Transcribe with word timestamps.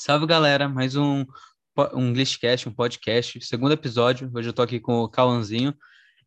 Salve 0.00 0.26
galera, 0.26 0.68
mais 0.68 0.94
um, 0.94 1.26
um 1.92 2.12
Glitchcast, 2.12 2.68
um 2.68 2.72
podcast, 2.72 3.40
segundo 3.40 3.72
episódio. 3.72 4.30
Hoje 4.32 4.48
eu 4.48 4.52
tô 4.52 4.62
aqui 4.62 4.78
com 4.78 5.00
o 5.00 5.08
Cauãzinho 5.08 5.74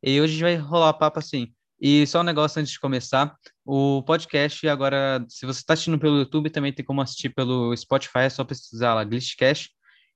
e 0.04 0.20
hoje 0.20 0.34
a 0.34 0.36
gente 0.36 0.44
vai 0.44 0.56
rolar 0.58 0.92
papo 0.92 1.20
assim. 1.20 1.56
E 1.80 2.06
só 2.06 2.20
um 2.20 2.24
negócio 2.24 2.60
antes 2.60 2.74
de 2.74 2.80
começar: 2.82 3.34
o 3.64 4.04
podcast 4.04 4.68
agora, 4.68 5.26
se 5.30 5.46
você 5.46 5.62
está 5.62 5.72
assistindo 5.72 5.98
pelo 5.98 6.18
YouTube, 6.18 6.50
também 6.50 6.74
tem 6.74 6.84
como 6.84 7.00
assistir 7.00 7.30
pelo 7.30 7.74
Spotify, 7.78 8.20
é 8.24 8.30
só 8.30 8.44
pesquisar 8.44 8.94
lá 8.94 9.06
Glitchcast 9.06 9.72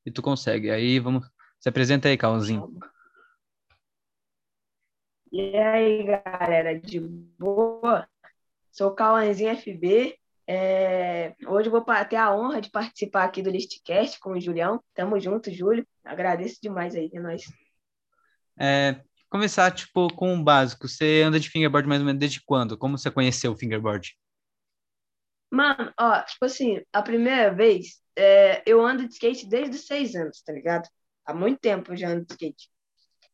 e 0.05 0.11
tu 0.11 0.21
consegue. 0.21 0.69
Aí 0.69 0.99
vamos, 0.99 1.25
se 1.57 1.69
apresenta 1.69 2.09
aí, 2.09 2.17
Cauãzinho. 2.17 2.77
E 5.31 5.55
aí, 5.55 6.03
galera, 6.03 6.77
de 6.77 6.99
boa? 6.99 8.05
Sou 8.69 8.89
o 8.89 8.93
Cauãzinho 8.93 9.55
FB 9.55 10.19
é, 10.47 11.33
hoje 11.47 11.69
eu 11.69 11.71
vou 11.71 11.83
ter 12.07 12.15
a 12.17 12.35
honra 12.35 12.61
de 12.61 12.69
participar 12.69 13.23
aqui 13.23 13.41
do 13.41 13.49
Listcast 13.49 14.19
com 14.19 14.31
o 14.31 14.39
Julião. 14.39 14.83
Tamo 14.93 15.19
junto, 15.19 15.51
Júlio. 15.51 15.87
Agradeço 16.03 16.59
demais 16.61 16.95
aí, 16.95 17.09
é 17.13 17.19
nóis. 17.19 17.43
É, 18.59 19.01
começar, 19.29 19.71
tipo, 19.71 20.13
com 20.13 20.29
o 20.29 20.33
um 20.33 20.43
básico. 20.43 20.87
Você 20.87 21.23
anda 21.23 21.39
de 21.39 21.49
fingerboard 21.49 21.87
mais 21.87 22.01
ou 22.01 22.05
menos 22.05 22.19
desde 22.19 22.41
quando? 22.43 22.77
Como 22.77 22.97
você 22.97 23.09
conheceu 23.09 23.51
o 23.51 23.57
fingerboard? 23.57 24.15
Mano, 25.49 25.93
ó, 25.99 26.21
tipo 26.21 26.45
assim, 26.45 26.81
a 26.91 27.01
primeira 27.01 27.53
vez, 27.53 28.01
é, 28.15 28.61
eu 28.65 28.85
ando 28.85 29.07
de 29.07 29.13
skate 29.13 29.47
desde 29.47 29.75
os 29.75 29.87
seis 29.87 30.15
anos, 30.15 30.41
tá 30.41 30.53
ligado? 30.53 30.87
Há 31.25 31.33
muito 31.33 31.59
tempo 31.59 31.91
eu 31.91 31.97
já 31.97 32.09
ando 32.09 32.25
de 32.25 32.33
skate. 32.33 32.69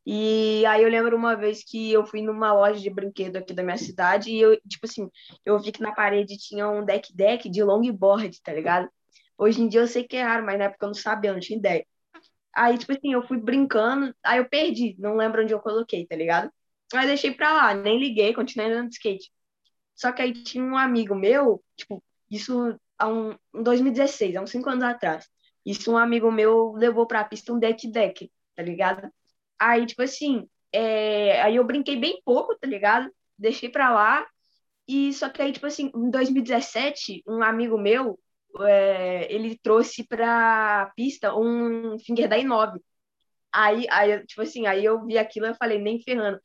E 0.05 0.65
aí 0.65 0.83
eu 0.83 0.89
lembro 0.89 1.15
uma 1.15 1.35
vez 1.35 1.63
que 1.63 1.91
eu 1.91 2.05
fui 2.05 2.21
numa 2.21 2.53
loja 2.53 2.79
de 2.79 2.89
brinquedo 2.89 3.37
aqui 3.37 3.53
da 3.53 3.63
minha 3.63 3.77
cidade 3.77 4.31
e 4.31 4.41
eu, 4.41 4.59
tipo 4.61 4.85
assim, 4.85 5.09
eu 5.45 5.59
vi 5.59 5.71
que 5.71 5.81
na 5.81 5.93
parede 5.93 6.37
tinha 6.37 6.67
um 6.69 6.83
deck 6.83 7.15
deck 7.15 7.49
de 7.49 7.63
longboard, 7.63 8.41
tá 8.41 8.53
ligado? 8.53 8.89
Hoje 9.37 9.61
em 9.61 9.67
dia 9.69 9.81
eu 9.81 9.87
sei 9.87 10.03
que 10.07 10.17
é 10.17 10.23
raro, 10.23 10.45
mas 10.45 10.57
na 10.57 10.65
época 10.65 10.85
eu 10.85 10.87
não 10.87 10.93
sabia, 10.95 11.29
eu 11.31 11.33
não 11.35 11.41
tinha 11.41 11.57
ideia. 11.59 11.85
Aí, 12.55 12.77
tipo 12.77 12.91
assim, 12.91 13.13
eu 13.13 13.23
fui 13.27 13.37
brincando, 13.37 14.13
aí 14.23 14.39
eu 14.39 14.49
perdi, 14.49 14.95
não 14.99 15.15
lembro 15.15 15.43
onde 15.43 15.53
eu 15.53 15.59
coloquei, 15.59 16.05
tá 16.07 16.15
ligado? 16.15 16.51
Aí 16.93 17.07
deixei 17.07 17.31
pra 17.33 17.53
lá, 17.53 17.73
nem 17.73 17.99
liguei, 17.99 18.33
continuei 18.33 18.71
andando 18.71 18.89
de 18.89 18.95
skate. 18.95 19.31
Só 19.95 20.11
que 20.11 20.21
aí 20.21 20.33
tinha 20.33 20.63
um 20.63 20.77
amigo 20.77 21.15
meu, 21.15 21.63
tipo, 21.77 22.03
isso 22.29 22.77
há 22.97 23.07
um, 23.07 23.31
em 23.53 23.63
2016, 23.63 24.35
há 24.35 24.41
uns 24.41 24.51
5 24.51 24.69
anos 24.69 24.83
atrás. 24.83 25.27
Isso 25.65 25.91
um 25.91 25.97
amigo 25.97 26.31
meu 26.31 26.73
levou 26.73 27.07
pra 27.07 27.23
pista 27.23 27.53
um 27.53 27.59
deck 27.59 27.87
deck, 27.91 28.31
tá 28.55 28.63
ligado? 28.63 29.11
Aí, 29.61 29.85
tipo 29.85 30.01
assim, 30.01 30.47
é... 30.73 31.39
aí 31.43 31.55
eu 31.55 31.63
brinquei 31.63 31.95
bem 31.95 32.19
pouco, 32.25 32.57
tá 32.57 32.67
ligado? 32.67 33.11
Deixei 33.37 33.69
pra 33.69 33.91
lá. 33.91 34.25
E 34.87 35.13
só 35.13 35.29
que 35.29 35.39
aí, 35.39 35.51
tipo 35.51 35.67
assim, 35.67 35.91
em 35.95 36.09
2017, 36.09 37.23
um 37.27 37.43
amigo 37.43 37.77
meu, 37.77 38.19
é... 38.61 39.31
ele 39.31 39.59
trouxe 39.61 40.03
pra 40.03 40.91
pista 40.95 41.35
um 41.35 41.99
Finger 41.99 42.27
da 42.27 42.37
i9. 42.37 42.79
Aí, 43.53 43.85
aí, 43.89 44.25
tipo 44.25 44.41
assim, 44.41 44.65
aí 44.65 44.83
eu 44.83 45.05
vi 45.05 45.17
aquilo 45.17 45.45
e 45.45 45.53
falei, 45.53 45.77
nem 45.77 46.01
ferrando. 46.01 46.39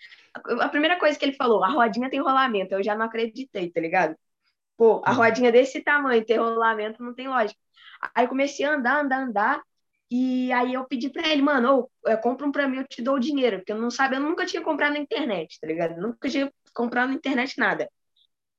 A 0.61 0.69
primeira 0.69 0.99
coisa 0.99 1.19
que 1.19 1.25
ele 1.25 1.37
falou, 1.37 1.65
a 1.65 1.69
rodinha 1.69 2.11
tem 2.11 2.21
rolamento, 2.21 2.75
eu 2.75 2.83
já 2.83 2.97
não 2.97 3.07
acreditei, 3.07 3.71
tá 3.71 3.81
ligado? 3.81 4.17
Pô, 4.77 5.01
a 5.05 5.13
uhum. 5.13 5.17
rodinha 5.17 5.53
desse 5.53 5.81
tamanho, 5.83 6.25
ter 6.25 6.37
rolamento, 6.37 7.03
não 7.03 7.15
tem 7.15 7.29
lógica. 7.29 7.59
Aí 8.15 8.29
comecei 8.29 8.67
a 8.67 8.75
andar, 8.75 9.05
andar, 9.05 9.23
andar. 9.23 9.63
E 10.11 10.53
aí 10.53 10.75
eu 10.75 10.85
pedi 10.85 11.11
para 11.11 11.29
ele, 11.29 11.43
mano, 11.43 11.89
oh, 12.05 12.19
compra 12.19 12.47
um 12.47 12.53
para 12.53 12.69
mim, 12.69 12.79
eu 12.79 12.87
te 12.87 13.03
dou 13.03 13.17
o 13.17 13.21
dinheiro, 13.21 13.59
porque 13.59 13.73
eu 13.73 13.81
não 13.81 13.91
sabia, 13.91 14.19
eu 14.19 14.23
nunca 14.23 14.47
tinha 14.47 14.63
comprado 14.63 14.93
na 14.93 15.01
internet, 15.01 15.59
tá 15.61 15.67
ligado? 15.67 16.01
nunca 16.01 16.29
tinha 16.29 16.51
comprado 16.73 17.09
na 17.09 17.15
internet 17.15 17.59
nada. 17.59 17.91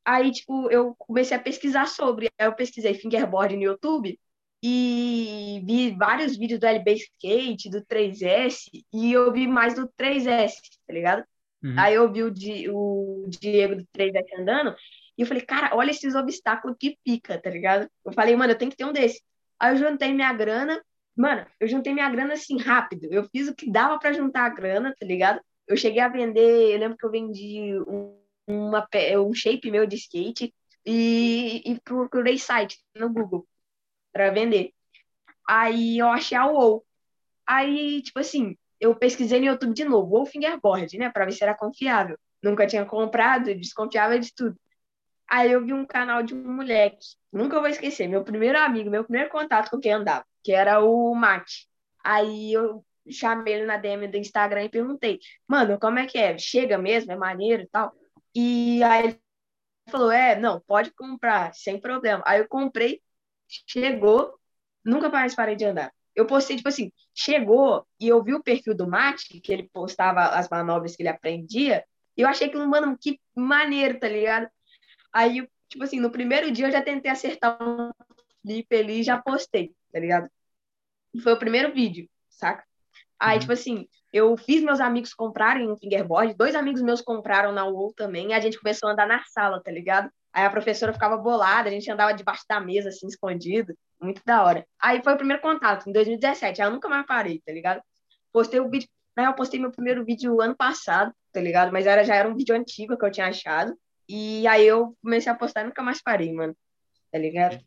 Aí, 0.03 0.31
tipo, 0.31 0.69
eu 0.71 0.95
comecei 0.95 1.35
a 1.35 1.39
pesquisar 1.39 1.87
sobre, 1.87 2.29
aí 2.37 2.47
eu 2.47 2.55
pesquisei 2.55 2.93
fingerboard 2.93 3.55
no 3.55 3.63
YouTube 3.63 4.17
e 4.63 5.61
vi 5.65 5.91
vários 5.95 6.37
vídeos 6.37 6.59
do 6.59 6.65
LB 6.65 6.93
Skate, 6.93 7.69
do 7.69 7.81
3S, 7.85 8.69
e 8.93 9.13
eu 9.13 9.31
vi 9.31 9.47
mais 9.47 9.75
do 9.75 9.87
3S, 9.97 10.53
tá 10.85 10.93
ligado? 10.93 11.23
Uhum. 11.63 11.75
Aí 11.77 11.93
eu 11.93 12.11
vi 12.11 12.23
o, 12.23 12.31
Di, 12.31 12.69
o 12.69 13.25
Diego 13.27 13.75
do 13.75 13.85
3S 13.95 14.25
andando, 14.39 14.75
e 15.17 15.21
eu 15.21 15.27
falei, 15.27 15.43
cara, 15.43 15.75
olha 15.75 15.91
esses 15.91 16.15
obstáculos 16.15 16.77
que 16.79 16.97
pica, 17.03 17.39
tá 17.41 17.49
ligado? 17.49 17.89
Eu 18.05 18.13
falei, 18.13 18.35
mano, 18.35 18.53
eu 18.53 18.57
tenho 18.57 18.71
que 18.71 18.77
ter 18.77 18.85
um 18.85 18.93
desse. 18.93 19.21
Aí 19.59 19.73
eu 19.73 19.77
juntei 19.77 20.13
minha 20.13 20.31
grana, 20.33 20.81
Mano, 21.17 21.45
eu 21.59 21.67
juntei 21.67 21.93
minha 21.93 22.09
grana 22.09 22.33
assim 22.33 22.57
rápido. 22.59 23.07
Eu 23.11 23.23
fiz 23.29 23.47
o 23.47 23.55
que 23.55 23.71
dava 23.71 23.97
para 23.99 24.13
juntar 24.13 24.45
a 24.45 24.49
grana, 24.49 24.93
tá 24.97 25.05
ligado? 25.05 25.41
Eu 25.67 25.75
cheguei 25.75 25.99
a 25.99 26.07
vender, 26.07 26.73
eu 26.73 26.79
lembro 26.79 26.97
que 26.97 27.05
eu 27.05 27.11
vendi 27.11 27.73
um, 27.87 28.19
uma, 28.47 28.87
um 29.25 29.33
shape 29.33 29.71
meu 29.71 29.87
de 29.87 29.95
skate 29.95 30.53
e, 30.85 31.63
e 31.65 31.79
procurei 31.81 32.37
site 32.37 32.79
no 32.95 33.11
Google 33.11 33.47
para 34.13 34.29
vender. 34.31 34.73
Aí 35.47 35.97
eu 35.97 36.07
achei 36.09 36.37
a 36.37 36.45
WoW. 36.45 36.85
Aí, 37.47 38.01
tipo 38.03 38.19
assim, 38.19 38.55
eu 38.79 38.95
pesquisei 38.95 39.39
no 39.39 39.47
YouTube 39.47 39.73
de 39.73 39.85
novo, 39.85 40.15
WoW 40.15 40.25
Fingerboard, 40.27 40.97
né, 40.99 41.09
para 41.09 41.25
ver 41.25 41.31
se 41.33 41.43
era 41.43 41.55
confiável. 41.55 42.17
Nunca 42.43 42.67
tinha 42.67 42.85
comprado, 42.85 43.55
desconfiava 43.55 44.19
de 44.19 44.33
tudo. 44.35 44.55
Aí 45.29 45.51
eu 45.51 45.65
vi 45.65 45.73
um 45.73 45.85
canal 45.85 46.23
de 46.23 46.35
um 46.35 46.55
moleque, 46.55 46.99
nunca 47.33 47.59
vou 47.59 47.67
esquecer, 47.69 48.07
meu 48.07 48.23
primeiro 48.23 48.59
amigo, 48.59 48.89
meu 48.89 49.03
primeiro 49.03 49.29
contato 49.29 49.69
com 49.69 49.79
quem 49.79 49.93
andava 49.93 50.25
que 50.47 50.53
era 50.53 50.79
o 50.79 51.13
Mate. 51.13 51.67
Aí 52.01 52.53
eu 52.53 52.81
chamei 53.11 53.55
ele 53.55 53.65
na 53.65 53.75
DM 53.75 54.07
do 54.07 54.15
Instagram 54.15 54.63
e 54.63 54.69
perguntei, 54.69 55.19
mano, 55.45 55.77
como 55.77 55.99
é 55.99 56.05
que 56.05 56.17
é? 56.17 56.37
Chega 56.37 56.77
mesmo? 56.77 57.11
É 57.11 57.17
maneiro 57.17 57.63
e 57.63 57.67
tal? 57.67 57.93
E 58.33 58.81
aí 58.81 59.07
ele 59.07 59.21
falou, 59.89 60.09
é, 60.09 60.39
não, 60.39 60.61
pode 60.61 60.91
comprar, 60.91 61.53
sem 61.53 61.81
problema. 61.81 62.23
Aí 62.25 62.39
eu 62.39 62.47
comprei, 62.47 63.01
chegou, 63.67 64.39
nunca 64.85 65.09
mais 65.09 65.35
parei 65.35 65.57
de 65.57 65.65
andar. 65.65 65.93
Eu 66.15 66.25
postei, 66.25 66.55
tipo 66.55 66.69
assim, 66.69 66.93
chegou 67.13 67.85
e 67.99 68.07
eu 68.07 68.23
vi 68.23 68.33
o 68.33 68.41
perfil 68.41 68.73
do 68.73 68.87
Mate, 68.87 69.41
que 69.41 69.51
ele 69.51 69.69
postava 69.73 70.27
as 70.27 70.47
manobras 70.47 70.95
que 70.95 71.03
ele 71.03 71.09
aprendia, 71.09 71.83
e 72.15 72.21
eu 72.21 72.29
achei 72.29 72.47
que, 72.47 72.57
mano, 72.57 72.97
que 72.97 73.19
maneiro, 73.35 73.99
tá 73.99 74.07
ligado? 74.07 74.47
Aí, 75.11 75.45
tipo 75.67 75.83
assim, 75.83 75.99
no 75.99 76.09
primeiro 76.09 76.49
dia 76.51 76.67
eu 76.67 76.71
já 76.71 76.81
tentei 76.81 77.11
acertar 77.11 77.57
um 77.61 77.91
flip 78.41 78.73
ali 78.73 79.01
e 79.01 79.03
já 79.03 79.21
postei, 79.21 79.75
tá 79.91 79.99
ligado? 79.99 80.29
Foi 81.21 81.33
o 81.33 81.39
primeiro 81.39 81.73
vídeo, 81.73 82.07
saca? 82.29 82.63
Aí, 83.19 83.35
uhum. 83.35 83.39
tipo 83.39 83.53
assim, 83.53 83.87
eu 84.13 84.37
fiz 84.37 84.61
meus 84.61 84.79
amigos 84.79 85.13
comprarem 85.13 85.69
um 85.69 85.77
fingerboard, 85.77 86.33
dois 86.35 86.55
amigos 86.55 86.81
meus 86.81 87.01
compraram 87.01 87.51
na 87.51 87.65
UOL 87.65 87.93
também, 87.93 88.29
e 88.29 88.33
a 88.33 88.39
gente 88.39 88.59
começou 88.59 88.89
a 88.89 88.93
andar 88.93 89.07
na 89.07 89.23
sala, 89.25 89.61
tá 89.61 89.71
ligado? 89.71 90.09
Aí 90.33 90.45
a 90.45 90.49
professora 90.49 90.93
ficava 90.93 91.17
bolada, 91.17 91.67
a 91.67 91.71
gente 91.71 91.89
andava 91.89 92.13
debaixo 92.13 92.43
da 92.47 92.59
mesa, 92.59 92.89
assim, 92.89 93.07
escondido. 93.07 93.73
Muito 93.99 94.21
da 94.23 94.43
hora. 94.43 94.65
Aí 94.79 95.01
foi 95.03 95.13
o 95.13 95.17
primeiro 95.17 95.41
contato, 95.41 95.89
em 95.89 95.91
2017. 95.91 96.61
Aí 96.61 96.67
eu 96.67 96.71
nunca 96.71 96.87
mais 96.87 97.05
parei, 97.07 97.41
tá 97.43 97.51
ligado? 97.51 97.81
Postei 98.31 98.59
o 98.59 98.69
vídeo. 98.69 98.87
Né, 99.17 99.25
eu 99.25 99.33
postei 99.33 99.59
meu 99.59 99.71
primeiro 99.71 100.05
vídeo 100.05 100.39
ano 100.39 100.55
passado, 100.55 101.11
tá 101.33 101.41
ligado? 101.41 101.71
Mas 101.71 101.87
era, 101.87 102.03
já 102.03 102.13
era 102.13 102.29
um 102.29 102.35
vídeo 102.35 102.55
antigo 102.55 102.95
que 102.95 103.03
eu 103.03 103.11
tinha 103.11 103.27
achado. 103.27 103.75
E 104.07 104.45
aí 104.45 104.65
eu 104.67 104.95
comecei 105.01 105.31
a 105.31 105.35
postar 105.35 105.61
e 105.61 105.63
nunca 105.63 105.81
mais 105.81 106.03
parei, 106.03 106.31
mano. 106.31 106.55
Tá 107.11 107.17
ligado? 107.17 107.59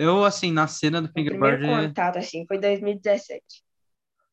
Eu, 0.00 0.24
assim, 0.24 0.50
na 0.50 0.66
cena 0.66 1.02
do 1.02 1.12
fingerboard. 1.12 1.58
Primeiro 1.58 1.88
contato, 1.88 2.16
assim, 2.16 2.46
foi 2.46 2.58
2017. 2.58 3.42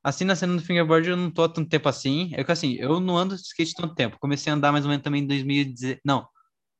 Assim, 0.02 0.24
na 0.24 0.34
cena 0.34 0.56
do 0.56 0.62
fingerboard, 0.62 1.10
eu 1.10 1.18
não 1.18 1.30
tô 1.30 1.44
há 1.44 1.50
tanto 1.50 1.68
tempo 1.68 1.90
assim. 1.90 2.32
É 2.36 2.44
que, 2.44 2.52
assim, 2.54 2.76
eu 2.76 3.02
não 3.02 3.18
ando 3.18 3.36
de 3.36 3.42
skate 3.42 3.74
tanto 3.76 3.94
tempo. 3.94 4.18
Comecei 4.18 4.50
a 4.50 4.56
andar 4.56 4.72
mais 4.72 4.86
ou 4.86 4.90
menos 4.90 5.04
também 5.04 5.24
em 5.24 5.28
2018. 5.28 6.00
Não, 6.06 6.26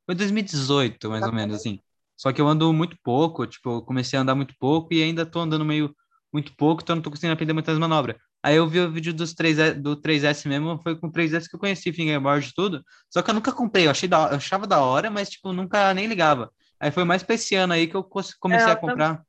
foi 0.06 0.16
2018, 0.16 1.10
mais 1.10 1.26
ou 1.26 1.34
menos, 1.34 1.58
assim. 1.58 1.82
Só 2.16 2.32
que 2.32 2.40
eu 2.40 2.48
ando 2.48 2.72
muito 2.72 2.98
pouco, 3.04 3.46
tipo, 3.46 3.70
eu 3.72 3.82
comecei 3.82 4.18
a 4.18 4.22
andar 4.22 4.36
muito 4.36 4.56
pouco 4.58 4.94
e 4.94 5.04
ainda 5.04 5.26
tô 5.26 5.42
andando 5.42 5.66
meio 5.66 5.94
muito 6.32 6.56
pouco, 6.56 6.82
então 6.82 6.96
não 6.96 7.04
tô 7.04 7.10
conseguindo 7.10 7.34
aprender 7.34 7.52
muitas 7.52 7.78
manobras. 7.78 8.16
Aí 8.42 8.56
eu 8.56 8.68
vi 8.70 8.80
o 8.80 8.90
vídeo 8.90 9.14
dos 9.14 9.34
3S, 9.34 9.74
do 9.74 9.98
3S 9.98 10.48
mesmo, 10.48 10.80
foi 10.82 10.98
com 10.98 11.08
o 11.08 11.12
3S 11.12 11.50
que 11.50 11.56
eu 11.58 11.60
conheci 11.60 11.92
fingerboard 11.92 12.48
e 12.48 12.54
tudo. 12.54 12.82
Só 13.10 13.22
que 13.22 13.30
eu 13.30 13.36
nunca 13.36 13.52
comprei, 13.52 13.88
eu, 13.88 13.92
achei 13.92 14.08
da, 14.08 14.30
eu 14.30 14.38
achava 14.38 14.66
da 14.66 14.80
hora, 14.80 15.12
mas, 15.12 15.30
tipo, 15.30 15.52
nunca 15.52 15.94
nem 15.94 16.08
ligava. 16.08 16.50
Aí 16.80 16.92
foi 16.92 17.04
mais 17.04 17.24
pra 17.24 17.36
esse 17.36 17.56
ano 17.56 17.74
aí 17.74 17.88
que 17.88 17.96
eu 17.96 18.04
comecei 18.04 18.70
é, 18.70 18.72
a 18.72 18.76
comprar. 18.76 19.26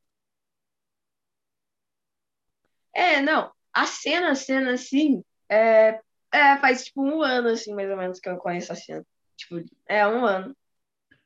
É, 2.95 3.22
não. 3.22 3.50
A 3.72 3.86
cena, 3.86 4.30
a 4.30 4.34
cena, 4.34 4.72
assim, 4.72 5.22
é, 5.48 6.00
é, 6.33 6.56
faz 6.59 6.84
tipo 6.84 7.03
um 7.03 7.22
ano, 7.22 7.48
assim, 7.48 7.74
mais 7.74 7.91
ou 7.91 7.97
menos, 7.97 8.21
que 8.21 8.28
eu 8.28 8.36
conheço 8.36 8.72
a 8.72 8.77
cena. 8.77 9.04
Tipo, 9.36 9.65
é 9.89 10.06
um 10.06 10.24
ano. 10.24 10.54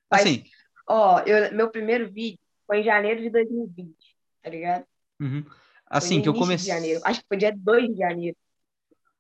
Faz, 0.08 0.22
assim. 0.22 0.44
Ó, 0.86 1.20
eu, 1.20 1.52
meu 1.54 1.70
primeiro 1.70 2.12
vídeo 2.12 2.38
foi 2.66 2.80
em 2.80 2.84
janeiro 2.84 3.20
de 3.20 3.30
2020, 3.30 3.94
tá 4.42 4.50
ligado? 4.50 4.84
Uhum. 5.20 5.44
Assim 5.86 6.22
que 6.22 6.28
eu 6.28 6.34
comecei. 6.34 6.72
Acho 7.04 7.20
que 7.20 7.26
foi 7.28 7.36
dia 7.36 7.52
2 7.54 7.88
de 7.88 7.98
janeiro. 7.98 8.36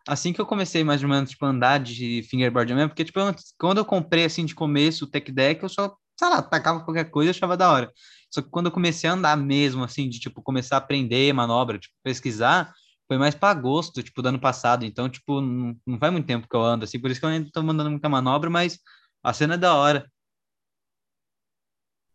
Assim 0.06 0.32
que 0.32 0.40
eu 0.40 0.46
comecei 0.46 0.82
mais 0.82 1.02
ou 1.02 1.08
menos, 1.08 1.30
tipo, 1.30 1.44
andar 1.46 1.78
de 1.78 2.22
fingerboard 2.24 2.74
mesmo, 2.74 2.88
porque, 2.88 3.04
tipo, 3.04 3.20
quando 3.58 3.78
eu 3.78 3.84
comprei, 3.84 4.24
assim, 4.24 4.44
de 4.44 4.54
começo, 4.54 5.04
o 5.04 5.08
tech 5.08 5.30
deck, 5.30 5.62
eu 5.62 5.68
só 5.68 5.96
sei 6.18 6.28
lá, 6.28 6.42
tacava 6.42 6.84
qualquer 6.84 7.10
coisa 7.10 7.30
e 7.30 7.32
achava 7.32 7.56
da 7.56 7.70
hora. 7.70 7.92
Só 8.30 8.40
que 8.40 8.48
quando 8.48 8.66
eu 8.66 8.72
comecei 8.72 9.08
a 9.08 9.12
andar 9.12 9.36
mesmo, 9.36 9.84
assim, 9.84 10.08
de, 10.08 10.18
tipo, 10.18 10.42
começar 10.42 10.76
a 10.76 10.78
aprender 10.78 11.32
manobra, 11.32 11.78
tipo, 11.78 11.94
pesquisar, 12.02 12.72
foi 13.06 13.18
mais 13.18 13.34
para 13.34 13.50
agosto, 13.50 14.02
tipo, 14.02 14.22
do 14.22 14.28
ano 14.28 14.40
passado. 14.40 14.84
Então, 14.84 15.08
tipo, 15.08 15.40
não, 15.40 15.76
não 15.86 15.98
faz 15.98 16.12
muito 16.12 16.26
tempo 16.26 16.48
que 16.48 16.56
eu 16.56 16.62
ando, 16.62 16.84
assim, 16.84 16.98
por 16.98 17.10
isso 17.10 17.20
que 17.20 17.26
eu 17.26 17.30
ainda 17.30 17.50
tô 17.52 17.62
mandando 17.62 17.90
muita 17.90 18.08
manobra, 18.08 18.48
mas 18.48 18.78
a 19.22 19.32
cena 19.32 19.54
é 19.54 19.58
da 19.58 19.74
hora. 19.74 20.10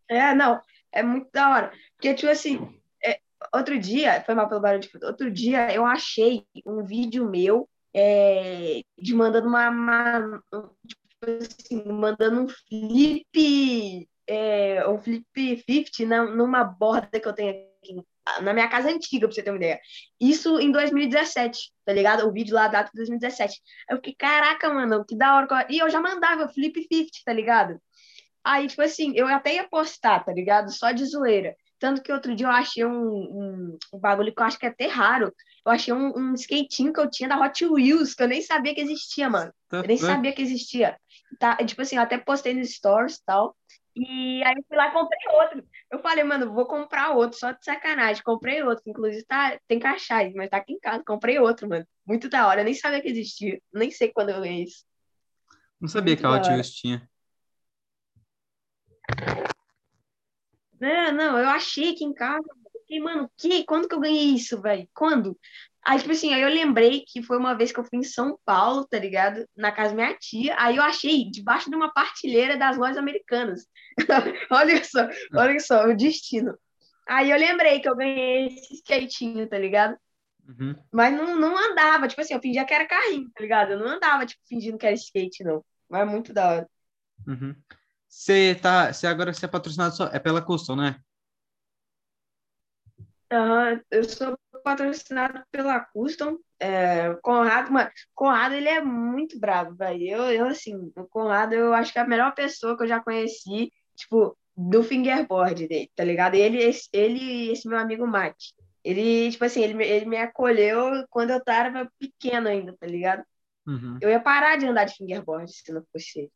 É, 0.10 0.34
não, 0.34 0.60
é 0.92 1.04
muito 1.04 1.30
da 1.32 1.50
hora. 1.50 1.72
Porque, 1.96 2.14
tipo 2.14 2.32
assim, 2.32 2.80
é, 3.06 3.20
outro 3.54 3.80
dia, 3.80 4.24
foi 4.26 4.34
mal 4.34 4.48
pelo 4.48 4.62
barulho 4.62 4.82
de 4.82 4.90
fundo, 4.90 5.06
outro 5.06 5.30
dia 5.30 5.72
eu 5.74 5.86
achei 5.86 6.46
um 6.66 6.84
vídeo 6.84 7.30
meu 7.30 7.70
é, 7.94 8.82
de 8.98 9.14
mandando 9.14 9.48
uma, 9.48 9.70
uma 9.70 10.44
tipo 10.88 11.07
assim, 11.22 11.84
mandando 11.86 12.44
um 12.44 12.48
flip, 12.48 14.08
é, 14.28 14.88
um 14.88 15.00
flip 15.00 15.26
50 15.66 16.06
na, 16.06 16.26
numa 16.26 16.64
borda 16.64 17.20
que 17.20 17.28
eu 17.28 17.34
tenho 17.34 17.52
aqui 17.52 17.96
na 18.42 18.54
minha 18.54 18.68
casa 18.68 18.90
antiga, 18.90 19.28
pra 19.28 19.34
você 19.34 19.42
ter 19.42 19.50
uma 19.50 19.58
ideia. 19.58 19.80
Isso 20.20 20.60
em 20.60 20.72
2017, 20.72 21.72
tá 21.86 21.94
ligado? 21.94 22.28
O 22.28 22.32
vídeo 22.32 22.54
lá, 22.54 22.68
data 22.68 22.90
de 22.92 22.98
2017. 22.98 23.62
Aí 23.90 23.96
eu 23.96 23.98
fiquei, 23.98 24.16
caraca, 24.16 24.74
mano, 24.74 25.06
que 25.06 25.16
da 25.16 25.36
hora. 25.36 25.68
E 25.70 25.80
eu 25.80 25.90
já 25.90 26.02
mandava 26.02 26.50
flip 26.50 26.80
50, 26.82 27.10
tá 27.26 27.34
ligado? 27.34 27.80
Aí, 28.44 28.68
tipo 28.68 28.82
assim, 28.82 29.14
eu 29.16 29.28
até 29.28 29.56
ia 29.56 29.68
postar, 29.68 30.24
tá 30.24 30.34
ligado? 30.34 30.72
Só 30.72 30.92
de 30.92 31.06
zoeira. 31.06 31.56
Tanto 31.80 32.02
que 32.02 32.12
outro 32.12 32.36
dia 32.36 32.48
eu 32.48 32.52
achei 32.52 32.86
um, 32.86 32.92
um, 32.92 33.78
um 33.94 34.00
bagulho 34.00 34.34
que 34.34 34.42
eu 34.42 34.46
acho 34.46 34.58
que 34.58 34.66
é 34.66 34.70
até 34.70 34.88
raro. 34.88 35.34
Eu 35.66 35.72
achei 35.72 35.94
um, 35.94 36.18
um 36.18 36.34
skatinho 36.34 36.94
que 36.94 37.00
eu 37.00 37.10
tinha 37.10 37.30
da 37.30 37.40
Hot 37.40 37.66
Wheels, 37.66 38.14
que 38.14 38.24
eu 38.24 38.28
nem 38.28 38.42
sabia 38.42 38.74
que 38.74 38.82
existia, 38.82 39.30
mano. 39.30 39.54
Eu 39.72 39.84
nem 39.84 39.98
sabia 39.98 40.32
que 40.32 40.42
existia. 40.42 40.98
Tá, 41.40 41.56
tipo 41.58 41.82
assim, 41.82 41.98
eu 41.98 42.02
até 42.02 42.18
postei 42.18 42.54
nos 42.54 42.74
stories 42.74 43.18
e 43.18 43.26
tal. 43.26 43.56
E 43.96 44.44
aí 44.44 44.54
eu 44.56 44.64
fui 44.68 44.78
lá 44.78 44.90
e 44.90 44.92
comprei 44.92 45.20
outro. 45.34 45.68
Eu 45.92 46.00
falei, 46.00 46.24
mano, 46.24 46.54
vou 46.54 46.66
comprar 46.66 47.12
outro, 47.12 47.38
só 47.38 47.52
de 47.52 47.64
sacanagem. 47.64 48.24
Comprei 48.24 48.62
outro, 48.62 48.84
inclusive 48.86 49.26
tá, 49.26 49.60
tem 49.68 49.80
caixais, 49.80 50.34
mas 50.34 50.50
tá 50.50 50.58
aqui 50.58 50.74
em 50.74 50.80
casa. 50.80 51.04
Comprei 51.04 51.40
outro, 51.40 51.68
mano. 51.68 51.86
Muito 52.06 52.30
da 52.30 52.48
hora. 52.48 52.62
Eu 52.62 52.66
nem 52.66 52.74
sabia 52.74 53.02
que 53.02 53.10
existia. 53.10 53.60
Nem 53.74 53.90
sei 53.90 54.12
quando 54.12 54.30
eu 54.30 54.42
ganhei 54.42 54.64
isso. 54.64 54.86
Não 55.80 55.88
sabia 55.88 56.16
Muito 56.16 56.22
que 56.22 56.50
a 56.50 56.58
Hot 56.58 56.72
tinha. 56.72 57.10
Não, 60.80 61.12
não, 61.12 61.40
eu 61.40 61.50
achei 61.50 61.92
aqui 61.92 62.04
em 62.04 62.14
casa. 62.14 62.48
Fiquei, 62.82 63.00
mano, 63.00 63.30
que? 63.36 63.66
Quando 63.66 63.88
que 63.88 63.96
eu 63.96 64.00
ganhei 64.00 64.36
isso, 64.36 64.62
velho? 64.62 64.88
Quando? 64.94 65.38
Aí, 65.88 66.00
tipo 66.00 66.12
assim, 66.12 66.34
aí 66.34 66.42
eu 66.42 66.50
lembrei 66.50 67.06
que 67.08 67.24
foi 67.24 67.38
uma 67.38 67.54
vez 67.54 67.72
que 67.72 67.80
eu 67.80 67.84
fui 67.86 68.00
em 68.00 68.04
São 68.04 68.38
Paulo, 68.44 68.86
tá 68.86 69.00
ligado? 69.00 69.48
Na 69.56 69.72
casa 69.72 69.92
da 69.92 69.96
minha 69.96 70.18
tia. 70.18 70.54
Aí 70.60 70.76
eu 70.76 70.84
achei 70.84 71.32
debaixo 71.32 71.70
de 71.70 71.78
uma 71.78 71.94
partilheira 71.94 72.58
das 72.58 72.76
lojas 72.76 72.98
americanas. 72.98 73.66
olha 74.52 74.84
só, 74.84 75.08
olha 75.34 75.60
só, 75.62 75.88
o 75.88 75.96
destino. 75.96 76.58
Aí 77.08 77.32
eu 77.32 77.38
lembrei 77.38 77.80
que 77.80 77.88
eu 77.88 77.96
ganhei 77.96 78.48
esse 78.48 78.74
skatinho, 78.74 79.48
tá 79.48 79.58
ligado? 79.58 79.96
Uhum. 80.46 80.76
Mas 80.92 81.16
não, 81.16 81.40
não 81.40 81.58
andava, 81.58 82.06
tipo 82.10 82.20
assim, 82.20 82.34
eu 82.34 82.42
fingia 82.42 82.66
que 82.66 82.74
era 82.74 82.86
carrinho, 82.86 83.32
tá 83.34 83.42
ligado? 83.42 83.72
Eu 83.72 83.80
não 83.80 83.88
andava, 83.88 84.26
tipo, 84.26 84.42
fingindo 84.46 84.78
que 84.78 84.86
era 84.86 84.94
skate, 84.94 85.42
não. 85.42 85.64
Mas 85.90 86.02
é 86.02 86.06
muito 86.06 86.34
da 86.34 86.50
hora. 86.50 86.70
Uhum. 87.26 87.56
Você 88.10 88.56
tá. 88.56 88.92
Você 88.92 89.08
agora 89.08 89.34
você 89.34 89.46
é 89.46 89.48
patrocinado 89.48 89.96
só. 89.96 90.08
É 90.08 90.20
pela 90.20 90.42
Custom, 90.42 90.76
né? 90.76 91.00
Uhum, 93.32 93.82
eu 93.90 94.04
sou 94.04 94.38
patrocinado 94.68 95.42
pela 95.50 95.80
Custom. 95.80 96.38
É, 96.60 97.14
Conrado, 97.22 97.72
mano, 97.72 97.90
Conrado 98.14 98.54
ele 98.54 98.68
é 98.68 98.84
muito 98.84 99.40
bravo, 99.40 99.74
velho. 99.76 100.04
Eu, 100.04 100.24
eu, 100.32 100.48
assim, 100.48 100.92
o 100.98 101.06
Conrado 101.06 101.54
eu 101.54 101.74
acho 101.74 101.94
que 101.94 102.00
é 102.00 102.02
a 102.02 102.08
melhor 102.08 102.34
pessoa 102.36 102.76
que 102.76 102.84
eu 102.84 102.88
já 102.88 103.00
conheci, 103.00 103.72
tipo, 103.96 104.38
do 104.56 104.84
fingerboard 104.84 105.68
dele, 105.68 105.90
tá 105.96 106.04
ligado? 106.04 106.36
Ele, 106.36 106.58
esse, 106.58 106.90
ele, 106.92 107.50
esse 107.50 107.66
meu 107.66 107.78
amigo 107.78 108.06
Mike, 108.06 108.54
ele, 108.84 109.32
tipo 109.32 109.46
assim, 109.46 109.64
ele, 109.64 109.82
ele 109.82 110.06
me 110.06 110.18
acolheu 110.18 111.06
quando 111.10 111.30
eu 111.30 111.42
tava 111.42 111.90
pequeno 111.98 112.50
ainda, 112.50 112.76
tá 112.78 112.88
ligado? 112.88 113.24
Uhum. 113.66 113.98
Eu 114.02 114.10
ia 114.10 114.20
parar 114.20 114.58
de 114.58 114.66
andar 114.66 114.84
de 114.84 114.96
fingerboard 114.96 115.50
se 115.50 115.72
não 115.72 115.84
fosse 115.94 116.20
ele. 116.20 116.32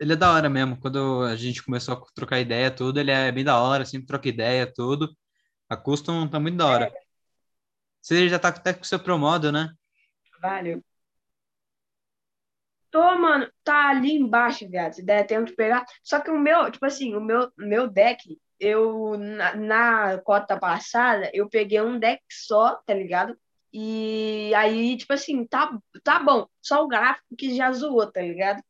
Ele 0.00 0.12
é 0.14 0.16
da 0.16 0.32
hora 0.32 0.48
mesmo. 0.48 0.78
Quando 0.80 1.24
a 1.24 1.36
gente 1.36 1.62
começou 1.62 1.94
a 1.94 2.00
trocar 2.14 2.40
ideia, 2.40 2.70
tudo, 2.70 3.00
ele 3.00 3.10
é 3.10 3.30
bem 3.32 3.44
da 3.44 3.60
hora, 3.60 3.84
sempre 3.84 4.06
troca 4.06 4.28
ideia, 4.28 4.72
tudo. 4.72 5.10
A 5.68 5.76
Custom 5.76 6.28
tá 6.28 6.38
muito 6.38 6.56
da 6.56 6.66
hora. 6.66 6.84
É. 6.84 7.07
Você 8.08 8.26
já 8.26 8.38
tá 8.38 8.48
até 8.48 8.72
com 8.72 8.80
o 8.80 8.86
seu 8.86 8.98
Promodo, 8.98 9.52
né? 9.52 9.70
Valeu. 10.40 10.82
Tô, 12.90 13.02
mano, 13.18 13.52
tá 13.62 13.90
ali 13.90 14.12
embaixo, 14.12 14.66
viado. 14.66 14.94
Se 14.94 15.02
der 15.02 15.26
tempo 15.26 15.44
de 15.44 15.54
pegar. 15.54 15.84
Só 16.02 16.18
que 16.18 16.30
o 16.30 16.38
meu, 16.38 16.70
tipo 16.70 16.86
assim, 16.86 17.14
o 17.14 17.20
meu, 17.20 17.52
meu 17.54 17.86
deck, 17.86 18.40
eu, 18.58 19.18
na, 19.18 19.54
na 19.54 20.18
cota 20.22 20.58
passada, 20.58 21.30
eu 21.34 21.50
peguei 21.50 21.82
um 21.82 21.98
deck 21.98 22.22
só, 22.30 22.76
tá 22.76 22.94
ligado? 22.94 23.38
E 23.70 24.54
aí, 24.54 24.96
tipo 24.96 25.12
assim, 25.12 25.46
tá, 25.46 25.78
tá 26.02 26.18
bom. 26.18 26.46
Só 26.62 26.82
o 26.82 26.88
gráfico 26.88 27.36
que 27.36 27.54
já 27.54 27.70
zoou, 27.72 28.10
tá 28.10 28.22
ligado? 28.22 28.62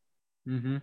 Uhum. 0.45 0.81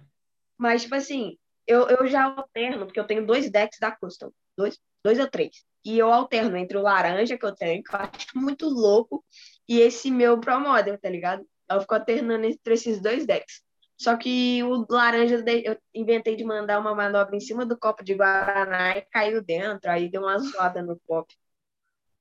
Mas, 0.58 0.84
tipo 0.84 0.96
assim, 0.96 1.38
eu, 1.68 1.90
eu 1.90 2.08
já 2.08 2.24
alterno, 2.24 2.86
porque 2.86 3.02
eu 3.02 3.08
tenho 3.08 3.28
dois 3.28 3.52
decks 3.52 3.80
da 3.82 3.92
Custom. 3.92 4.32
Dois, 4.58 4.80
dois 5.04 5.20
ou 5.20 5.28
três. 5.28 5.66
E 5.86 6.00
eu 6.00 6.12
alterno 6.12 6.58
entre 6.58 6.78
o 6.78 6.82
laranja 6.82 7.38
que 7.38 7.46
eu 7.46 7.54
tenho, 7.54 7.84
que 7.84 7.96
eu 7.96 8.00
acho 8.00 8.28
muito 8.36 8.68
louco, 8.68 9.24
e 9.70 9.80
esse 9.80 10.10
meu 10.10 10.40
Pro 10.40 10.60
Model, 10.60 10.98
tá 10.98 11.08
ligado? 11.08 11.46
Eu 11.70 11.80
fico 11.82 11.94
alternando 11.94 12.46
entre 12.46 12.74
esses 12.74 13.00
dois 13.00 13.26
decks. 13.26 13.64
Só 13.98 14.18
que 14.18 14.62
o 14.64 14.86
laranja, 14.90 15.44
eu 15.64 15.78
inventei 15.94 16.36
de 16.36 16.44
mandar 16.44 16.80
uma 16.80 16.94
manobra 16.94 17.36
em 17.36 17.40
cima 17.40 17.66
do 17.66 17.78
copo 17.78 18.04
de 18.04 18.14
Guaraná 18.14 18.98
e 18.98 19.02
caiu 19.04 19.42
dentro, 19.42 19.90
aí 19.90 20.10
deu 20.10 20.24
uma 20.24 20.38
zoada 20.38 20.82
no 20.82 21.00
copo. 21.08 21.34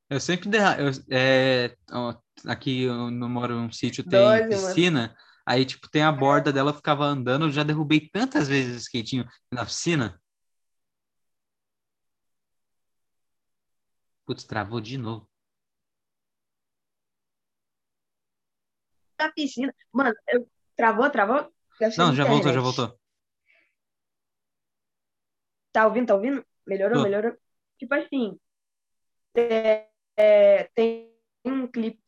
Eu 0.08 0.20
sempre 0.20 0.49
derra... 0.49 0.76
eu, 0.78 0.90
é... 1.11 1.75
aqui 2.46 2.84
eu 2.84 3.11
não 3.11 3.28
moro 3.28 3.55
num 3.55 3.72
sítio 3.72 4.05
tem 4.05 4.20
Doze, 4.20 4.49
piscina, 4.49 5.00
mano. 5.00 5.14
Aí, 5.46 5.64
tipo, 5.64 5.90
tem 5.90 6.02
a 6.02 6.12
borda 6.12 6.52
dela, 6.52 6.70
eu 6.70 6.75
ficava 6.75 7.05
andando, 7.05 7.46
eu 7.46 7.50
já 7.50 7.62
derrubei 7.62 8.08
tantas 8.08 8.49
vezes 8.49 8.76
o 8.76 8.78
skatinho 8.78 9.26
na 9.52 9.64
piscina. 9.64 10.19
Putz, 14.26 14.44
travou 14.44 14.81
de 14.81 14.97
novo. 14.97 15.29
Da 19.19 19.31
piscina. 19.32 19.75
Mano, 19.93 20.15
eu... 20.29 20.49
travou, 20.76 21.11
travou? 21.11 21.53
Não, 21.99 22.15
já 22.15 22.25
voltou, 22.25 22.53
já 22.53 22.61
voltou. 22.61 22.99
Tá 25.73 25.87
ouvindo, 25.87 26.06
tá 26.06 26.15
ouvindo? 26.15 26.44
Melhorou, 26.67 26.99
Tô. 26.99 27.05
melhorou. 27.05 27.37
Tipo 27.79 27.94
assim, 27.94 28.38
é, 29.35 29.88
é, 30.17 30.65
tem 30.75 31.12
um 31.44 31.67
clipe 31.67 32.00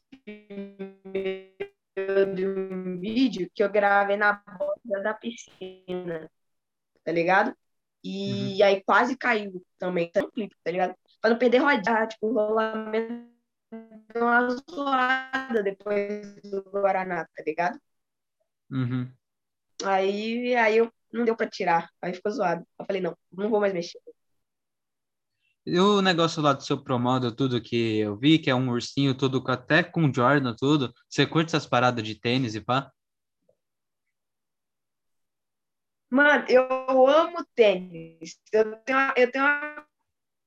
de 2.34 2.46
um 2.46 2.98
vídeo 2.98 3.50
que 3.54 3.62
eu 3.62 3.70
gravei 3.70 4.16
na 4.16 4.34
borda 4.34 5.02
da 5.02 5.14
piscina, 5.14 6.30
tá 7.04 7.12
ligado? 7.12 7.56
E 8.04 8.60
uhum. 8.60 8.66
aí 8.66 8.84
quase 8.84 9.16
caiu 9.16 9.64
também, 9.78 10.10
tá 10.10 10.20
tá 10.62 10.70
ligado? 10.70 10.94
Pra 11.26 11.30
não 11.30 11.38
perder 11.40 11.58
rodar, 11.58 12.06
tipo, 12.06 12.28
o 12.28 12.34
rolamento 12.34 13.28
deu 14.14 14.22
uma 14.22 14.48
zoada 14.48 15.60
depois 15.60 16.40
do 16.42 16.62
Guaraná, 16.70 17.24
tá 17.24 17.42
ligado? 17.44 17.80
Uhum. 18.70 19.12
Aí, 19.84 20.54
aí 20.54 20.76
eu 20.76 20.92
não 21.12 21.24
deu 21.24 21.34
pra 21.36 21.50
tirar, 21.50 21.90
aí 22.00 22.14
ficou 22.14 22.30
zoado. 22.30 22.64
Eu 22.78 22.86
falei, 22.86 23.02
não, 23.02 23.18
não 23.32 23.50
vou 23.50 23.58
mais 23.58 23.74
mexer. 23.74 24.00
E 25.66 25.76
o 25.80 26.00
negócio 26.00 26.40
lá 26.40 26.52
do 26.52 26.62
seu 26.62 26.80
promodo, 26.80 27.34
tudo 27.34 27.60
que 27.60 27.98
eu 27.98 28.16
vi, 28.16 28.38
que 28.38 28.48
é 28.48 28.54
um 28.54 28.70
ursinho 28.70 29.12
tudo 29.12 29.42
até 29.48 29.82
com 29.82 30.12
Jordan, 30.14 30.54
tudo. 30.56 30.94
Você 31.10 31.26
curte 31.26 31.48
essas 31.48 31.66
paradas 31.66 32.04
de 32.04 32.14
tênis 32.14 32.54
e 32.54 32.60
pá? 32.60 32.92
Mano, 36.08 36.44
eu 36.48 37.08
amo 37.08 37.44
tênis. 37.52 38.38
Eu 38.52 38.76
tenho, 38.76 39.12
eu 39.16 39.32
tenho 39.32 39.44
uma 39.44 39.85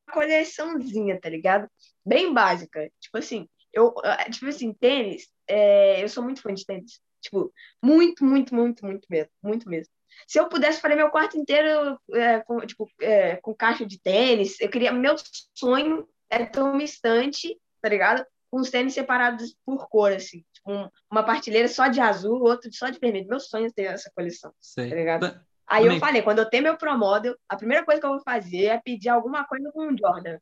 coleçãozinha, 0.10 1.20
tá 1.20 1.30
ligado? 1.30 1.70
Bem 2.06 2.34
básica. 2.34 2.90
Tipo 3.00 3.18
assim, 3.18 3.48
eu, 3.74 3.94
eh, 4.04 4.30
tipo 4.30 4.48
assim, 4.48 4.74
tênis, 4.74 5.28
é, 5.48 6.04
eu 6.04 6.10
sou 6.10 6.24
muito 6.24 6.42
fã 6.42 6.54
de 6.54 6.66
tênis. 6.66 7.00
Tipo, 7.22 7.52
muito, 7.84 8.24
muito, 8.26 8.56
muito, 8.56 8.86
muito 8.86 9.06
mesmo. 9.10 9.32
Muito 9.44 9.70
mesmo. 9.70 9.94
Se 10.28 10.40
eu 10.40 10.50
pudesse 10.50 10.82
fazer 10.82 10.96
meu 10.96 11.10
quarto 11.10 11.38
inteiro 11.38 12.00
é, 12.14 12.40
com, 12.42 12.60
tipo, 12.62 12.90
é, 13.02 13.36
com 13.38 13.54
caixa 13.56 13.86
de 13.86 14.00
tênis, 14.00 14.60
eu 14.60 14.70
queria. 14.70 14.92
Meu 14.92 15.16
sonho 15.56 16.08
é 16.30 16.46
ter 16.46 16.62
uma 16.62 16.84
estante, 16.84 17.58
tá 17.82 17.90
ligado? 17.90 18.26
Com 18.52 18.60
os 18.60 18.70
tênis 18.70 18.94
separados 18.94 19.56
por 19.66 19.88
cor, 19.90 20.12
assim. 20.12 20.44
Tipo, 20.54 20.72
um, 20.72 20.90
uma 21.12 21.24
partilheira 21.24 21.68
só 21.68 21.88
de 21.88 22.02
azul, 22.02 22.42
outro 22.42 22.70
só 22.74 22.90
de 22.90 23.00
vermelho. 23.00 23.28
Meu 23.28 23.40
sonho 23.40 23.68
é 23.68 23.72
ter 23.72 23.84
essa 23.84 24.12
coleção. 24.16 24.54
Sei. 24.60 24.90
Tá 24.90 24.96
ligado? 24.96 25.42
Aí 25.70 25.86
eu 25.86 26.00
falei, 26.00 26.22
quando 26.22 26.40
eu 26.40 26.50
tenho 26.50 26.64
meu 26.64 26.78
Pro 26.78 26.98
Model, 26.98 27.38
a 27.48 27.56
primeira 27.56 27.86
coisa 27.86 28.02
que 28.02 28.06
eu 28.06 28.12
vou 28.12 28.22
fazer 28.22 28.66
é 28.66 28.82
pedir 28.82 29.10
alguma 29.10 29.46
coisa 29.46 29.72
com 29.72 29.88
o 29.88 29.98
Jordan. 29.98 30.40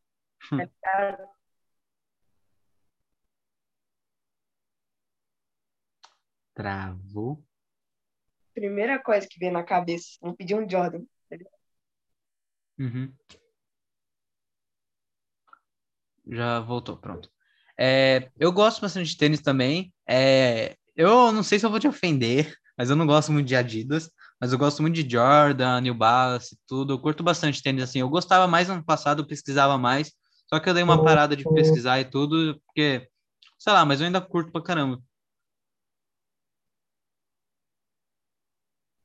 Hum. 0.52 0.68
Tá 0.82 1.18
Travou 6.54 7.44
primeira 8.58 8.98
coisa 8.98 9.28
que 9.30 9.40
vem 9.40 9.52
na 9.52 9.64
cabeça. 9.64 10.18
Vamos 10.20 10.36
pedir 10.36 10.56
um 10.56 10.68
Jordan. 10.68 11.04
Uhum. 12.80 13.14
Já 16.26 16.60
voltou, 16.60 16.98
pronto. 16.98 17.30
É, 17.78 18.32
eu 18.40 18.52
gosto 18.52 18.82
bastante 18.82 19.12
de 19.12 19.18
tênis 19.18 19.42
também. 19.42 19.94
É, 20.10 20.76
eu 20.96 21.32
não 21.32 21.44
sei 21.44 21.60
se 21.60 21.66
eu 21.68 21.70
vou 21.70 21.80
te 21.80 21.88
ofender, 21.88 22.56
mas 22.76 22.90
eu 22.90 22.96
não 22.96 23.06
gosto 23.06 23.32
muito 23.32 23.48
de 23.48 23.56
Adidas. 23.56 24.10
Mas 24.40 24.52
eu 24.52 24.60
gosto 24.60 24.82
muito 24.82 24.96
de 24.96 25.10
Jordan, 25.10 25.82
New 25.82 25.96
Balance, 25.96 26.58
tudo. 26.68 26.94
Eu 26.94 27.00
curto 27.00 27.24
bastante 27.24 27.62
tênis 27.62 27.84
assim. 27.84 28.00
Eu 28.00 28.10
gostava 28.10 28.48
mais 28.48 28.70
ano 28.70 28.84
passado, 28.84 29.22
eu 29.22 29.28
pesquisava 29.28 29.78
mais. 29.78 30.14
Só 30.48 30.60
que 30.60 30.70
eu 30.70 30.74
dei 30.74 30.84
uma 30.84 31.04
parada 31.04 31.36
de 31.36 31.44
pesquisar 31.44 32.00
e 32.00 32.06
tudo, 32.06 32.62
porque, 32.66 33.10
sei 33.58 33.74
lá, 33.74 33.84
mas 33.86 34.00
eu 34.00 34.06
ainda 34.06 34.22
curto 34.22 34.52
pra 34.52 34.64
caramba. 34.64 35.02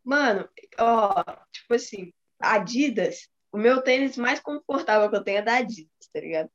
Mano, 0.05 0.49
ó, 0.79 1.25
tipo 1.51 1.75
assim, 1.75 2.13
Adidas, 2.39 3.29
o 3.51 3.57
meu 3.57 3.83
tênis 3.83 4.17
mais 4.17 4.41
confortável 4.41 5.09
que 5.11 5.17
eu 5.17 5.25
tenho 5.25 5.39
é 5.39 5.43
da 5.43 5.57
Adidas, 5.57 5.91
tá 6.13 6.21
ligado? 6.21 6.51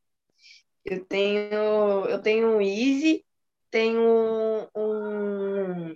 Eu 0.85 1.03
tenho, 1.05 2.05
eu 2.05 2.21
tenho 2.21 2.55
um 2.55 2.61
Easy, 2.61 3.25
tenho 3.69 4.01
um, 4.01 4.67
um 4.75 5.95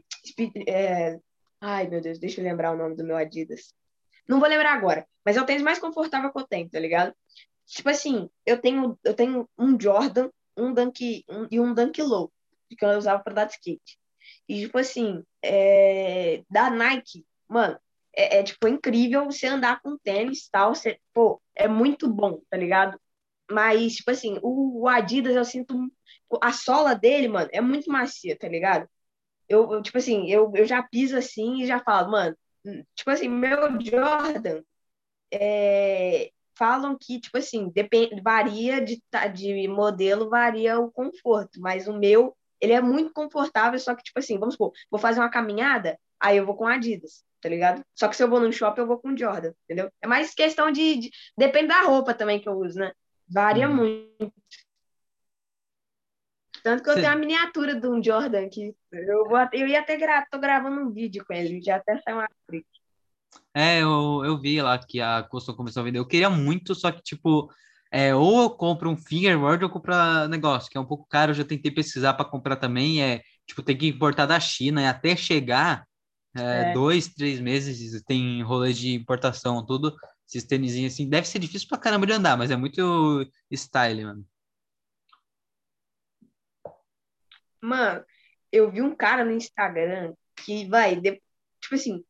é, 0.68 1.18
ai 1.62 1.88
meu 1.88 2.01
Deus, 2.01 2.20
deixa 2.20 2.41
eu 2.41 2.46
lembrar 2.46 2.74
o 2.74 2.77
nome 2.77 2.96
do 2.96 3.03
meu 3.03 3.15
Adidas. 3.15 3.74
Não 4.27 4.39
vou 4.39 4.50
lembrar 4.50 4.74
agora, 4.74 5.08
mas 5.25 5.38
é 5.38 5.41
o 5.41 5.46
tênis 5.46 5.62
mais 5.62 5.80
confortável 5.80 6.32
que 6.32 6.39
eu 6.39 6.48
tenho, 6.48 6.70
tá 6.70 6.80
ligado? 6.80 7.13
Tipo 7.65 7.89
assim, 7.89 8.30
eu 8.46 8.60
tenho, 8.60 9.00
eu 9.03 9.13
tenho 9.13 9.50
um 9.58 9.80
Jordan, 9.80 10.30
um 10.58 10.74
Dunk 10.74 11.24
um, 11.30 11.48
e 11.51 11.60
um 11.60 11.74
Dunk 11.74 12.01
Low, 12.01 12.32
que 12.70 12.84
eu 12.84 12.98
usava 12.98 13.24
para 13.24 13.34
dar 13.34 13.48
skate. 13.48 14.00
E 14.48 14.62
tipo 14.62 14.77
assim, 14.77 15.24
é, 15.44 16.44
da 16.50 16.70
Nike, 16.70 17.25
mano, 17.48 17.80
é, 18.15 18.39
é, 18.39 18.44
tipo 18.44 18.68
incrível 18.68 19.25
você 19.25 19.48
andar 19.48 19.82
com 19.82 19.98
tênis 19.98 20.50
tal, 20.50 20.75
você, 20.75 21.00
pô, 21.13 21.41
é 21.56 21.68
muito 21.68 22.10
bom, 22.12 22.41
tá 22.50 22.58
ligado? 22.58 23.00
Mas 23.50 23.96
tipo 23.96 24.12
assim, 24.12 24.39
o, 24.41 24.82
o 24.84 24.88
Adidas 24.88 25.36
eu 25.36 25.46
sinto 25.46 25.91
a 26.41 26.51
sola 26.53 26.94
dele, 26.96 27.27
mano, 27.27 27.50
é 27.53 27.62
muito 27.62 27.91
macia, 27.91 28.38
tá 28.38 28.48
ligado? 28.48 28.88
Eu, 29.51 29.70
eu, 29.74 29.81
tipo 29.81 29.98
assim, 29.98 30.29
eu, 30.31 30.50
eu 30.55 30.65
já 30.65 30.81
piso 30.81 31.17
assim 31.17 31.62
e 31.62 31.67
já 31.67 31.79
falo, 31.79 32.12
mano, 32.12 32.36
tipo 32.96 33.10
assim, 33.10 33.27
meu 33.27 33.58
Jordan 33.81 34.62
é, 35.29 36.31
falam 36.58 36.98
que, 36.98 37.20
tipo 37.20 37.38
assim, 37.38 37.70
depende, 37.70 38.22
varia 38.22 38.79
de, 38.79 39.01
de 39.34 39.67
modelo, 39.67 40.29
varia 40.29 40.79
o 40.79 40.89
conforto, 40.89 41.60
mas 41.60 41.86
o 41.86 41.93
meu, 41.93 42.34
ele 42.62 42.72
é 42.72 42.81
muito 42.81 43.12
confortável, 43.12 43.77
só 43.77 43.93
que, 43.93 44.03
tipo 44.03 44.20
assim, 44.20 44.39
vamos 44.39 44.53
supor, 44.53 44.72
vou 44.89 45.00
fazer 45.00 45.20
uma 45.20 45.29
caminhada, 45.29 46.00
aí 46.17 46.38
eu 46.38 46.46
vou 46.46 46.55
com 46.55 46.65
Adidas, 46.65 47.22
tá 47.41 47.50
ligado? 47.50 47.84
Só 47.93 48.08
que 48.08 48.15
se 48.15 48.24
eu 48.24 48.29
vou 48.29 48.39
no 48.39 48.53
shopping, 48.53 48.81
eu 48.81 48.88
vou 48.88 49.00
com 49.00 49.17
Jordan, 49.17 49.51
entendeu? 49.65 49.91
É 50.01 50.08
mais 50.08 50.34
questão 50.34 50.72
de, 50.72 50.96
de 50.96 51.12
depende 51.38 51.67
da 51.67 51.81
roupa 51.81 52.13
também 52.13 52.39
que 52.39 52.48
eu 52.48 52.53
uso, 52.53 52.79
né? 52.79 52.93
Varia 53.27 53.67
hum. 53.67 53.75
muito. 53.75 54.34
Tanto 56.63 56.84
que 56.84 56.89
eu 56.89 56.96
tenho 56.96 57.12
a 57.12 57.15
miniatura 57.15 57.75
de 57.75 57.88
um 57.88 58.03
Jordan 58.03 58.46
aqui. 58.46 58.75
Eu, 58.91 59.25
vou, 59.27 59.39
eu 59.53 59.68
ia 59.68 59.80
até 59.80 59.98
gra... 59.98 60.25
tô 60.30 60.39
gravando 60.39 60.82
um 60.82 60.91
vídeo 60.91 61.25
com 61.25 61.34
ele, 61.34 61.62
já 61.62 61.77
até 61.77 62.00
saiu 62.01 62.18
uma 62.18 62.30
clique. 62.48 62.68
É, 63.53 63.82
eu, 63.82 64.24
eu 64.25 64.39
vi 64.39 64.62
lá 64.62 64.77
que 64.77 65.01
a 65.01 65.24
Custom 65.24 65.53
começou 65.53 65.82
a 65.82 65.84
vender. 65.84 66.00
Eu 66.00 66.08
queria 66.08 66.30
muito, 66.30 66.75
só 66.75 66.91
que, 66.91 67.01
tipo, 67.01 67.50
é, 67.91 68.15
ou 68.15 68.44
eu 68.44 68.50
compro 68.50 68.89
um 68.89 68.98
fingerboard 68.98 69.63
ou 69.63 69.70
eu 69.70 69.74
compro 69.74 69.94
negócio, 70.30 70.70
que 70.70 70.77
é 70.77 70.82
um 70.82 70.86
pouco 70.86 71.08
caro. 71.08 71.32
Eu 71.32 71.36
já 71.36 71.44
tentei 71.44 71.72
pesquisar 71.72 72.13
para 72.13 72.25
comprar 72.25 72.56
também. 72.56 73.01
É, 73.01 73.22
tipo, 73.46 73.62
tem 73.62 73.77
que 73.77 73.88
importar 73.88 74.25
da 74.25 74.39
China 74.39 74.82
e 74.82 74.86
até 74.86 75.15
chegar 75.15 75.86
é, 76.36 76.70
é. 76.70 76.74
dois, 76.74 77.08
três 77.10 77.39
meses 77.39 78.01
tem 78.03 78.41
rolê 78.41 78.74
de 78.74 78.94
importação, 78.94 79.65
tudo. 79.65 79.96
Esses 80.27 80.46
tênis 80.46 80.74
assim, 80.86 81.10
deve 81.10 81.27
ser 81.27 81.39
difícil 81.39 81.68
pra 81.68 81.77
caramba 81.77 82.06
de 82.06 82.13
andar, 82.13 82.38
mas 82.38 82.51
é 82.51 82.56
muito 82.56 83.27
style, 83.51 84.06
mano. 84.06 84.25
Mano, 87.62 88.03
eu 88.51 88.72
vi 88.72 88.82
um 88.82 88.96
cara 88.96 89.24
no 89.24 89.32
Instagram 89.32 90.13
que 90.38 90.68
vai, 90.68 90.96
de, 90.96 91.22
tipo 91.62 91.75
assim, 91.75 92.03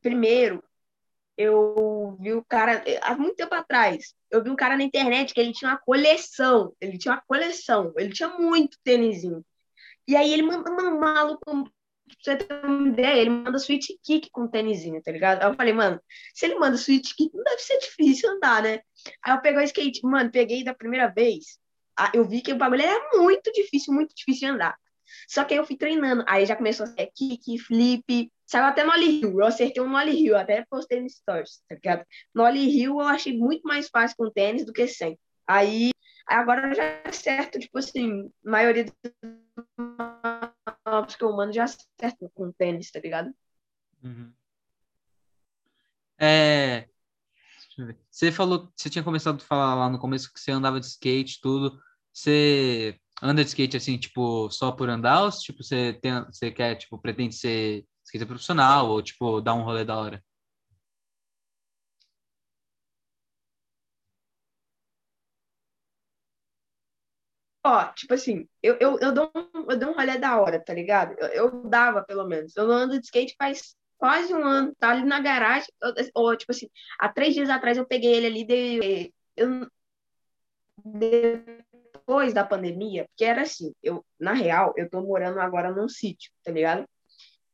primeiro, 0.00 0.62
eu 1.36 2.16
vi 2.20 2.32
o 2.32 2.44
cara, 2.44 2.84
há 3.02 3.16
muito 3.16 3.36
tempo 3.36 3.54
atrás, 3.54 4.14
eu 4.30 4.42
vi 4.42 4.50
um 4.50 4.56
cara 4.56 4.76
na 4.76 4.84
internet 4.84 5.32
que 5.32 5.40
ele 5.40 5.52
tinha 5.52 5.70
uma 5.70 5.78
coleção, 5.78 6.74
ele 6.80 6.98
tinha 6.98 7.14
uma 7.14 7.22
coleção, 7.26 7.92
ele 7.96 8.12
tinha 8.12 8.28
muito 8.28 8.78
tênisinho. 8.84 9.44
E 10.06 10.16
aí 10.16 10.32
ele 10.32 10.42
manda, 10.42 10.70
um 10.70 10.98
maluco, 10.98 11.70
você 12.20 12.36
ter 12.36 12.64
uma 12.64 12.88
ideia, 12.88 13.20
ele 13.20 13.30
manda 13.30 13.58
switch 13.58 13.88
kick 14.02 14.28
com 14.30 14.48
tênisinho, 14.48 15.00
tá 15.02 15.10
ligado? 15.10 15.42
Aí 15.42 15.48
eu 15.48 15.54
falei, 15.54 15.72
mano, 15.72 16.00
se 16.34 16.46
ele 16.46 16.56
manda 16.56 16.76
switch 16.76 17.14
kick, 17.16 17.34
não 17.34 17.44
deve 17.44 17.60
ser 17.60 17.78
difícil 17.78 18.30
andar, 18.30 18.62
né? 18.62 18.80
Aí 19.22 19.34
eu 19.34 19.40
peguei 19.40 19.60
o 19.62 19.64
skate, 19.64 20.04
mano, 20.04 20.30
peguei 20.30 20.64
da 20.64 20.74
primeira 20.74 21.08
vez, 21.08 21.58
eu 22.14 22.24
vi 22.26 22.40
que 22.42 22.52
o 22.52 22.56
bagulho 22.56 22.82
era 22.82 23.18
muito 23.18 23.52
difícil, 23.52 23.92
muito 23.94 24.14
difícil 24.14 24.48
de 24.48 24.54
andar. 24.54 24.76
Só 25.28 25.44
que 25.44 25.54
aí 25.54 25.60
eu 25.60 25.66
fui 25.66 25.76
treinando, 25.76 26.24
aí 26.26 26.46
já 26.46 26.56
começou 26.56 26.84
a 26.84 26.88
ser 26.88 27.10
kick, 27.14 27.58
flip, 27.58 28.32
saiu 28.46 28.64
até 28.64 28.84
no 28.84 28.94
Hill, 28.96 29.40
eu 29.40 29.46
acertei 29.46 29.82
um 29.82 29.88
no 29.88 30.00
Hill, 30.02 30.36
até 30.36 30.64
postei 30.68 31.00
no 31.00 31.08
Stories, 31.08 31.62
tá 31.68 31.74
ligado? 31.74 32.04
No 32.34 32.48
Hill 32.48 33.00
eu 33.00 33.06
achei 33.06 33.36
muito 33.36 33.62
mais 33.62 33.88
fácil 33.88 34.16
com 34.16 34.30
tênis 34.30 34.64
do 34.64 34.72
que 34.72 34.86
sem. 34.86 35.18
Aí, 35.46 35.90
agora 36.26 36.68
eu 36.68 36.74
já 36.74 37.02
acerto, 37.04 37.58
tipo 37.58 37.78
assim, 37.78 38.30
a 38.44 38.50
maioria 38.50 38.84
dos 38.84 38.94
que 41.16 41.24
eu 41.24 41.32
mando 41.32 41.52
já 41.52 41.64
acerto 41.64 42.30
com 42.34 42.52
tênis, 42.52 42.90
tá 42.90 43.00
ligado? 43.00 43.30
Uhum. 44.02 44.32
É, 46.18 46.88
você 48.10 48.32
falou, 48.32 48.70
você 48.76 48.90
tinha 48.90 49.04
começado 49.04 49.36
a 49.42 49.44
falar 49.44 49.74
lá 49.74 49.88
no 49.90 49.98
começo 49.98 50.32
que 50.32 50.40
você 50.40 50.50
andava 50.52 50.80
de 50.80 50.86
skate, 50.86 51.40
tudo. 51.40 51.78
Você 52.12 52.98
anda 53.22 53.42
de 53.42 53.48
skate 53.48 53.76
assim, 53.76 53.98
tipo, 53.98 54.50
só 54.50 54.72
por 54.72 54.88
andar 54.88 55.22
ou 55.24 55.30
tipo, 55.30 55.62
você 55.62 55.92
tem, 55.94 56.24
você 56.26 56.50
quer, 56.50 56.76
tipo, 56.76 56.98
pretende 56.98 57.34
ser 57.34 57.86
skater 58.04 58.26
profissional 58.26 58.88
ou 58.90 59.02
tipo, 59.02 59.40
dar 59.40 59.54
um 59.54 59.62
rolê 59.62 59.84
da 59.84 59.96
hora? 59.98 60.22
Ó, 67.64 67.84
tipo 67.94 68.12
assim, 68.14 68.48
eu, 68.62 68.76
eu, 68.80 68.98
eu, 69.00 69.12
dou 69.14 69.30
um, 69.36 69.70
eu 69.70 69.78
dou 69.78 69.90
um 69.90 69.94
rolê 69.94 70.18
da 70.18 70.40
hora, 70.40 70.58
tá 70.62 70.74
ligado? 70.74 71.14
Eu, 71.18 71.28
eu 71.28 71.68
dava, 71.68 72.02
pelo 72.02 72.26
menos. 72.26 72.56
Eu 72.56 72.66
não 72.66 72.74
ando 72.74 72.98
de 72.98 73.04
skate 73.06 73.36
faz 73.38 73.76
quase 74.02 74.34
um 74.34 74.44
ano, 74.44 74.74
tá 74.80 74.90
ali 74.90 75.04
na 75.04 75.20
garagem, 75.20 75.68
ou 76.12 76.36
tipo 76.36 76.50
assim, 76.50 76.68
há 76.98 77.08
três 77.08 77.34
dias 77.34 77.48
atrás 77.48 77.78
eu 77.78 77.86
peguei 77.86 78.12
ele 78.12 78.26
ali, 78.26 78.44
de, 78.44 79.14
eu, 79.36 79.68
depois 80.84 82.34
da 82.34 82.44
pandemia, 82.44 83.06
porque 83.06 83.24
era 83.24 83.42
assim, 83.42 83.72
eu, 83.80 84.04
na 84.18 84.32
real, 84.32 84.74
eu 84.76 84.90
tô 84.90 85.00
morando 85.02 85.38
agora 85.38 85.70
num 85.72 85.88
sítio, 85.88 86.32
tá 86.42 86.50
ligado? 86.50 86.84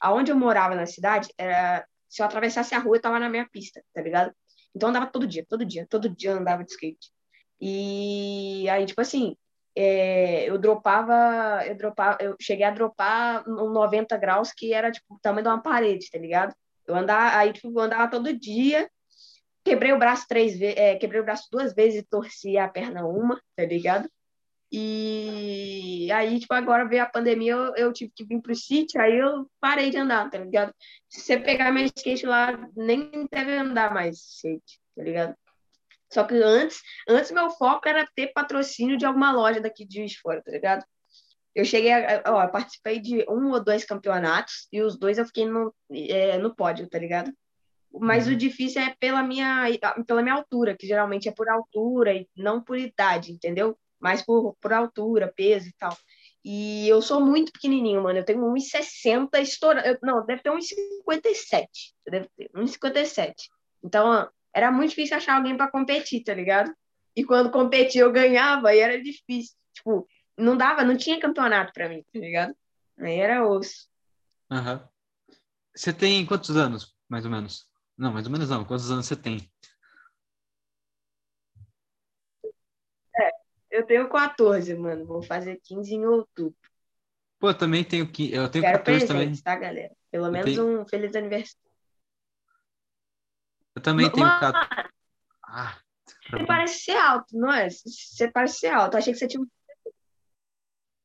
Aonde 0.01 0.33
eu 0.33 0.37
morava 0.37 0.75
na 0.75 0.87
cidade, 0.87 1.29
era, 1.37 1.87
se 2.09 2.23
eu 2.23 2.25
atravessasse 2.27 2.75
a 2.75 2.79
rua, 2.79 2.97
eu 2.97 3.03
tava 3.03 3.21
na 3.21 3.29
minha 3.29 3.47
pista, 3.53 3.85
tá 3.93 4.01
ligado? 4.01 4.33
Então 4.75 4.89
andava 4.89 5.07
todo 5.07 5.27
dia, 5.27 5.45
todo 5.47 5.67
dia, 5.67 5.87
todo 5.87 6.09
dia 6.09 6.33
andava 6.33 6.65
de 6.65 6.71
skate. 6.73 7.11
E 7.61 8.67
aí, 8.71 8.87
tipo 8.87 9.03
assim, 9.03 9.37
é, 9.77 10.49
eu 10.49 10.59
dropava, 10.59 11.65
eu 11.67 11.77
dropava, 11.77 12.19
eu 12.21 12.37
cheguei 12.41 12.65
a 12.65 12.71
dropar 12.71 13.49
um 13.49 13.71
90 13.71 14.17
graus, 14.17 14.53
que 14.53 14.73
era 14.73 14.91
tipo 14.91 15.15
o 15.15 15.19
tamanho 15.21 15.45
de 15.45 15.49
uma 15.49 15.63
parede, 15.63 16.11
tá 16.11 16.19
ligado? 16.19 16.55
Eu 16.87 16.95
andava, 16.97 17.37
aí 17.37 17.53
tipo, 17.53 17.69
eu 17.69 17.81
andava 17.81 18.11
todo 18.11 18.39
dia, 18.39 18.89
quebrei 19.65 19.93
o 19.93 19.99
braço 19.99 20.27
três 20.29 20.59
vezes, 20.59 20.77
é, 20.77 20.97
quebrei 20.97 21.21
o 21.21 21.25
braço 21.25 21.49
duas 21.51 21.75
vezes 21.75 22.01
e 22.01 22.07
torci 22.07 22.57
a 22.59 22.69
perna 22.69 23.07
uma, 23.07 23.41
tá 23.57 23.65
ligado? 23.65 24.09
E 24.71 26.11
aí, 26.13 26.39
tipo, 26.39 26.53
agora 26.53 26.87
veio 26.87 27.03
a 27.03 27.07
pandemia, 27.07 27.53
eu, 27.53 27.75
eu 27.77 27.93
tive 27.93 28.13
que 28.15 28.25
vir 28.25 28.41
pro 28.43 28.55
sítio, 28.55 29.01
aí 29.01 29.19
eu 29.19 29.51
parei 29.59 29.91
de 29.91 29.97
andar, 29.97 30.29
tá 30.31 30.39
ligado? 30.39 30.75
Se 31.09 31.21
você 31.21 31.39
pegar 31.39 31.73
meu 31.73 31.85
skate 31.87 32.27
lá, 32.27 32.53
nem 32.77 33.27
deve 33.33 33.57
andar 33.57 33.95
mais 33.95 34.19
skate, 34.19 34.79
tá 34.95 35.03
ligado? 35.03 35.35
Só 36.13 36.25
que 36.25 36.35
antes, 36.35 36.81
antes 37.09 37.31
meu 37.31 37.51
foco 37.51 37.89
era 37.89 38.09
ter 38.15 38.29
patrocínio 38.29 38.97
de 38.97 39.05
alguma 39.05 39.33
loja 39.33 39.61
daqui 39.61 39.85
de 39.85 39.97
Juiz 39.97 40.13
de 40.13 40.21
Fora, 40.21 40.43
tá 40.43 40.51
ligado? 40.51 40.85
Eu 41.55 41.65
cheguei, 41.65 41.93
a, 41.93 42.23
ó, 42.27 42.47
participei 42.49 43.01
de 43.01 43.25
um 43.29 43.51
ou 43.51 43.63
dois 43.63 43.85
campeonatos 43.85 44.69
e 44.73 44.81
os 44.81 44.99
dois 44.99 45.19
eu 45.19 45.27
fiquei 45.27 45.45
no, 45.45 45.75
é, 45.91 46.39
no 46.39 46.55
pódio, 46.55 46.89
tá 46.89 46.99
ligado? 46.99 47.33
Mas 47.93 48.27
uhum. 48.27 48.35
o 48.35 48.37
difícil 48.37 48.83
é 48.83 48.95
pela 49.01 49.23
minha, 49.23 49.65
pela 50.07 50.23
minha 50.23 50.35
altura, 50.35 50.77
que 50.77 50.87
geralmente 50.87 51.29
é 51.29 51.33
por 51.33 51.49
altura 51.49 52.15
e 52.15 52.29
não 52.37 52.63
por 52.63 52.79
idade, 52.79 53.33
entendeu? 53.33 53.77
Mas 53.99 54.23
por, 54.23 54.55
por 54.61 54.73
altura, 54.73 55.33
peso 55.35 55.69
e 55.69 55.73
tal. 55.79 55.97
E 56.45 56.89
eu 56.89 57.03
sou 57.03 57.21
muito 57.21 57.53
pequenininho, 57.53 58.03
mano. 58.03 58.21
Eu 58.21 58.25
tenho 58.25 58.41
1,60 58.41 59.41
estourando. 59.41 59.99
Não, 60.03 60.25
deve 60.25 60.43
ter 60.43 60.51
1,57. 60.51 61.67
Deve 62.07 62.29
ter 62.37 62.51
1,57. 62.55 63.35
Então, 63.83 64.29
era 64.59 64.73
muito 64.73 64.91
difícil 64.91 65.17
achar 65.17 65.37
alguém 65.37 65.57
para 65.57 65.71
competir, 65.71 66.23
tá 66.25 66.35
ligado? 66.35 66.75
E 67.15 67.25
quando 67.25 67.51
competia 67.51 68.03
eu 68.03 68.13
ganhava 68.13 68.75
e 68.75 68.81
era 68.81 69.01
difícil. 69.01 69.57
Tipo, 69.73 70.07
não 70.37 70.57
dava, 70.57 70.83
não 70.85 70.97
tinha 70.97 71.21
campeonato 71.21 71.73
para 71.73 71.89
mim, 71.89 72.05
tá 72.13 72.19
ligado? 72.19 72.55
Aí 72.99 73.19
era 73.19 73.47
osso. 73.47 73.89
Aham. 74.51 74.75
Uhum. 74.75 74.89
Você 75.75 75.93
tem 75.93 76.27
quantos 76.27 76.57
anos, 76.57 76.93
mais 77.09 77.25
ou 77.25 77.31
menos? 77.31 77.69
Não, 77.97 78.13
mais 78.13 78.27
ou 78.27 78.33
menos 78.33 78.51
não. 78.51 78.65
Quantos 78.65 78.91
anos 78.91 79.07
você 79.07 79.15
tem? 79.15 79.49
É, 83.17 83.31
eu 83.71 83.87
tenho 83.87 84.09
14, 84.09 84.75
mano. 84.75 85.07
Vou 85.07 85.23
fazer 85.23 85.61
15 85.63 85.95
em 85.95 86.05
outubro. 86.05 86.57
Pô, 87.39 87.51
eu 87.51 87.55
também 87.55 87.85
tenho 87.85 88.11
que 88.11 88.33
eu 88.33 88.49
tenho 88.49 88.65
Quero 88.65 88.79
14 88.79 89.07
presente, 89.07 89.07
também. 89.07 89.43
tá, 89.43 89.55
galera? 89.55 89.95
Pelo 90.11 90.33
menos 90.33 90.53
tenho... 90.53 90.81
um 90.81 90.89
feliz 90.89 91.15
aniversário. 91.15 91.68
Eu 93.79 93.81
também 93.81 94.11
tenho. 94.11 94.27
Ah, 94.27 95.79
Você 96.31 96.45
parece 96.45 96.81
ser 96.81 96.97
alto, 96.97 97.39
não 97.39 97.53
é? 97.53 97.71
Você 97.71 98.29
parece 98.29 98.59
ser 98.59 98.69
alto. 98.69 98.95
Eu 98.95 98.99
achei 98.99 99.13
que 99.13 99.19
você 99.19 99.29
tinha. 99.29 99.47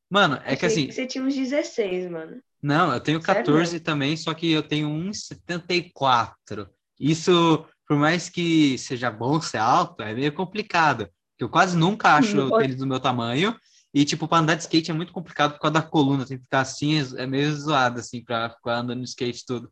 Mano, 0.10 0.42
é 0.44 0.56
que 0.56 0.66
assim. 0.66 0.88
Que 0.88 0.92
você 0.92 1.06
tinha 1.06 1.24
uns 1.24 1.36
16, 1.36 2.10
mano. 2.10 2.42
Não, 2.62 2.92
eu 2.92 3.00
tenho 3.00 3.22
14 3.22 3.72
Sério? 3.72 3.84
também, 3.84 4.18
só 4.18 4.34
que 4.34 4.52
eu 4.52 4.64
tenho 4.64 4.90
1,74. 4.90 6.68
Isso, 7.00 7.66
por 7.88 7.98
mais 7.98 8.30
que 8.30 8.78
seja 8.78 9.12
bom 9.12 9.40
ser 9.40 9.58
alto, 9.58 10.02
é 10.02 10.14
meio 10.14 10.34
complicado. 10.34 11.08
Eu 11.38 11.50
quase 11.50 11.78
nunca 11.78 12.16
acho 12.16 12.50
tênis 12.58 12.78
do 12.78 12.88
meu 12.88 13.00
tamanho. 13.00 13.56
E, 13.94 14.04
tipo, 14.04 14.28
para 14.28 14.40
andar 14.40 14.56
de 14.56 14.64
skate 14.64 14.90
é 14.90 14.94
muito 14.94 15.14
complicado 15.14 15.54
por 15.54 15.60
causa 15.60 15.74
da 15.74 15.82
coluna. 15.82 16.26
Tem 16.26 16.38
que 16.38 16.44
ficar 16.44 16.62
assim, 16.62 16.98
é 17.18 17.28
meio 17.28 17.54
zoado, 17.56 18.00
assim, 18.00 18.24
para 18.24 18.50
ficar 18.50 18.78
andando 18.78 19.00
no 19.00 19.04
skate 19.04 19.46
tudo. 19.46 19.72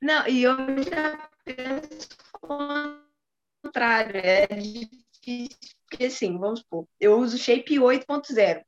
Não, 0.00 0.26
e 0.28 0.42
eu 0.42 0.56
já 0.82 1.28
penso 1.44 2.08
o 2.42 2.98
contrário. 3.62 4.20
É 4.22 4.46
difícil, 4.46 5.56
porque 5.88 6.06
assim, 6.06 6.38
vamos 6.38 6.60
supor, 6.60 6.86
eu 7.00 7.18
uso 7.18 7.38
shape 7.38 7.78
8.0. 7.78 8.62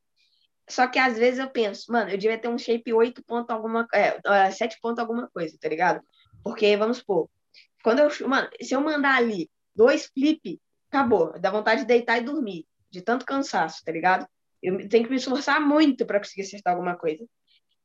Só 0.68 0.86
que 0.86 0.98
às 0.98 1.16
vezes 1.16 1.40
eu 1.40 1.48
penso, 1.48 1.90
mano, 1.90 2.10
eu 2.10 2.18
devia 2.18 2.38
ter 2.38 2.48
um 2.48 2.58
shape 2.58 2.92
8 2.92 3.24
ponto 3.24 3.50
alguma, 3.50 3.86
é, 3.94 4.50
7 4.50 4.74
é, 4.74 4.78
ponto 4.80 4.98
alguma 4.98 5.28
coisa, 5.28 5.56
tá 5.58 5.68
ligado? 5.68 6.02
Porque, 6.42 6.76
vamos 6.76 6.98
supor, 6.98 7.28
quando 7.82 8.00
eu, 8.00 8.28
mano, 8.28 8.48
se 8.60 8.74
eu 8.74 8.80
mandar 8.80 9.16
ali 9.16 9.50
dois 9.74 10.06
flip, 10.06 10.60
acabou, 10.90 11.38
dá 11.38 11.50
vontade 11.50 11.82
de 11.82 11.86
deitar 11.86 12.18
e 12.18 12.22
dormir, 12.22 12.66
de 12.90 13.00
tanto 13.00 13.24
cansaço, 13.24 13.82
tá 13.84 13.92
ligado? 13.92 14.26
Eu 14.62 14.88
tenho 14.88 15.04
que 15.04 15.10
me 15.10 15.16
esforçar 15.16 15.60
muito 15.60 16.04
para 16.04 16.18
conseguir 16.18 16.42
acertar 16.42 16.74
alguma 16.74 16.96
coisa. 16.96 17.24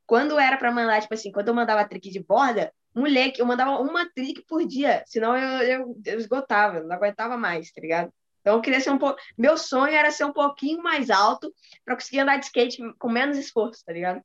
Quando 0.06 0.38
era 0.38 0.56
para 0.56 0.72
mandar, 0.72 1.00
tipo 1.00 1.14
assim, 1.14 1.32
quando 1.32 1.48
eu 1.48 1.54
mandava 1.54 1.88
trick 1.88 2.10
de 2.10 2.22
borda, 2.22 2.72
moleque, 2.94 3.40
eu 3.40 3.46
mandava 3.46 3.78
uma 3.80 4.08
trick 4.08 4.42
por 4.46 4.66
dia, 4.66 5.02
senão 5.06 5.36
eu, 5.36 5.62
eu, 5.62 6.02
eu 6.06 6.18
esgotava, 6.18 6.80
não 6.80 6.94
aguentava 6.94 7.36
mais, 7.36 7.70
tá 7.72 7.80
ligado? 7.80 8.12
Então 8.40 8.56
eu 8.56 8.60
queria 8.60 8.80
ser 8.80 8.90
um 8.90 8.98
pouco. 8.98 9.18
Meu 9.38 9.56
sonho 9.56 9.94
era 9.94 10.10
ser 10.10 10.24
um 10.24 10.32
pouquinho 10.32 10.82
mais 10.82 11.08
alto 11.08 11.52
para 11.84 11.94
conseguir 11.94 12.20
andar 12.20 12.36
de 12.36 12.44
skate 12.44 12.78
com 12.98 13.08
menos 13.08 13.38
esforço, 13.38 13.82
tá 13.84 13.92
ligado? 13.92 14.20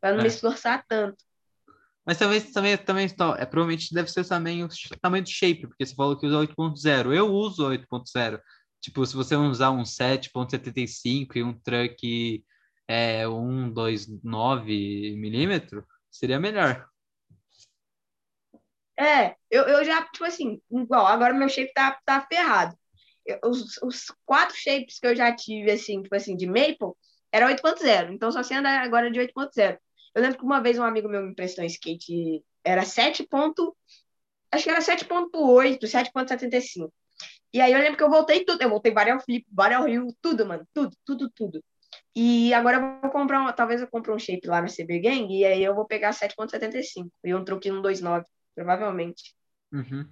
Para 0.00 0.12
não 0.12 0.20
é. 0.20 0.22
me 0.22 0.28
esforçar 0.28 0.84
tanto. 0.88 1.24
Mas 2.04 2.18
talvez 2.18 2.50
também, 2.50 2.76
também 2.76 3.06
é, 3.06 3.46
provavelmente 3.46 3.94
deve 3.94 4.10
ser 4.10 4.26
também 4.26 4.64
o 4.64 4.68
tamanho 5.00 5.22
do 5.22 5.30
shape, 5.30 5.68
porque 5.68 5.86
você 5.86 5.94
falou 5.94 6.16
que 6.16 6.26
usa 6.26 6.38
8.0. 6.38 7.14
Eu 7.14 7.32
uso 7.32 7.62
8.0. 7.68 8.40
Tipo, 8.80 9.06
se 9.06 9.14
você 9.14 9.36
usar 9.36 9.70
um 9.70 9.82
7.75 9.82 11.36
e 11.36 11.42
um 11.42 11.52
truck 11.52 12.44
é, 12.88 13.24
129 13.24 15.14
milímetro, 15.16 15.86
seria 16.10 16.40
melhor. 16.40 16.88
É, 19.00 19.34
eu, 19.50 19.64
eu 19.64 19.82
já, 19.82 20.02
tipo 20.04 20.24
assim, 20.26 20.60
igual, 20.70 21.06
agora 21.06 21.32
meu 21.32 21.48
shape 21.48 21.72
tá, 21.72 21.98
tá 22.04 22.20
ferrado. 22.20 22.76
Eu, 23.24 23.38
os, 23.46 23.78
os 23.82 24.12
quatro 24.26 24.54
shapes 24.54 24.98
que 24.98 25.06
eu 25.06 25.16
já 25.16 25.34
tive, 25.34 25.70
assim, 25.70 26.02
tipo 26.02 26.14
assim, 26.14 26.36
de 26.36 26.46
Maple, 26.46 26.92
era 27.32 27.48
8.0. 27.48 28.12
Então 28.12 28.30
só 28.30 28.42
se 28.42 28.52
anda 28.54 28.68
agora 28.68 29.10
de 29.10 29.18
8.0. 29.18 29.78
Eu 30.14 30.22
lembro 30.22 30.38
que 30.38 30.44
uma 30.44 30.60
vez 30.60 30.78
um 30.78 30.82
amigo 30.82 31.08
meu 31.08 31.22
me 31.22 31.30
emprestou 31.30 31.64
um 31.64 31.66
skate, 31.66 32.44
era 32.62 32.84
7. 32.84 33.26
Ponto, 33.26 33.74
acho 34.52 34.64
que 34.64 34.70
era 34.70 34.80
7.8, 34.80 35.80
7.75. 35.80 36.92
E 37.54 37.60
aí 37.60 37.72
eu 37.72 37.78
lembro 37.78 37.96
que 37.96 38.02
eu 38.04 38.10
voltei 38.10 38.44
tudo. 38.44 38.60
Eu 38.62 38.68
voltei 38.68 38.92
varial 38.92 39.18
flip, 39.20 39.46
varial 39.50 39.84
rio, 39.86 40.14
tudo, 40.20 40.44
mano. 40.44 40.66
Tudo, 40.74 40.94
tudo, 41.06 41.30
tudo. 41.34 41.64
E 42.14 42.52
agora 42.52 42.76
eu 42.76 43.00
vou 43.00 43.10
comprar, 43.10 43.40
uma, 43.40 43.52
talvez 43.52 43.80
eu 43.80 43.88
compre 43.88 44.12
um 44.12 44.18
shape 44.18 44.46
lá 44.46 44.60
na 44.60 44.68
CB 44.68 45.00
Gang, 45.00 45.32
e 45.32 45.44
aí 45.44 45.64
eu 45.64 45.74
vou 45.74 45.86
pegar 45.86 46.10
7.75 46.10 47.08
e 47.24 47.34
um 47.34 47.44
truque 47.44 47.70
no 47.70 47.80
2.9 47.82 48.24
provavelmente. 48.54 49.34
Uhum. 49.72 50.10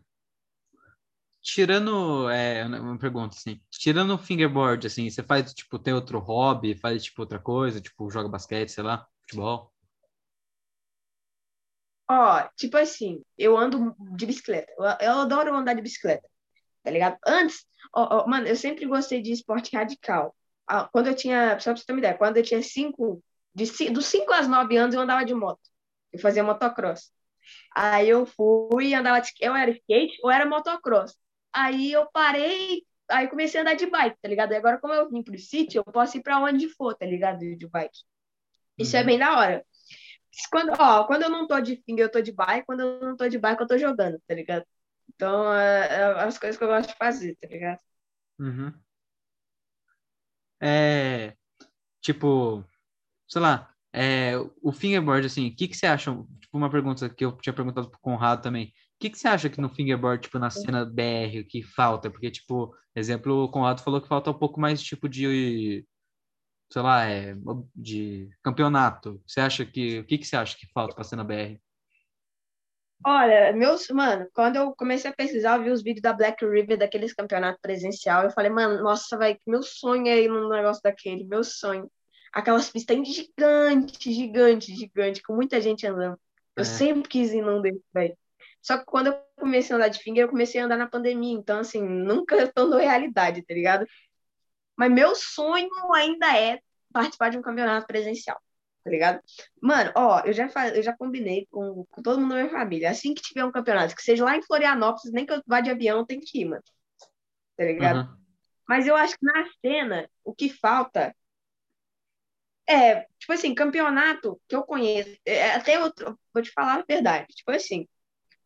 Tirando, 1.41 2.29
é, 2.31 2.65
uma 2.67 2.99
pergunta 2.99 3.37
assim, 3.37 3.61
tirando 3.71 4.15
o 4.15 4.19
fingerboard, 4.19 4.87
assim, 4.87 5.09
você 5.09 5.23
faz, 5.23 5.55
tipo, 5.55 5.79
tem 5.79 5.95
outro 5.95 6.19
hobby, 6.19 6.75
faz, 6.75 7.05
tipo, 7.05 7.23
outra 7.23 7.39
coisa, 7.39 7.81
tipo, 7.81 8.11
joga 8.11 8.29
basquete, 8.29 8.71
sei 8.71 8.85
lá, 8.85 9.07
futebol? 9.23 9.73
Ó, 12.11 12.43
tipo 12.57 12.77
assim, 12.77 13.23
eu 13.37 13.57
ando 13.57 13.95
de 14.17 14.27
bicicleta, 14.27 14.73
eu, 14.79 14.85
eu 15.09 15.13
adoro 15.21 15.55
andar 15.55 15.75
de 15.75 15.83
bicicleta, 15.83 16.27
tá 16.83 16.91
ligado? 16.91 17.19
Antes, 17.27 17.67
ó, 17.95 18.27
mano, 18.29 18.47
eu 18.47 18.57
sempre 18.57 18.87
gostei 18.87 19.23
de 19.23 19.33
esporte 19.33 19.77
radical. 19.77 20.35
Ah, 20.67 20.89
quando 20.93 21.09
eu 21.09 21.15
tinha, 21.17 21.59
só 21.61 21.73
pra 21.73 21.77
você 21.81 21.87
ter 21.87 21.93
uma 21.93 21.99
ideia, 22.01 22.17
quando 22.19 22.39
eu 22.39 22.43
tinha 22.43 22.63
cinco, 22.63 23.23
de, 23.55 23.91
dos 23.91 24.07
5 24.07 24.33
aos 24.33 24.49
9 24.49 24.77
anos 24.77 24.95
eu 24.95 25.01
andava 25.01 25.25
de 25.25 25.35
moto, 25.35 25.61
eu 26.13 26.19
fazia 26.21 26.45
motocross. 26.45 27.13
Aí 27.75 28.09
eu 28.09 28.27
fui, 28.27 28.95
andava 28.95 29.21
de 29.21 29.33
eu 29.41 29.55
era 29.55 29.71
skate 29.71 30.19
ou 30.23 30.31
era 30.31 30.47
motocross. 30.47 31.17
Aí 31.53 31.93
eu 31.93 32.07
parei, 32.13 32.83
aí 33.09 33.29
comecei 33.29 33.61
a 33.61 33.63
andar 33.63 33.75
de 33.75 33.87
bike, 33.87 34.19
tá 34.21 34.29
ligado? 34.29 34.53
E 34.53 34.57
agora, 34.57 34.79
como 34.79 34.95
eu 34.95 35.09
vim 35.11 35.23
pro 35.23 35.39
sítio, 35.39 35.83
eu 35.85 35.93
posso 35.93 36.17
ir 36.17 36.23
pra 36.23 36.39
onde 36.39 36.69
for, 36.69 36.95
tá 36.95 37.07
ligado? 37.07 37.39
De 37.39 37.67
bike. 37.69 37.99
Isso 38.79 38.97
é 38.97 39.01
uhum. 39.01 39.03
é 39.03 39.07
bem 39.07 39.19
da 39.19 39.39
hora. 39.39 39.65
Quando, 40.51 40.73
ó, 40.79 41.05
quando 41.05 41.23
eu 41.23 41.31
não 41.31 41.47
tô 41.47 41.61
de 41.61 41.77
finger, 41.85 42.05
eu 42.05 42.13
tô 42.13 42.21
de 42.21 42.33
bike. 42.33 42.67
Quando 42.67 42.81
eu 42.81 43.01
não 43.01 43.17
tô 43.17 43.29
de 43.29 43.39
bike, 43.39 43.61
eu 43.61 43.67
tô 43.67 43.79
jogando, 43.79 44.21
tá 44.27 44.35
ligado? 44.35 44.65
Então, 45.15 45.53
é, 45.55 45.87
é 45.89 46.05
as 46.23 46.39
coisas 46.39 46.57
que 46.57 46.65
eu 46.65 46.69
gosto 46.69 46.91
de 46.91 46.97
fazer, 46.97 47.37
tá 47.41 47.49
ligado? 47.49 47.81
Uhum. 48.39 48.73
É, 50.61 51.35
tipo, 52.01 52.65
sei 53.29 53.41
lá, 53.41 53.73
é, 53.93 54.33
o 54.63 54.73
fingerboard, 54.73 55.27
assim, 55.27 55.49
o 55.49 55.57
que, 55.57 55.69
que 55.69 55.77
você 55.77 55.87
acha? 55.87 56.13
Uma 56.59 56.69
pergunta 56.69 57.09
que 57.09 57.25
eu 57.25 57.33
tinha 57.39 57.53
perguntado 57.53 57.89
pro 57.89 58.01
Conrado 58.01 58.43
também. 58.43 58.67
O 58.67 58.71
que, 58.99 59.11
que 59.11 59.17
você 59.19 59.29
acha 59.29 59.49
que 59.49 59.61
no 59.61 59.69
fingerboard, 59.69 60.21
tipo, 60.21 60.41
na 60.41 60.51
cena 60.51 60.85
BR, 60.85 61.45
que 61.49 61.63
falta? 61.63 62.11
Porque, 62.11 62.33
tipo, 62.33 62.75
exemplo, 62.97 63.45
o 63.45 63.49
Conrado 63.49 63.81
falou 63.81 64.01
que 64.01 64.09
falta 64.09 64.31
um 64.33 64.35
pouco 64.35 64.61
mais, 64.61 64.83
tipo, 64.83 65.09
de, 65.09 65.87
sei 66.69 66.83
lá, 66.83 67.05
é, 67.05 67.37
de 67.77 68.29
campeonato. 68.43 69.23
Você 69.25 69.41
acha 69.41 69.65
que, 69.65 70.01
o 70.01 70.05
que, 70.05 70.19
que 70.19 70.27
você 70.27 70.37
acha 70.37 70.57
que 70.59 70.67
falta 70.73 70.97
pra 70.97 71.05
cena 71.05 71.23
BR? 71.23 71.61
Olha, 73.07 73.53
meus, 73.53 73.89
mano, 73.91 74.29
quando 74.35 74.57
eu 74.57 74.75
comecei 74.75 75.09
a 75.09 75.15
pesquisar, 75.15 75.59
eu 75.59 75.63
vi 75.63 75.71
os 75.71 75.83
vídeos 75.85 76.03
da 76.03 76.13
Black 76.13 76.45
River, 76.45 76.77
daqueles 76.77 77.15
campeonatos 77.15 77.61
presencial, 77.63 78.25
eu 78.25 78.33
falei, 78.33 78.51
mano, 78.51 78.83
nossa, 78.83 79.17
vai, 79.17 79.39
meu 79.47 79.63
sonho 79.63 80.09
é 80.09 80.23
ir 80.23 80.29
num 80.29 80.49
negócio 80.49 80.83
daquele, 80.83 81.23
meu 81.25 81.45
sonho 81.45 81.89
aquelas 82.33 82.71
pistas 82.71 82.97
gigantes, 83.09 84.15
gigante, 84.15 84.75
gigante, 84.75 85.23
com 85.23 85.35
muita 85.35 85.61
gente 85.61 85.87
andando. 85.87 86.19
Eu 86.59 86.63
é. 86.63 86.65
sempre 86.65 87.09
quis 87.09 87.33
ir 87.33 87.41
num 87.41 87.63
desses, 87.63 87.81
velho. 87.95 88.19
Só 88.61 88.79
que 88.79 88.85
quando 88.85 89.07
eu 89.09 89.19
comecei 89.39 89.73
a 89.73 89.77
andar 89.77 89.89
de 89.89 90.01
finger, 90.01 90.25
eu 90.25 90.29
comecei 90.29 90.61
a 90.61 90.65
andar 90.65 90.77
na 90.77 90.89
pandemia. 90.89 91.33
Então, 91.33 91.61
assim, 91.61 91.81
nunca 91.81 92.37
tornou 92.53 92.81
realidade, 92.81 93.43
tá 93.43 93.55
ligado? 93.55 93.87
Mas 94.77 94.91
meu 94.91 95.15
sonho 95.15 95.69
ainda 95.95 96.37
é 96.37 96.59
participar 96.93 97.31
de 97.31 97.39
um 97.39 97.43
campeonato 97.43 97.87
presencial, 97.87 98.41
tá 98.83 98.91
ligado? 98.91 99.21
Mano, 99.63 99.93
ó, 99.95 100.21
eu 100.25 100.33
já, 100.33 100.51
eu 100.75 100.83
já 100.83 100.97
combinei 100.97 101.47
com, 101.51 101.85
com 101.89 102.03
todo 102.03 102.21
mundo 102.21 102.31
da 102.31 102.43
minha 102.43 102.51
família. 102.51 102.91
Assim 102.91 103.15
que 103.15 103.23
tiver 103.23 103.45
um 103.45 103.53
campeonato, 103.53 103.95
que 103.95 104.03
seja 104.03 104.25
lá 104.25 104.37
em 104.37 104.43
Florianópolis, 104.43 105.13
nem 105.13 105.25
que 105.25 105.33
eu 105.33 105.43
vá 105.47 105.61
de 105.61 105.71
avião, 105.71 106.05
tem 106.05 106.19
que 106.19 106.41
ir, 106.41 106.45
mano. 106.47 106.63
Tá 107.57 107.65
ligado? 107.65 108.01
Uhum. 108.01 108.17
Mas 108.69 108.87
eu 108.87 108.97
acho 108.97 109.17
que 109.17 109.25
na 109.25 109.47
cena, 109.61 110.11
o 110.25 110.35
que 110.35 110.49
falta 110.49 111.15
é, 112.69 113.07
tipo 113.19 113.33
assim, 113.33 113.55
campeonato 113.55 114.41
que 114.49 114.55
eu 114.55 114.63
conheço, 114.63 115.17
é, 115.25 115.53
até 115.53 115.77
eu 115.77 115.93
vou 116.35 116.43
te 116.43 116.51
falar 116.53 116.81
a 116.81 116.85
verdade, 116.87 117.29
tipo 117.35 117.51
assim, 117.51 117.89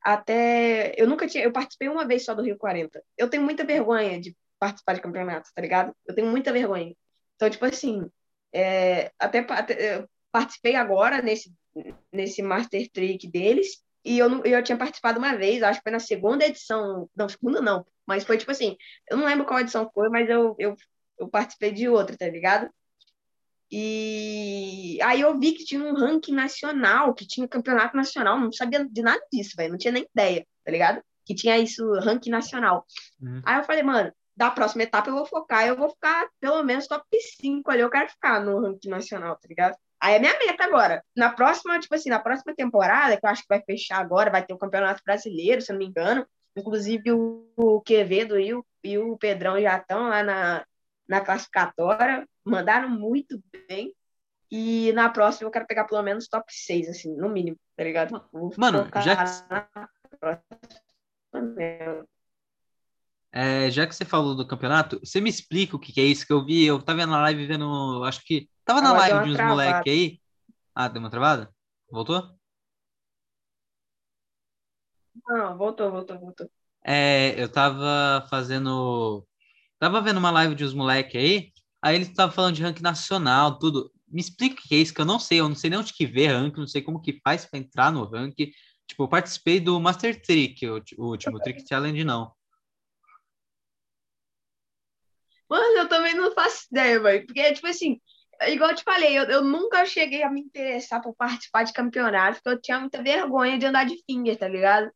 até 0.01 0.95
eu 0.97 1.09
nunca 1.09 1.27
tinha, 1.29 1.45
eu 1.45 1.53
participei 1.53 1.89
uma 1.89 2.07
vez 2.07 2.25
só 2.25 2.35
do 2.35 2.43
Rio 2.43 2.57
40. 2.59 3.03
Eu 3.17 3.29
tenho 3.31 3.43
muita 3.43 3.65
vergonha 3.65 4.21
de 4.21 4.37
participar 4.59 4.95
de 4.95 5.01
campeonato, 5.01 5.51
tá 5.55 5.63
ligado? 5.63 5.95
Eu 6.07 6.15
tenho 6.15 6.29
muita 6.29 6.53
vergonha. 6.53 6.95
Então, 7.37 7.51
tipo 7.51 7.65
assim, 7.65 8.11
é, 8.53 9.13
até, 9.19 9.41
até 9.41 10.07
participei 10.31 10.77
agora 10.77 11.23
nesse 11.23 11.53
nesse 12.13 12.43
Master 12.43 12.89
Trick 12.91 13.29
deles 13.29 13.83
e 14.05 14.19
eu, 14.19 14.45
eu 14.45 14.63
tinha 14.63 14.77
participado 14.77 15.19
uma 15.19 15.37
vez, 15.37 15.63
acho 15.63 15.79
que 15.79 15.85
foi 15.85 15.93
na 15.93 16.01
segunda 16.01 16.45
edição, 16.45 17.09
não, 17.17 17.29
segunda 17.29 17.61
não, 17.61 17.87
mas 18.07 18.25
foi 18.25 18.37
tipo 18.37 18.51
assim, 18.51 18.77
eu 19.11 19.17
não 19.17 19.25
lembro 19.27 19.47
qual 19.47 19.61
edição 19.61 19.91
foi, 19.95 20.09
mas 20.09 20.29
eu, 20.29 20.55
eu, 20.59 20.77
eu 21.19 21.29
participei 21.29 21.73
de 21.73 21.89
outra, 21.89 22.17
tá 22.17 22.29
ligado? 22.29 22.69
E 23.75 24.99
aí 25.03 25.23
eu 25.23 25.39
vi 25.39 25.53
que 25.53 25.65
tinha 25.65 25.83
um 25.83 25.95
ranking 25.95 26.35
nacional, 26.35 27.15
que 27.15 27.27
tinha 27.27 27.49
campeonato 27.49 27.97
nacional, 27.97 28.39
não 28.39 28.53
sabia 28.53 28.85
de 28.85 29.01
nada 29.03 29.23
disso, 29.33 29.57
velho, 29.57 29.71
não 29.71 29.79
tinha 29.79 29.93
nem 29.93 30.07
ideia, 30.15 30.47
tá 30.63 30.71
ligado? 30.71 31.03
Que 31.25 31.35
tinha 31.35 31.59
isso, 31.59 31.91
ranking 32.01 32.29
nacional. 32.29 32.85
Uhum. 33.19 33.41
Aí 33.47 33.59
eu 33.59 33.65
falei, 33.65 33.83
mano, 33.83 34.13
da 34.37 34.51
próxima 34.51 34.83
etapa 34.83 35.09
eu 35.09 35.15
vou 35.15 35.25
focar, 35.25 35.67
eu 35.67 35.75
vou 35.75 35.89
ficar 35.89 36.29
pelo 36.39 36.63
menos 36.63 36.87
top 36.87 37.07
5 37.41 37.71
ali, 37.71 37.81
eu 37.81 37.89
quero 37.89 38.11
ficar 38.11 38.45
no 38.45 38.61
ranking 38.61 38.91
nacional, 38.91 39.37
tá 39.37 39.49
ligado? 39.49 39.75
Aí 39.99 40.17
é 40.17 40.19
minha 40.19 40.39
meta 40.39 40.65
agora. 40.65 41.03
Na 41.17 41.31
próxima, 41.31 41.81
tipo 41.81 41.95
assim, 41.95 42.11
na 42.11 42.19
próxima 42.19 42.55
temporada, 42.55 43.17
que 43.17 43.25
eu 43.25 43.31
acho 43.31 43.41
que 43.41 43.49
vai 43.49 43.63
fechar 43.63 44.01
agora, 44.01 44.31
vai 44.31 44.45
ter 44.45 44.53
o 44.53 44.57
um 44.57 44.59
Campeonato 44.59 45.01
Brasileiro, 45.03 45.63
se 45.63 45.73
eu 45.73 45.75
não 45.75 45.79
me 45.79 45.87
engano. 45.87 46.27
Inclusive 46.55 47.13
o, 47.13 47.49
o 47.57 47.81
Quevedo 47.81 48.39
e 48.39 48.53
o, 48.53 48.67
e 48.85 48.99
o 48.99 49.17
Pedrão 49.17 49.59
já 49.59 49.79
estão 49.79 50.09
lá 50.09 50.23
na, 50.23 50.67
na 51.09 51.21
classificatória, 51.21 52.27
mandaram 52.45 52.89
muito 52.89 53.43
bem. 53.69 53.95
E 54.51 54.93
na 54.93 55.09
próxima 55.09 55.47
eu 55.47 55.51
quero 55.51 55.67
pegar 55.67 55.85
pelo 55.85 56.03
menos 56.03 56.29
top 56.29 56.45
6, 56.53 56.89
assim, 56.89 57.17
no 57.17 57.29
mínimo, 57.29 57.57
tá 57.75 57.85
ligado? 57.85 58.23
Mano, 58.57 58.87
já 59.03 59.17
que... 59.17 59.31
É, 63.35 63.71
já 63.71 63.87
que 63.87 63.95
você 63.95 64.05
falou 64.05 64.37
do 64.37 64.47
campeonato, 64.47 65.01
você 65.03 65.19
me 65.19 65.31
explica 65.31 65.75
o 65.75 65.79
que, 65.79 65.91
que 65.91 66.01
é 66.03 66.05
isso 66.05 66.27
que 66.27 66.33
eu 66.33 66.45
vi? 66.45 66.67
Eu 66.67 66.83
tava 66.83 67.07
na 67.07 67.23
live 67.23 67.47
vendo, 67.47 68.05
acho 68.05 68.23
que 68.25 68.47
tava 68.63 68.83
na 68.83 68.91
Agora 68.91 69.07
deu 69.07 69.15
live 69.15 69.27
de 69.27 69.33
uns 69.33 69.37
travada. 69.39 69.55
moleque 69.55 69.91
aí. 69.91 70.21
Ah, 70.75 70.89
deu 70.89 71.01
uma 71.01 71.09
travada? 71.09 71.51
Voltou? 71.91 72.37
Não, 75.27 75.57
voltou, 75.57 75.91
voltou, 75.91 76.19
voltou. 76.19 76.51
É, 76.85 77.41
eu 77.43 77.51
tava 77.51 78.27
fazendo. 78.29 79.27
Tava 79.83 80.01
vendo 80.01 80.19
uma 80.19 80.31
live 80.31 80.55
de 80.55 80.65
uns 80.65 80.75
moleque 80.75 81.19
aí, 81.19 81.53
aí 81.83 81.97
eles 81.97 82.09
estavam 82.09 82.33
falando 82.33 82.55
de 82.55 82.63
ranking 82.63 82.85
nacional, 82.85 83.59
tudo. 83.59 83.91
Me 84.07 84.21
explica 84.21 84.55
o 84.55 84.69
que 84.69 84.77
é 84.77 84.79
isso, 84.79 84.95
que 84.95 85.01
eu 85.01 85.05
não 85.05 85.19
sei, 85.19 85.41
eu 85.41 85.49
não 85.49 85.57
sei 85.57 85.71
nem 85.71 85.79
onde 85.81 85.93
que 85.93 86.07
vê 86.07 86.29
ranking, 86.29 86.61
não 86.61 86.69
sei 86.69 86.83
como 86.83 87.01
que 87.03 87.21
faz 87.25 87.45
pra 87.47 87.59
entrar 87.59 87.91
no 87.91 88.05
ranking. 88.05 88.53
Tipo, 88.87 89.03
eu 89.03 89.09
participei 89.09 89.59
do 89.59 89.81
Master 89.81 90.23
Trick, 90.23 90.65
o, 90.69 90.81
o 90.99 91.07
último 91.09 91.41
Trick 91.41 91.67
Challenge, 91.69 92.05
não. 92.05 92.33
Mano, 95.51 95.79
eu 95.79 95.89
também 95.89 96.15
não 96.15 96.33
faço 96.33 96.69
ideia, 96.71 97.01
velho. 97.01 97.27
Porque, 97.27 97.53
tipo 97.53 97.67
assim, 97.67 98.01
igual 98.47 98.71
eu 98.71 98.77
te 98.77 98.85
falei, 98.85 99.19
eu, 99.19 99.25
eu 99.25 99.43
nunca 99.43 99.85
cheguei 99.85 100.23
a 100.23 100.31
me 100.31 100.43
interessar 100.43 101.03
por 101.03 101.13
participar 101.17 101.65
de 101.65 101.73
campeonato, 101.73 102.37
porque 102.37 102.51
eu 102.51 102.61
tinha 102.63 102.79
muita 102.79 103.03
vergonha 103.03 103.59
de 103.59 103.67
andar 103.67 103.85
de 103.85 104.01
finger, 104.09 104.39
tá 104.39 104.47
ligado? 104.47 104.93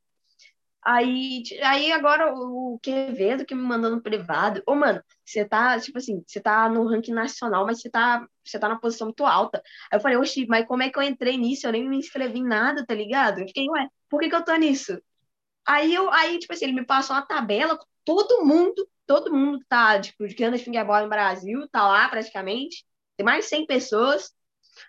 Aí, 0.88 1.42
aí 1.64 1.90
agora 1.90 2.32
o 2.32 2.78
Quevedo 2.80 3.44
que 3.44 3.56
me 3.56 3.62
mandou 3.62 3.90
no 3.90 4.00
privado. 4.00 4.62
Ô, 4.64 4.76
mano, 4.76 5.02
você 5.24 5.44
tá, 5.44 5.80
tipo 5.80 5.98
assim, 5.98 6.22
você 6.24 6.40
tá 6.40 6.68
no 6.68 6.86
ranking 6.86 7.12
nacional, 7.12 7.66
mas 7.66 7.80
você 7.80 7.90
tá, 7.90 8.24
você 8.44 8.56
tá 8.56 8.68
na 8.68 8.78
posição 8.78 9.08
muito 9.08 9.26
alta. 9.26 9.60
Aí 9.90 9.98
eu 9.98 10.00
falei, 10.00 10.16
oxi, 10.16 10.46
mas 10.46 10.64
como 10.64 10.84
é 10.84 10.90
que 10.90 10.96
eu 10.96 11.02
entrei 11.02 11.36
nisso? 11.36 11.66
Eu 11.66 11.72
nem 11.72 11.88
me 11.88 11.96
inscrevi 11.98 12.38
em 12.38 12.46
nada, 12.46 12.86
tá 12.86 12.94
ligado? 12.94 13.40
Eu 13.40 13.48
fiquei, 13.48 13.68
ué, 13.68 13.88
por 14.08 14.20
que 14.20 14.28
que 14.30 14.36
eu 14.36 14.44
tô 14.44 14.54
nisso? 14.54 14.96
Aí 15.66 15.94
eu, 15.94 16.10
aí, 16.12 16.38
tipo 16.38 16.52
assim, 16.52 16.66
ele 16.66 16.74
me 16.74 16.86
passou 16.86 17.16
uma 17.16 17.26
tabela 17.26 17.76
com 17.78 17.84
todo 18.04 18.44
mundo, 18.44 18.88
todo 19.06 19.34
mundo 19.34 19.60
tá, 19.68 20.00
tipo, 20.00 20.26
que 20.28 20.44
anda 20.44 20.56
de 20.58 20.64
fingerball 20.64 21.02
no 21.02 21.08
Brasil, 21.08 21.68
tá 21.70 21.86
lá 21.88 22.08
praticamente. 22.08 22.86
Tem 23.16 23.24
mais 23.24 23.44
de 23.44 23.50
100 23.50 23.66
pessoas. 23.66 24.32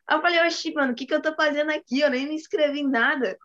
Aí 0.08 0.18
eu 0.18 0.22
falei, 0.22 0.42
oxi, 0.46 0.74
mano, 0.74 0.94
o 0.94 0.96
que 0.96 1.06
que 1.08 1.14
eu 1.14 1.22
tô 1.22 1.34
fazendo 1.36 1.72
aqui? 1.72 2.02
Eu 2.02 2.10
nem 2.12 2.28
me 2.28 2.36
inscrevi 2.36 2.82
em 2.82 2.90
nada. 2.90 3.38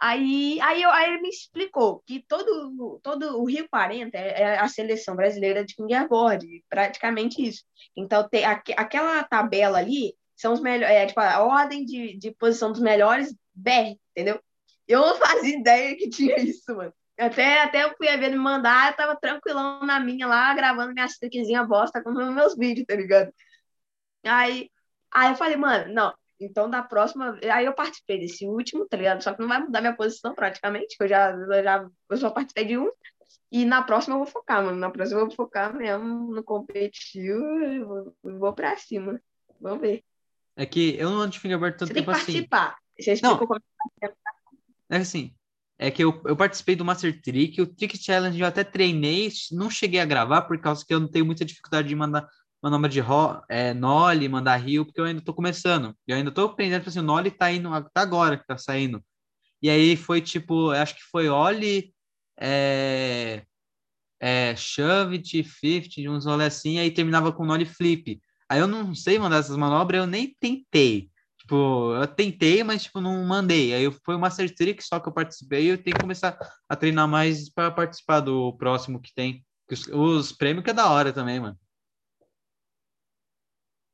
Aí, 0.00 0.60
aí, 0.60 0.82
eu, 0.82 0.90
aí 0.90 1.10
ele 1.12 1.22
me 1.22 1.28
explicou 1.28 2.00
que 2.06 2.24
todo, 2.28 3.00
todo 3.02 3.38
o 3.40 3.44
Rio 3.46 3.68
40 3.68 4.16
é, 4.16 4.42
é 4.42 4.58
a 4.58 4.68
seleção 4.68 5.16
brasileira 5.16 5.64
de 5.64 5.74
fingerboard, 5.74 6.46
praticamente 6.68 7.42
isso. 7.42 7.64
Então, 7.96 8.28
tem, 8.28 8.44
aque- 8.44 8.74
aquela 8.76 9.24
tabela 9.24 9.78
ali 9.78 10.14
são 10.36 10.52
os 10.52 10.60
melhores, 10.60 10.94
é, 10.94 11.06
tipo, 11.06 11.18
a 11.20 11.42
ordem 11.42 11.84
de, 11.84 12.16
de 12.16 12.30
posição 12.32 12.70
dos 12.70 12.80
melhores 12.80 13.34
BR, 13.54 14.00
entendeu? 14.12 14.40
Eu 14.86 15.00
não 15.00 15.16
fazia 15.18 15.58
ideia 15.58 15.96
que 15.96 16.08
tinha 16.08 16.36
isso, 16.38 16.74
mano. 16.76 16.92
Até, 17.18 17.62
até 17.62 17.82
eu 17.82 17.94
fui 17.96 18.06
ver 18.16 18.30
me 18.30 18.36
mandar, 18.36 18.92
eu 18.92 18.96
tava 18.96 19.16
tranquilão 19.20 19.84
na 19.84 19.98
minha 19.98 20.24
lá, 20.28 20.54
gravando 20.54 20.94
minhas 20.94 21.18
triquezinhas 21.18 21.66
bosta 21.66 22.00
com 22.02 22.10
meus 22.12 22.56
vídeos, 22.56 22.86
tá 22.86 22.94
ligado? 22.94 23.32
Aí, 24.24 24.70
aí 25.12 25.30
eu 25.32 25.36
falei, 25.36 25.56
mano, 25.56 25.92
não, 25.92 26.14
então 26.40 26.68
da 26.68 26.82
próxima. 26.82 27.38
Aí 27.52 27.66
eu 27.66 27.74
participei 27.74 28.18
desse 28.18 28.46
último, 28.46 28.86
tá 28.86 28.96
ligado? 28.96 29.22
Só 29.22 29.32
que 29.32 29.40
não 29.40 29.48
vai 29.48 29.60
mudar 29.60 29.80
minha 29.80 29.96
posição 29.96 30.34
praticamente, 30.34 30.96
que 30.96 31.04
eu 31.04 31.08
já, 31.08 31.30
eu 31.30 31.62
já 31.62 31.88
eu 32.10 32.16
só 32.16 32.30
participei 32.30 32.64
de 32.64 32.78
um. 32.78 32.90
E 33.50 33.64
na 33.64 33.82
próxima 33.82 34.14
eu 34.14 34.18
vou 34.18 34.26
focar, 34.26 34.62
mano. 34.62 34.76
Na 34.78 34.90
próxima 34.90 35.20
eu 35.20 35.26
vou 35.26 35.34
focar 35.34 35.74
mesmo 35.74 36.34
no 36.34 36.42
competitivo 36.42 37.62
e 37.62 37.82
vou, 37.82 38.14
vou 38.22 38.52
pra 38.52 38.76
cima. 38.76 39.20
Vamos 39.60 39.80
ver. 39.80 40.04
É 40.56 40.66
que 40.66 40.96
eu 40.98 41.10
não 41.10 41.20
ando 41.20 41.32
de 41.32 41.40
fingerboard 41.40 41.76
tanto 41.78 41.88
Você 41.88 41.94
tem 41.94 42.02
que 42.02 42.06
tempo 42.06 42.16
assim. 42.16 42.32
participar. 42.32 42.76
Você 42.98 43.10
Não. 43.22 43.32
explicou 43.32 43.46
como 43.46 43.60
É 44.90 44.96
assim, 44.96 45.32
é 45.78 45.90
que 45.90 46.02
eu, 46.02 46.20
eu 46.26 46.36
participei 46.36 46.74
do 46.74 46.84
Master 46.84 47.22
Trick, 47.22 47.60
o 47.62 47.66
Trick 47.66 47.96
Challenge 47.96 48.40
eu 48.40 48.46
até 48.46 48.64
treinei, 48.64 49.30
não 49.52 49.70
cheguei 49.70 50.00
a 50.00 50.04
gravar 50.04 50.42
por 50.42 50.60
causa 50.60 50.84
que 50.84 50.92
eu 50.92 50.98
não 50.98 51.08
tenho 51.08 51.24
muita 51.24 51.44
dificuldade 51.44 51.88
de 51.88 51.94
mandar 51.94 52.28
manobra 52.62 52.88
de 52.88 53.00
ro, 53.00 53.42
é, 53.48 53.72
nollie, 53.74 54.28
mandar 54.28 54.56
rio, 54.56 54.84
porque 54.84 55.00
eu 55.00 55.04
ainda 55.04 55.20
tô 55.20 55.32
começando. 55.34 55.94
Eu 56.06 56.16
ainda 56.16 56.30
tô 56.30 56.46
aprendendo, 56.46 56.80
tipo 56.80 56.90
assim, 56.90 57.00
o 57.00 57.02
nollie 57.02 57.30
tá 57.30 57.50
indo, 57.52 57.70
tá 57.92 58.02
agora 58.02 58.36
que 58.36 58.46
tá 58.46 58.58
saindo. 58.58 59.02
E 59.62 59.70
aí 59.70 59.96
foi 59.96 60.20
tipo, 60.20 60.70
acho 60.70 60.96
que 60.96 61.02
foi 61.02 61.28
ollie, 61.28 61.92
é, 62.40 63.44
é, 64.20 64.54
shove, 64.56 65.18
T50, 65.18 66.08
uns 66.10 66.26
rolê 66.26 66.46
assim, 66.46 66.78
aí 66.78 66.90
terminava 66.90 67.32
com 67.32 67.44
nollie 67.44 67.66
flip. 67.66 68.20
Aí 68.48 68.60
eu 68.60 68.66
não 68.66 68.94
sei 68.94 69.18
mandar 69.18 69.38
essas 69.38 69.56
manobras, 69.56 70.00
eu 70.00 70.06
nem 70.06 70.34
tentei. 70.40 71.10
Tipo, 71.38 71.94
eu 71.94 72.06
tentei, 72.06 72.62
mas 72.64 72.84
tipo, 72.84 73.00
não 73.00 73.24
mandei. 73.24 73.74
Aí 73.74 73.90
foi 74.04 74.16
o 74.16 74.18
Master 74.18 74.54
Trick 74.54 74.82
só 74.82 75.00
que 75.00 75.08
eu 75.08 75.12
participei 75.12 75.64
e 75.64 75.68
eu 75.68 75.82
tenho 75.82 75.96
que 75.96 76.02
começar 76.02 76.38
a 76.68 76.76
treinar 76.76 77.08
mais 77.08 77.50
para 77.50 77.70
participar 77.70 78.20
do 78.20 78.52
próximo 78.56 79.00
que 79.00 79.14
tem. 79.14 79.44
Os, 79.70 79.86
os 79.88 80.32
prêmios 80.32 80.64
que 80.64 80.70
é 80.70 80.74
da 80.74 80.90
hora 80.90 81.12
também, 81.12 81.40
mano. 81.40 81.58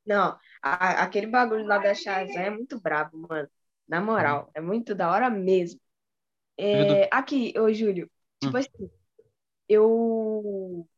Não, 0.06 0.38
a- 0.62 1.02
aquele 1.04 1.26
bagulho 1.26 1.66
lá 1.66 1.78
da 1.78 1.94
Shazam 1.94 2.42
é 2.42 2.50
muito 2.50 2.80
brabo, 2.80 3.16
mano. 3.28 3.48
Na 3.88 4.00
moral, 4.00 4.50
é 4.54 4.60
muito 4.60 4.94
da 4.94 5.10
hora 5.10 5.30
mesmo. 5.30 5.80
É, 6.58 7.08
aqui, 7.12 7.54
ô 7.58 7.72
Júlio, 7.72 8.10
tipo 8.40 8.56
assim, 8.58 8.90
eu, 9.68 10.88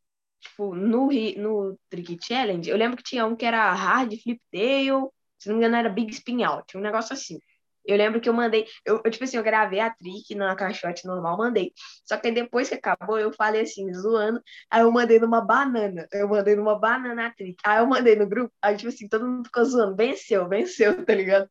tipo, 0.40 0.75
no, 0.75 1.09
no 1.38 1.79
Trick 1.90 2.19
Challenge, 2.25 2.69
eu 2.71 2.77
lembro 2.77 2.97
que 2.97 3.03
tinha 3.05 3.27
um 3.27 3.37
que 3.37 3.45
era 3.47 3.73
Hard 3.75 4.14
Flip 4.23 4.40
Tail, 4.53 5.12
se 5.38 5.49
não 5.49 5.57
me 5.57 5.61
engano 5.62 5.77
era 5.77 5.88
Big 5.90 6.12
Spin 6.12 6.45
Out, 6.45 6.77
um 6.77 6.81
negócio 6.81 7.12
assim. 7.14 7.38
Eu 7.87 7.96
lembro 7.96 8.20
que 8.20 8.29
eu 8.29 8.33
mandei, 8.33 8.66
eu, 8.85 9.01
eu, 9.05 9.11
tipo 9.11 9.25
assim, 9.25 9.37
eu 9.37 9.42
gravei 9.42 9.81
a 9.81 9.90
trick 9.90 10.35
na 10.35 10.55
caixote 10.57 11.07
normal, 11.07 11.38
mandei. 11.38 11.72
Só 12.05 12.16
que 12.16 12.31
depois 12.33 12.68
que 12.68 12.75
acabou, 12.75 13.18
eu 13.18 13.33
falei 13.33 13.62
assim, 13.62 13.92
zoando, 13.94 14.40
aí 14.70 14.83
eu 14.83 14.90
mandei 14.92 15.18
numa 15.20 15.40
banana, 15.40 16.07
eu 16.12 16.29
mandei 16.29 16.57
numa 16.57 16.79
banana 16.79 17.27
a 17.29 17.31
trick. 17.35 17.57
Aí 17.64 17.79
eu 17.79 17.87
mandei 17.87 18.16
no 18.16 18.29
grupo, 18.29 18.53
aí 18.62 18.77
tipo 18.77 18.88
assim, 18.88 19.09
todo 19.09 19.27
mundo 19.27 19.46
ficou 19.46 19.64
zoando, 19.64 19.96
venceu, 19.96 20.49
venceu, 20.49 21.05
tá 21.05 21.14
ligado? 21.14 21.49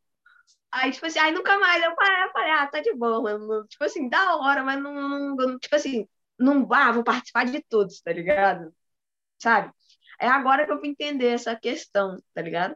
Aí, 0.71 0.91
tipo 0.91 1.06
assim, 1.06 1.19
aí 1.19 1.32
nunca 1.32 1.58
mais 1.60 1.82
eu 1.84 1.95
falei, 1.95 2.24
eu 2.24 2.32
falei, 2.32 2.52
ah, 2.52 2.67
tá 2.67 2.82
de 2.82 2.93
boa, 2.95 3.21
mano. 3.21 3.65
Tipo 3.67 3.84
assim, 3.86 4.10
da 4.10 4.36
hora, 4.38 4.63
mas 4.63 4.82
não, 4.82 4.93
não- 4.93 5.36
não- 5.36 5.60
tipo 5.60 5.76
assim, 5.76 6.08
não, 6.38 6.67
ah, 6.74 6.91
vou 6.91 7.04
participar 7.04 7.45
de 7.45 7.62
todos, 7.63 8.02
tá 8.02 8.12
ligado? 8.12 8.74
Sabe? 9.39 9.71
É 10.19 10.28
agora 10.28 10.65
que 10.65 10.71
eu 10.71 10.78
vou 10.78 10.86
entender 10.86 11.28
essa 11.30 11.56
questão, 11.56 12.21
tá 12.34 12.41
ligado? 12.41 12.76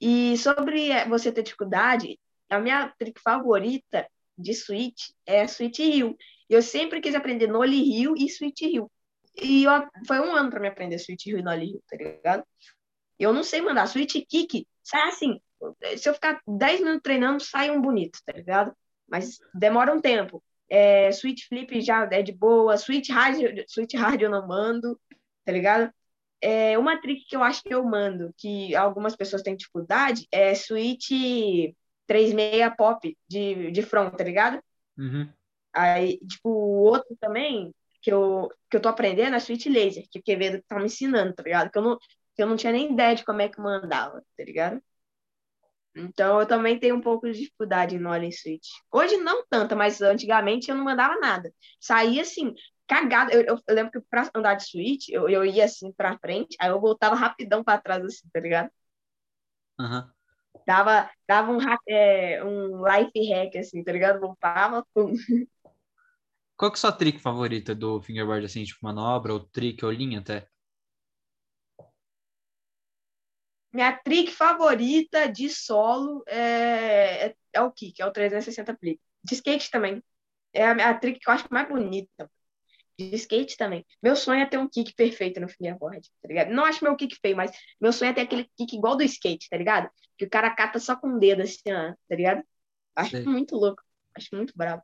E 0.00 0.36
sobre 0.38 0.90
eh, 0.90 1.08
você 1.08 1.32
ter 1.32 1.42
dificuldade, 1.42 2.18
a 2.48 2.58
minha 2.58 2.92
trick 2.98 3.20
favorita 3.20 4.06
de 4.38 4.54
Switch 4.54 5.10
é 5.24 5.46
Switch 5.46 5.78
Hill. 5.78 6.16
Eu 6.48 6.62
sempre 6.62 7.00
quis 7.00 7.14
aprender 7.14 7.46
Nollie 7.46 7.82
Hill 7.82 8.14
e 8.16 8.28
Switch 8.28 8.62
Hill. 8.62 8.90
E 9.40 9.64
eu- 9.64 9.86
foi 10.06 10.20
um 10.20 10.34
ano 10.34 10.50
pra 10.50 10.60
me 10.60 10.68
aprender 10.68 10.98
Switch 10.98 11.26
Hill 11.26 11.38
e 11.38 11.42
Nollie 11.42 11.70
Hill, 11.72 11.82
tá 11.88 11.96
ligado? 11.96 12.44
Eu 13.18 13.32
não 13.32 13.42
sei 13.42 13.60
mandar. 13.60 13.86
Switch 13.86 14.14
Kick, 14.28 14.66
sai 14.82 15.08
assim. 15.08 15.40
Se 15.96 16.08
eu 16.08 16.14
ficar 16.14 16.40
10 16.46 16.80
minutos 16.80 17.02
treinando, 17.02 17.42
sai 17.42 17.70
um 17.70 17.80
bonito, 17.80 18.18
tá 18.24 18.32
ligado? 18.32 18.74
Mas 19.08 19.38
demora 19.54 19.92
um 19.92 20.00
tempo. 20.00 20.42
É, 20.68 21.10
Flip 21.12 21.80
já 21.80 22.08
é 22.10 22.22
de 22.22 22.32
boa. 22.32 22.76
Switch 22.76 23.08
Hard, 23.10 23.36
Switch 23.68 23.94
Hard 23.94 24.20
eu 24.20 24.30
não 24.30 24.46
mando, 24.46 25.00
tá 25.44 25.52
ligado? 25.52 25.90
É, 26.40 26.76
uma 26.78 27.00
trick 27.00 27.24
que 27.26 27.34
eu 27.36 27.42
acho 27.42 27.62
que 27.62 27.72
eu 27.74 27.82
mando, 27.84 28.34
que 28.36 28.74
algumas 28.76 29.16
pessoas 29.16 29.42
têm 29.42 29.56
dificuldade, 29.56 30.26
é 30.30 30.54
Switch 30.54 31.10
36 32.06 32.74
Pop 32.76 33.16
de, 33.28 33.70
de 33.70 33.82
front, 33.82 34.14
tá 34.16 34.24
ligado? 34.24 34.60
Uhum. 34.98 35.32
Aí, 35.72 36.18
tipo, 36.26 36.48
o 36.50 36.82
outro 36.84 37.16
também 37.20 37.74
que 38.02 38.10
eu, 38.12 38.48
que 38.70 38.76
eu 38.76 38.80
tô 38.82 38.88
aprendendo 38.88 39.36
é 39.36 39.40
Switch 39.40 39.66
Laser, 39.66 40.04
que 40.10 40.18
o 40.18 40.22
Quevedo 40.22 40.62
tá 40.66 40.78
me 40.78 40.86
ensinando, 40.86 41.34
tá 41.34 41.42
ligado? 41.42 41.70
Que 41.70 41.78
eu 41.78 41.82
não, 41.82 41.98
que 42.34 42.42
eu 42.42 42.46
não 42.46 42.56
tinha 42.56 42.72
nem 42.72 42.92
ideia 42.92 43.14
de 43.14 43.24
como 43.24 43.42
é 43.42 43.48
que 43.48 43.60
mandava, 43.60 44.22
tá 44.36 44.44
ligado? 44.44 44.80
Então, 45.98 46.40
eu 46.40 46.46
também 46.46 46.78
tenho 46.78 46.94
um 46.96 47.00
pouco 47.00 47.26
de 47.26 47.38
dificuldade 47.40 47.98
no 47.98 48.10
Ollie 48.10 48.30
Switch. 48.32 48.66
Hoje 48.92 49.16
não 49.16 49.44
tanta, 49.48 49.74
mas 49.74 50.00
antigamente 50.02 50.70
eu 50.70 50.76
não 50.76 50.84
mandava 50.84 51.18
nada. 51.18 51.52
Saía 51.80 52.20
assim, 52.22 52.52
cagado. 52.86 53.32
Eu, 53.32 53.40
eu, 53.42 53.58
eu 53.66 53.74
lembro 53.74 53.92
que 53.92 54.00
pra 54.10 54.28
andar 54.34 54.54
de 54.56 54.68
Switch, 54.68 55.08
eu, 55.08 55.26
eu 55.28 55.44
ia 55.44 55.64
assim 55.64 55.90
pra 55.92 56.18
frente, 56.18 56.54
aí 56.60 56.68
eu 56.70 56.80
voltava 56.80 57.14
rapidão 57.14 57.64
pra 57.64 57.78
trás, 57.80 58.04
assim, 58.04 58.28
tá 58.32 58.40
ligado? 58.40 58.70
Aham. 59.78 60.15
Dava, 60.66 61.08
dava 61.28 61.52
um, 61.52 61.58
é, 61.88 62.42
um 62.44 62.82
life 62.84 63.32
hack, 63.32 63.56
assim, 63.56 63.84
tá 63.84 63.92
ligado? 63.92 64.20
Voltava, 64.20 64.84
pum. 64.92 65.14
Qual 66.56 66.70
que 66.70 66.76
é 66.76 66.78
a 66.78 66.80
sua 66.80 66.92
trick 66.92 67.18
favorita 67.18 67.74
do 67.74 68.00
fingerboard, 68.00 68.44
assim, 68.46 68.64
tipo 68.64 68.80
manobra, 68.82 69.32
ou 69.32 69.40
trick, 69.40 69.84
ou 69.84 69.92
linha 69.92 70.20
até? 70.20 70.48
Minha 73.72 73.92
trick 73.92 74.32
favorita 74.32 75.28
de 75.28 75.50
solo 75.50 76.24
é, 76.26 77.26
é, 77.26 77.34
é 77.52 77.60
o 77.60 77.70
kick, 77.70 78.00
é 78.00 78.06
o 78.06 78.10
360 78.10 78.74
flip. 78.76 79.00
De 79.22 79.34
skate 79.34 79.70
também. 79.70 80.02
É 80.52 80.64
a, 80.64 80.90
a 80.90 80.94
trick 80.94 81.20
que 81.20 81.28
eu 81.28 81.34
acho 81.34 81.46
mais 81.50 81.68
bonita. 81.68 82.30
De 82.98 83.14
skate 83.16 83.56
também. 83.56 83.84
Meu 84.02 84.16
sonho 84.16 84.40
é 84.40 84.46
ter 84.46 84.58
um 84.58 84.68
kick 84.68 84.94
perfeito 84.94 85.38
no 85.40 85.48
fingerboard, 85.48 86.08
tá 86.22 86.28
ligado? 86.28 86.50
Não 86.50 86.64
acho 86.64 86.82
meu 86.82 86.96
kick 86.96 87.14
feio, 87.20 87.36
mas 87.36 87.50
meu 87.80 87.92
sonho 87.92 88.10
é 88.10 88.14
ter 88.14 88.22
aquele 88.22 88.50
kick 88.56 88.74
igual 88.74 88.96
do 88.96 89.02
skate, 89.02 89.48
tá 89.50 89.56
ligado? 89.56 89.90
Que 90.16 90.24
o 90.24 90.30
cara 90.30 90.50
cata 90.50 90.78
só 90.78 90.96
com 90.96 91.08
o 91.08 91.18
dedo, 91.18 91.42
assim, 91.42 91.62
tá 91.64 92.16
ligado? 92.16 92.42
Acho 92.94 93.10
Sei. 93.10 93.24
muito 93.24 93.54
louco. 93.54 93.82
Acho 94.16 94.34
muito 94.34 94.54
brabo. 94.56 94.82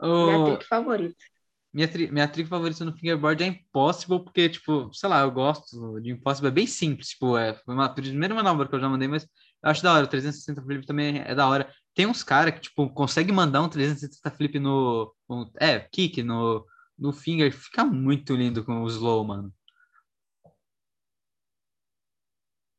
Minha 0.00 0.38
Ô, 0.38 0.44
trick 0.44 0.66
favorita. 0.66 1.24
minha, 1.72 1.88
tri, 1.88 2.10
minha 2.10 2.28
trick 2.28 2.48
favorita 2.48 2.84
no 2.84 2.92
fingerboard 2.92 3.42
é 3.42 3.46
Impossible, 3.46 4.22
porque, 4.22 4.48
tipo, 4.48 4.92
sei 4.92 5.08
lá, 5.08 5.22
eu 5.22 5.30
gosto 5.30 6.00
de 6.00 6.10
Impossible, 6.10 6.48
é 6.48 6.52
bem 6.52 6.66
simples, 6.66 7.10
tipo, 7.10 7.36
é 7.38 7.54
foi 7.54 7.74
uma 7.74 7.88
primeira 7.88 8.34
manobra 8.34 8.68
que 8.68 8.74
eu 8.74 8.80
já 8.80 8.88
mandei, 8.88 9.08
mas 9.08 9.22
eu 9.24 9.70
acho 9.70 9.82
da 9.82 9.94
hora, 9.94 10.04
o 10.04 10.08
360 10.08 10.62
flip 10.62 10.84
também 10.86 11.20
é 11.20 11.34
da 11.34 11.48
hora. 11.48 11.72
Tem 11.94 12.06
uns 12.06 12.22
caras 12.22 12.54
que, 12.54 12.60
tipo, 12.60 12.90
conseguem 12.90 13.34
mandar 13.34 13.62
um 13.62 13.68
360 13.68 14.30
flip 14.32 14.58
no, 14.58 15.14
no, 15.28 15.50
é, 15.60 15.80
kick 15.80 16.22
no, 16.22 16.66
no 16.98 17.12
finger, 17.12 17.52
fica 17.52 17.84
muito 17.84 18.34
lindo 18.34 18.64
com 18.64 18.82
o 18.82 18.88
slow, 18.88 19.24
mano. 19.24 19.52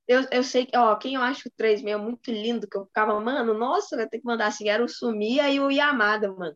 Eu, 0.08 0.26
eu 0.32 0.44
sei 0.44 0.66
que, 0.66 0.78
ó, 0.78 0.96
quem 0.98 1.16
eu 1.16 1.22
acho 1.22 1.48
o 1.48 1.52
3 1.56 1.84
é 1.86 1.96
muito 1.98 2.30
lindo, 2.32 2.68
que 2.68 2.78
eu 2.78 2.86
ficava, 2.86 3.20
mano, 3.20 3.54
nossa, 3.54 3.96
vai 3.96 4.08
ter 4.08 4.20
que 4.20 4.26
mandar 4.26 4.48
assim, 4.48 4.68
era 4.70 4.84
o 4.84 4.88
Sumia 4.88 5.50
e 5.50 5.60
o 5.60 5.72
Yamada, 5.72 6.32
mano. 6.32 6.56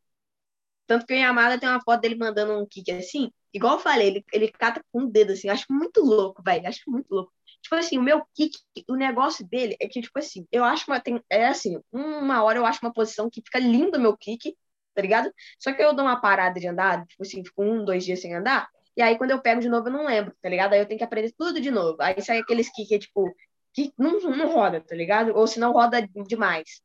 Tanto 0.87 1.05
que 1.05 1.13
o 1.13 1.17
Yamada 1.17 1.59
tem 1.59 1.69
uma 1.69 1.81
foto 1.81 2.01
dele 2.01 2.15
mandando 2.15 2.53
um 2.53 2.65
kick 2.65 2.91
assim, 2.91 3.31
igual 3.53 3.75
eu 3.75 3.79
falei, 3.79 4.07
ele, 4.07 4.25
ele 4.33 4.49
cata 4.51 4.81
com 4.91 5.03
o 5.03 5.11
dedo 5.11 5.33
assim, 5.33 5.49
acho 5.49 5.65
muito 5.69 6.01
louco, 6.01 6.43
velho, 6.43 6.67
acho 6.67 6.81
muito 6.89 7.07
louco. 7.11 7.33
Tipo 7.61 7.75
assim, 7.75 7.97
o 7.97 8.03
meu 8.03 8.25
kick, 8.35 8.57
o 8.89 8.95
negócio 8.95 9.45
dele 9.47 9.75
é 9.81 9.87
que, 9.87 10.01
tipo 10.01 10.17
assim, 10.19 10.47
eu 10.51 10.63
acho 10.63 10.85
uma, 10.89 10.99
tem, 10.99 11.21
é 11.29 11.47
assim, 11.47 11.79
uma 11.91 12.43
hora 12.43 12.59
eu 12.59 12.65
acho 12.65 12.79
uma 12.83 12.93
posição 12.93 13.29
que 13.29 13.41
fica 13.41 13.59
lindo 13.59 13.97
o 13.97 14.01
meu 14.01 14.15
kick, 14.17 14.55
tá 14.97 15.01
ligado? 15.03 15.31
Só 15.60 15.71
que 15.71 15.81
eu 15.83 15.93
dou 15.93 16.03
uma 16.03 16.19
parada 16.19 16.60
de 16.60 16.67
andar, 16.67 17.05
tipo 17.05 17.21
assim, 17.21 17.45
fico 17.45 17.63
um, 17.63 17.86
dois 17.86 18.03
dias 18.03 18.19
sem 18.19 18.33
andar, 18.33 18.67
e 18.97 19.01
aí 19.01 19.15
quando 19.15 19.29
eu 19.29 19.39
pego 19.39 19.62
de 19.62 19.69
novo 19.69 19.89
eu 19.89 19.93
não 19.93 20.07
lembro, 20.07 20.36
tá 20.41 20.49
ligado? 20.49 20.73
Aí 20.73 20.79
eu 20.79 20.88
tenho 20.88 20.97
que 20.97 21.03
aprender 21.03 21.31
tudo 21.38 21.62
de 21.62 21.69
novo. 21.69 21.97
Aí 22.01 22.19
sai 22.19 22.39
aqueles 22.39 22.67
kick, 22.73 22.97
tipo, 22.97 23.31
que 23.71 23.93
não, 23.95 24.19
não 24.19 24.51
roda, 24.51 24.81
tá 24.81 24.95
ligado? 24.95 25.36
Ou 25.36 25.45
se 25.45 25.60
não 25.60 25.71
roda 25.71 26.01
demais. 26.27 26.81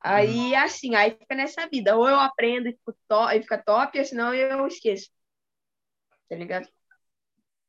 Aí, 0.00 0.52
uhum. 0.52 0.58
assim, 0.58 0.94
aí 0.94 1.16
fica 1.18 1.34
nessa 1.34 1.68
vida. 1.68 1.96
Ou 1.96 2.08
eu 2.08 2.20
aprendo 2.20 2.68
e, 2.68 2.72
fico 2.72 2.96
to 3.08 3.30
e 3.32 3.42
fica 3.42 3.58
top, 3.58 3.98
ou 3.98 4.04
senão 4.04 4.32
eu 4.32 4.64
esqueço. 4.68 5.10
Tá 6.28 6.36
ligado? 6.36 6.68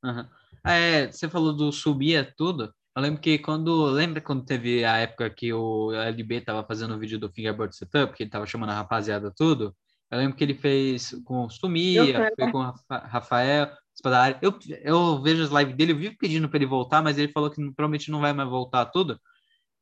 Uhum. 0.04 0.30
É, 0.64 1.08
você 1.08 1.28
falou 1.28 1.52
do 1.52 1.72
subia 1.72 2.32
tudo. 2.38 2.72
Eu 2.96 3.02
lembro 3.02 3.20
que 3.20 3.40
quando. 3.40 3.86
Lembra 3.86 4.22
quando 4.22 4.46
teve 4.46 4.86
a 4.86 4.98
época 4.98 5.28
que 5.32 5.52
o 5.52 5.92
LB 5.92 6.42
tava 6.42 6.64
fazendo 6.64 6.94
o 6.94 7.00
vídeo 7.00 7.18
do 7.18 7.32
Fingerboard 7.32 7.76
Setup, 7.76 8.14
que 8.16 8.24
ele 8.24 8.30
tava 8.30 8.46
chamando 8.46 8.70
a 8.72 8.76
rapaziada 8.76 9.34
tudo? 9.36 9.76
Eu 10.10 10.20
lembro 10.20 10.38
que 10.38 10.44
ele 10.44 10.54
fez 10.54 11.12
com 11.26 11.46
o 11.46 11.50
Sumia, 11.50 12.32
foi 12.36 12.52
com 12.52 12.60
o 12.60 12.74
Rafael, 12.90 13.70
Espadari. 13.94 14.38
Eu, 14.42 14.58
eu 14.82 15.22
vejo 15.22 15.44
as 15.44 15.50
lives 15.50 15.76
dele, 15.76 15.92
eu 15.92 15.98
vivo 15.98 16.16
pedindo 16.18 16.48
para 16.48 16.58
ele 16.58 16.66
voltar, 16.66 17.02
mas 17.04 17.18
ele 17.18 17.32
falou 17.32 17.50
que 17.50 17.56
provavelmente 17.56 18.10
não 18.10 18.22
vai 18.22 18.32
mais 18.32 18.50
voltar 18.50 18.86
tudo. 18.86 19.20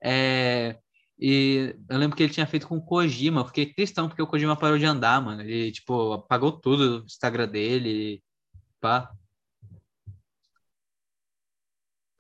É, 0.04 0.78
e 1.20 1.76
eu 1.90 1.98
lembro 1.98 2.18
que 2.18 2.24
ele 2.24 2.34
tinha 2.34 2.48
feito 2.48 2.68
com 2.68 2.78
o 2.78 2.86
Kojima. 2.86 3.42
Eu 3.42 3.46
fiquei 3.46 3.74
tristão 3.74 4.08
porque 4.08 4.22
o 4.22 4.28
Kojima 4.28 4.56
parou 4.56 4.78
de 4.78 4.86
andar, 4.86 5.22
mano. 5.22 5.42
Ele, 5.42 5.72
tipo, 5.72 6.14
apagou 6.14 6.52
tudo 6.52 7.02
do 7.02 7.06
Instagram 7.06 7.48
dele. 7.48 8.22
Pá. 8.82 9.12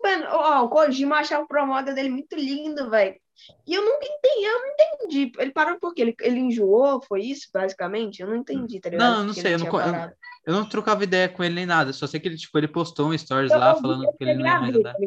Mano, 0.05 0.27
ó, 0.29 0.65
o 0.65 0.69
Kojima 0.69 1.17
achava 1.17 1.43
o 1.43 1.47
promoda 1.47 1.91
dele 1.91 2.09
muito 2.09 2.35
lindo, 2.35 2.91
velho. 2.91 3.19
E 3.65 3.73
eu 3.73 3.83
nunca 3.83 4.05
entendi, 4.05 4.45
eu 4.45 4.59
não 4.59 4.67
entendi. 4.67 5.31
Ele 5.39 5.51
parou 5.51 5.79
porque 5.79 5.99
ele, 5.99 6.15
ele 6.21 6.39
enjoou, 6.39 7.01
foi 7.01 7.23
isso, 7.23 7.49
basicamente? 7.51 8.21
Eu 8.21 8.27
não 8.27 8.35
entendi, 8.35 8.79
tá 8.79 8.89
ligado? 8.89 9.15
Não, 9.15 9.23
não 9.23 9.33
sei, 9.33 9.55
eu 9.55 9.59
não, 9.59 9.65
eu, 9.65 10.11
eu, 10.45 10.53
não 10.53 10.69
trocava 10.69 11.03
ideia 11.03 11.27
com 11.27 11.43
ele 11.43 11.55
nem 11.55 11.65
nada, 11.65 11.91
só 11.91 12.05
sei 12.05 12.19
que 12.19 12.27
ele, 12.27 12.37
tipo, 12.37 12.55
ele 12.55 12.67
postou 12.67 13.07
um 13.07 13.17
stories 13.17 13.51
eu, 13.51 13.57
lá 13.57 13.71
eu 13.71 13.81
falando 13.81 14.15
que 14.15 14.23
ele 14.23 14.35
não 14.35 14.45
ia 14.45 14.59
mais 14.59 14.75
andar. 14.75 14.93
Tá? 14.93 14.99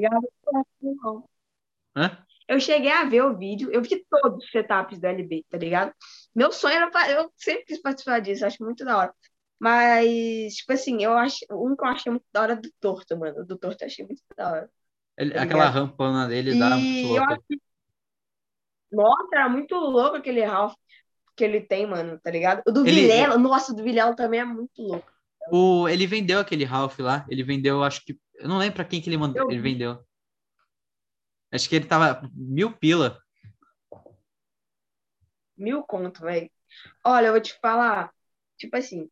Eu 2.49 2.59
cheguei 2.59 2.91
a 2.91 3.05
ver 3.05 3.23
o 3.23 3.39
vídeo, 3.39 3.71
eu 3.71 3.81
vi 3.81 4.05
todos 4.11 4.45
os 4.45 4.51
setups 4.51 4.99
da 4.99 5.11
LB, 5.11 5.45
tá 5.49 5.59
ligado? 5.59 5.93
Meu 6.35 6.51
sonho 6.51 6.75
era. 6.75 7.11
Eu 7.11 7.33
sempre 7.37 7.67
quis 7.67 7.81
participar 7.81 8.19
disso, 8.19 8.45
acho 8.45 8.65
muito 8.65 8.85
da 8.85 8.99
hora. 8.99 9.15
Mas, 9.61 10.57
tipo 10.57 10.73
assim, 10.73 11.05
eu 11.05 11.13
acho. 11.13 11.39
Um 11.51 11.77
que 11.77 11.85
eu 11.85 11.89
achei 11.89 12.11
muito 12.11 12.27
da 12.33 12.43
hora 12.43 12.57
do 12.57 12.69
Torto, 12.81 13.17
mano. 13.17 13.47
Do 13.47 13.57
Torto 13.57 13.85
eu 13.85 13.87
achei 13.87 14.05
muito 14.05 14.23
da 14.37 14.51
hora. 14.51 14.71
Ele, 15.19 15.37
aquela 15.37 15.69
rampona 15.69 16.29
dele 16.29 16.55
e 16.55 16.59
dá 16.59 16.77
muito 16.77 17.09
louco. 17.09 17.45
Que... 17.49 17.61
Nossa, 18.93 19.29
era 19.33 19.49
muito 19.49 19.75
louco 19.75 20.17
aquele 20.17 20.45
Ralph 20.45 20.75
que 21.37 21.43
ele 21.43 21.61
tem, 21.61 21.87
mano, 21.87 22.19
tá 22.21 22.31
ligado? 22.31 22.63
O 22.67 22.71
do 22.71 22.87
ele... 22.87 23.03
Vilela, 23.03 23.37
nossa, 23.37 23.73
o 23.73 23.77
do 23.77 23.83
Vilela 23.83 24.15
também 24.15 24.41
é 24.41 24.45
muito 24.45 24.81
louco. 24.81 25.13
O, 25.51 25.89
ele 25.89 26.07
vendeu 26.07 26.39
aquele 26.39 26.65
Ralph 26.65 26.99
lá, 27.01 27.27
ele 27.29 27.43
vendeu, 27.43 27.83
acho 27.83 28.05
que. 28.05 28.19
Eu 28.35 28.49
não 28.49 28.59
lembro 28.59 28.77
pra 28.77 28.85
quem 28.85 29.01
que 29.01 29.09
ele 29.09 29.17
mandou. 29.17 29.43
Eu... 29.43 29.51
Ele 29.51 29.61
vendeu. 29.61 29.99
Acho 31.51 31.69
que 31.69 31.77
ele 31.77 31.87
tava 31.87 32.31
mil 32.35 32.71
pila. 32.71 33.19
Mil 35.57 35.83
conto, 35.83 36.21
velho. 36.23 36.49
Olha, 37.05 37.27
eu 37.27 37.33
vou 37.33 37.41
te 37.41 37.59
falar. 37.61 38.13
Tipo 38.57 38.77
assim, 38.77 39.09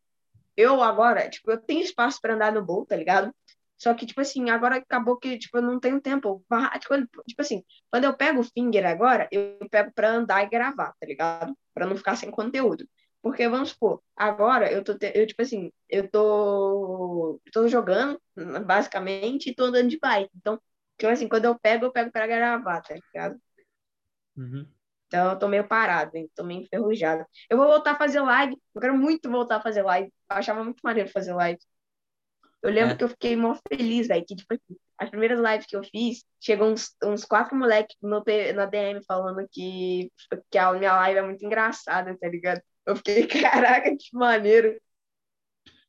eu 0.55 0.81
agora, 0.81 1.29
tipo, 1.29 1.51
eu 1.51 1.59
tenho 1.59 1.81
espaço 1.81 2.21
para 2.21 2.35
andar 2.35 2.53
no 2.53 2.63
bowl, 2.63 2.85
tá 2.85 2.95
ligado? 2.95 3.33
Só 3.77 3.93
que, 3.93 4.05
tipo 4.05 4.21
assim, 4.21 4.49
agora 4.49 4.77
acabou 4.77 5.17
que, 5.17 5.37
tipo, 5.37 5.57
eu 5.57 5.61
não 5.61 5.79
tenho 5.79 6.01
tempo. 6.01 6.43
Tipo, 6.79 7.23
tipo 7.27 7.41
assim, 7.41 7.63
quando 7.91 8.05
eu 8.05 8.15
pego 8.15 8.39
o 8.41 8.43
Finger 8.43 8.85
agora, 8.85 9.27
eu 9.31 9.57
pego 9.69 9.91
pra 9.93 10.09
andar 10.09 10.43
e 10.43 10.49
gravar, 10.49 10.93
tá 10.99 11.05
ligado? 11.07 11.55
Pra 11.73 11.85
não 11.85 11.95
ficar 11.95 12.15
sem 12.15 12.31
conteúdo. 12.31 12.87
Porque, 13.21 13.47
vamos 13.47 13.69
supor, 13.69 14.01
agora 14.15 14.71
eu 14.71 14.83
tô, 14.83 14.93
eu, 15.13 15.27
tipo 15.27 15.41
assim, 15.41 15.71
eu 15.89 16.09
tô, 16.09 17.41
tô 17.51 17.67
jogando, 17.67 18.21
basicamente, 18.65 19.49
e 19.49 19.55
tô 19.55 19.65
andando 19.65 19.89
de 19.89 19.99
bike. 19.99 20.31
Então, 20.35 20.59
Tipo 20.97 21.11
assim, 21.11 21.27
quando 21.27 21.45
eu 21.45 21.57
pego, 21.59 21.85
eu 21.85 21.91
pego 21.91 22.11
para 22.11 22.25
gravar, 22.27 22.81
tá 22.81 22.95
ligado? 22.95 23.39
Uhum. 24.35 24.67
Então 25.05 25.31
eu 25.31 25.39
tô 25.39 25.47
meio 25.47 25.67
parado, 25.67 26.17
hein? 26.17 26.29
tô 26.35 26.43
meio 26.43 26.63
enferrujado. 26.63 27.25
Eu 27.49 27.57
vou 27.57 27.67
voltar 27.67 27.91
a 27.91 27.97
fazer 27.97 28.19
live. 28.19 28.57
Eu 28.73 28.81
quero 28.81 28.97
muito 28.97 29.29
voltar 29.29 29.57
a 29.57 29.61
fazer 29.61 29.83
live. 29.83 30.11
Eu 30.29 30.35
achava 30.35 30.63
muito 30.63 30.81
maneiro 30.83 31.09
fazer 31.09 31.33
live. 31.33 31.59
Eu 32.67 32.73
lembro 32.73 32.93
é. 32.93 32.95
que 32.95 33.03
eu 33.03 33.09
fiquei 33.09 33.35
mó 33.35 33.55
feliz, 33.67 34.07
velho. 34.07 34.25
Que, 34.25 34.35
tipo, 34.35 34.55
as 34.97 35.09
primeiras 35.09 35.39
lives 35.39 35.65
que 35.65 35.75
eu 35.75 35.83
fiz, 35.83 36.23
chegou 36.39 36.69
uns, 36.69 36.95
uns 37.03 37.23
quatro 37.23 37.55
moleques 37.55 37.95
no, 38.01 38.23
na 38.55 38.65
DM 38.65 39.01
falando 39.05 39.47
que, 39.51 40.11
que 40.51 40.57
a 40.57 40.73
minha 40.73 40.95
live 40.97 41.19
é 41.19 41.23
muito 41.23 41.45
engraçada, 41.45 42.17
tá 42.17 42.27
ligado? 42.27 42.61
Eu 42.85 42.95
fiquei, 42.95 43.25
caraca, 43.27 43.89
que 43.89 44.15
maneiro. 44.15 44.79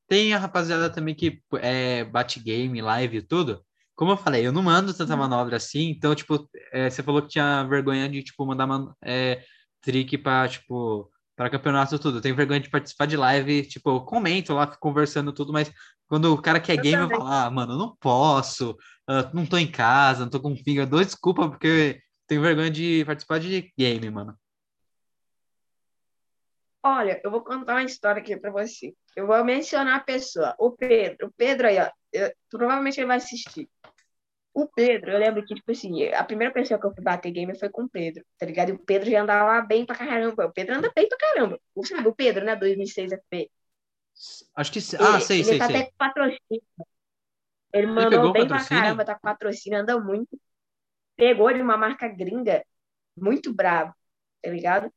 Tem 0.06 0.32
a 0.32 0.38
rapaziada 0.38 0.88
também 0.88 1.14
que 1.14 1.42
é, 1.60 2.04
bate 2.04 2.40
game, 2.40 2.80
live 2.80 3.18
e 3.18 3.22
tudo 3.22 3.64
como 3.98 4.12
eu 4.12 4.16
falei, 4.16 4.46
eu 4.46 4.52
não 4.52 4.62
mando 4.62 4.94
tanta 4.94 5.12
uhum. 5.14 5.18
manobra 5.18 5.56
assim, 5.56 5.90
então, 5.90 6.14
tipo, 6.14 6.48
é, 6.72 6.88
você 6.88 7.02
falou 7.02 7.20
que 7.20 7.30
tinha 7.30 7.64
vergonha 7.64 8.08
de, 8.08 8.22
tipo, 8.22 8.46
mandar 8.46 8.64
man 8.64 8.94
é, 9.02 9.42
trick 9.82 10.16
para 10.18 10.48
tipo, 10.48 11.10
para 11.34 11.50
campeonato 11.50 11.98
tudo. 11.98 12.18
Eu 12.18 12.20
tenho 12.22 12.36
vergonha 12.36 12.60
de 12.60 12.70
participar 12.70 13.06
de 13.06 13.16
live, 13.16 13.66
tipo, 13.66 13.90
eu 13.90 14.00
comento 14.02 14.54
lá, 14.54 14.68
fico 14.68 14.78
conversando 14.78 15.32
tudo, 15.32 15.52
mas 15.52 15.72
quando 16.08 16.32
o 16.32 16.40
cara 16.40 16.58
quer 16.60 16.76
eu 16.76 16.82
game, 16.82 16.96
também. 16.96 17.16
eu 17.16 17.20
falo, 17.20 17.32
ah, 17.32 17.50
mano, 17.50 17.74
eu 17.74 17.78
não 17.78 17.96
posso, 17.96 18.72
uh, 18.72 19.34
não 19.34 19.46
tô 19.46 19.58
em 19.58 19.70
casa, 19.70 20.22
não 20.22 20.30
tô 20.30 20.40
com 20.40 20.56
finger, 20.56 20.86
dou 20.86 21.04
desculpa, 21.04 21.48
porque 21.48 22.00
tenho 22.26 22.42
vergonha 22.42 22.70
de 22.70 23.04
participar 23.04 23.38
de 23.38 23.72
game, 23.78 24.10
mano. 24.10 24.36
Olha, 26.82 27.20
eu 27.22 27.30
vou 27.30 27.42
contar 27.42 27.74
uma 27.74 27.82
história 27.82 28.22
aqui 28.22 28.36
para 28.36 28.50
você. 28.50 28.94
Eu 29.14 29.26
vou 29.26 29.44
mencionar 29.44 29.96
a 29.96 30.00
pessoa, 30.00 30.54
o 30.58 30.70
Pedro. 30.70 31.26
O 31.26 31.32
Pedro 31.36 31.66
aí, 31.66 31.78
ó, 31.78 31.90
eu, 32.12 32.32
provavelmente 32.50 32.98
ele 32.98 33.06
vai 33.06 33.16
assistir. 33.16 33.68
O 34.54 34.66
Pedro, 34.66 35.10
eu 35.10 35.18
lembro 35.18 35.44
que, 35.44 35.54
tipo 35.54 35.70
assim, 35.70 36.08
a 36.08 36.24
primeira 36.24 36.52
pessoa 36.52 36.80
que 36.80 36.86
eu 36.86 36.94
fui 36.94 37.02
bater 37.02 37.30
game 37.30 37.58
foi 37.58 37.68
com 37.68 37.84
o 37.84 37.88
Pedro, 37.88 38.24
tá 38.38 38.46
ligado? 38.46 38.70
E 38.70 38.72
o 38.72 38.78
Pedro 38.78 39.10
já 39.10 39.22
andava 39.22 39.60
bem 39.66 39.84
pra 39.84 39.96
caramba. 39.96 40.46
O 40.46 40.52
Pedro 40.52 40.76
anda 40.76 40.90
bem 40.94 41.08
pra 41.08 41.18
caramba. 41.18 41.60
Sabe, 41.84 42.08
o 42.08 42.14
Pedro, 42.14 42.44
né? 42.44 42.56
2006 42.56 43.12
FP. 43.12 43.50
Acho 44.54 44.72
que. 44.72 44.78
Ah, 44.98 45.14
ele, 45.14 45.20
sei, 45.20 45.36
ele 45.38 45.44
sei, 45.44 45.58
tá 45.58 45.66
sei. 45.66 45.76
Até 45.76 45.86
com 45.86 45.96
patrocínio. 45.96 46.62
Ele 47.72 47.86
mandou 47.86 48.24
ele 48.24 48.32
bem 48.32 48.48
pra 48.48 48.64
caramba, 48.64 49.04
tá 49.04 49.14
com 49.14 49.20
patrocínio, 49.20 49.78
anda 49.80 49.98
muito. 50.00 50.40
Pegou 51.16 51.52
de 51.52 51.60
uma 51.60 51.76
marca 51.76 52.08
gringa, 52.08 52.64
muito 53.16 53.52
bravo, 53.52 53.94
tá 54.42 54.50
ligado? 54.50 54.92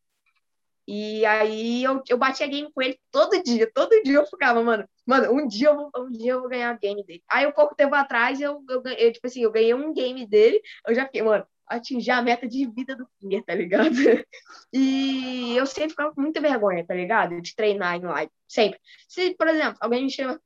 E 0.88 1.25
aí 1.25 1.84
eu, 1.84 2.01
eu 2.10 2.17
batia 2.17 2.47
game 2.47 2.71
com 2.73 2.81
ele 2.81 2.99
todo 3.12 3.41
dia, 3.43 3.71
todo 3.71 4.01
dia 4.03 4.15
eu 4.15 4.25
ficava, 4.25 4.63
mano, 4.63 4.88
mano, 5.05 5.31
um 5.31 5.47
dia 5.47 5.69
eu 5.69 5.75
vou, 5.75 5.91
um 5.97 6.12
dia 6.12 6.34
eu 6.34 6.41
vou 6.41 6.49
ganhar 6.49 6.77
game 6.79 7.03
dele. 7.05 7.23
Aí 7.29 7.45
um 7.45 7.51
pouco 7.51 7.75
tempo 7.75 7.93
atrás 7.95 8.41
eu, 8.41 8.63
eu, 8.67 8.84
eu, 8.84 9.13
tipo 9.13 9.27
assim, 9.27 9.43
eu 9.43 9.51
ganhei 9.51 9.73
um 9.73 9.93
game 9.93 10.25
dele, 10.27 10.62
eu 10.88 10.95
já 10.95 11.05
fiquei, 11.05 11.21
mano, 11.21 11.45
atingir 11.71 12.12
a 12.12 12.21
meta 12.21 12.47
de 12.47 12.67
vida 12.69 12.95
do 12.95 13.07
Finger, 13.19 13.43
tá 13.43 13.55
ligado? 13.55 13.89
E 14.73 15.55
eu 15.57 15.65
sempre 15.65 15.89
ficava 15.89 16.13
com 16.13 16.21
muita 16.21 16.39
vergonha, 16.39 16.86
tá 16.86 16.93
ligado? 16.93 17.41
De 17.41 17.55
treinar 17.55 17.97
em 17.97 18.03
live, 18.03 18.31
sempre. 18.47 18.79
Se, 19.07 19.36
por 19.36 19.47
exemplo, 19.47 19.77
alguém 19.81 20.03
me 20.03 20.12
chama, 20.12 20.41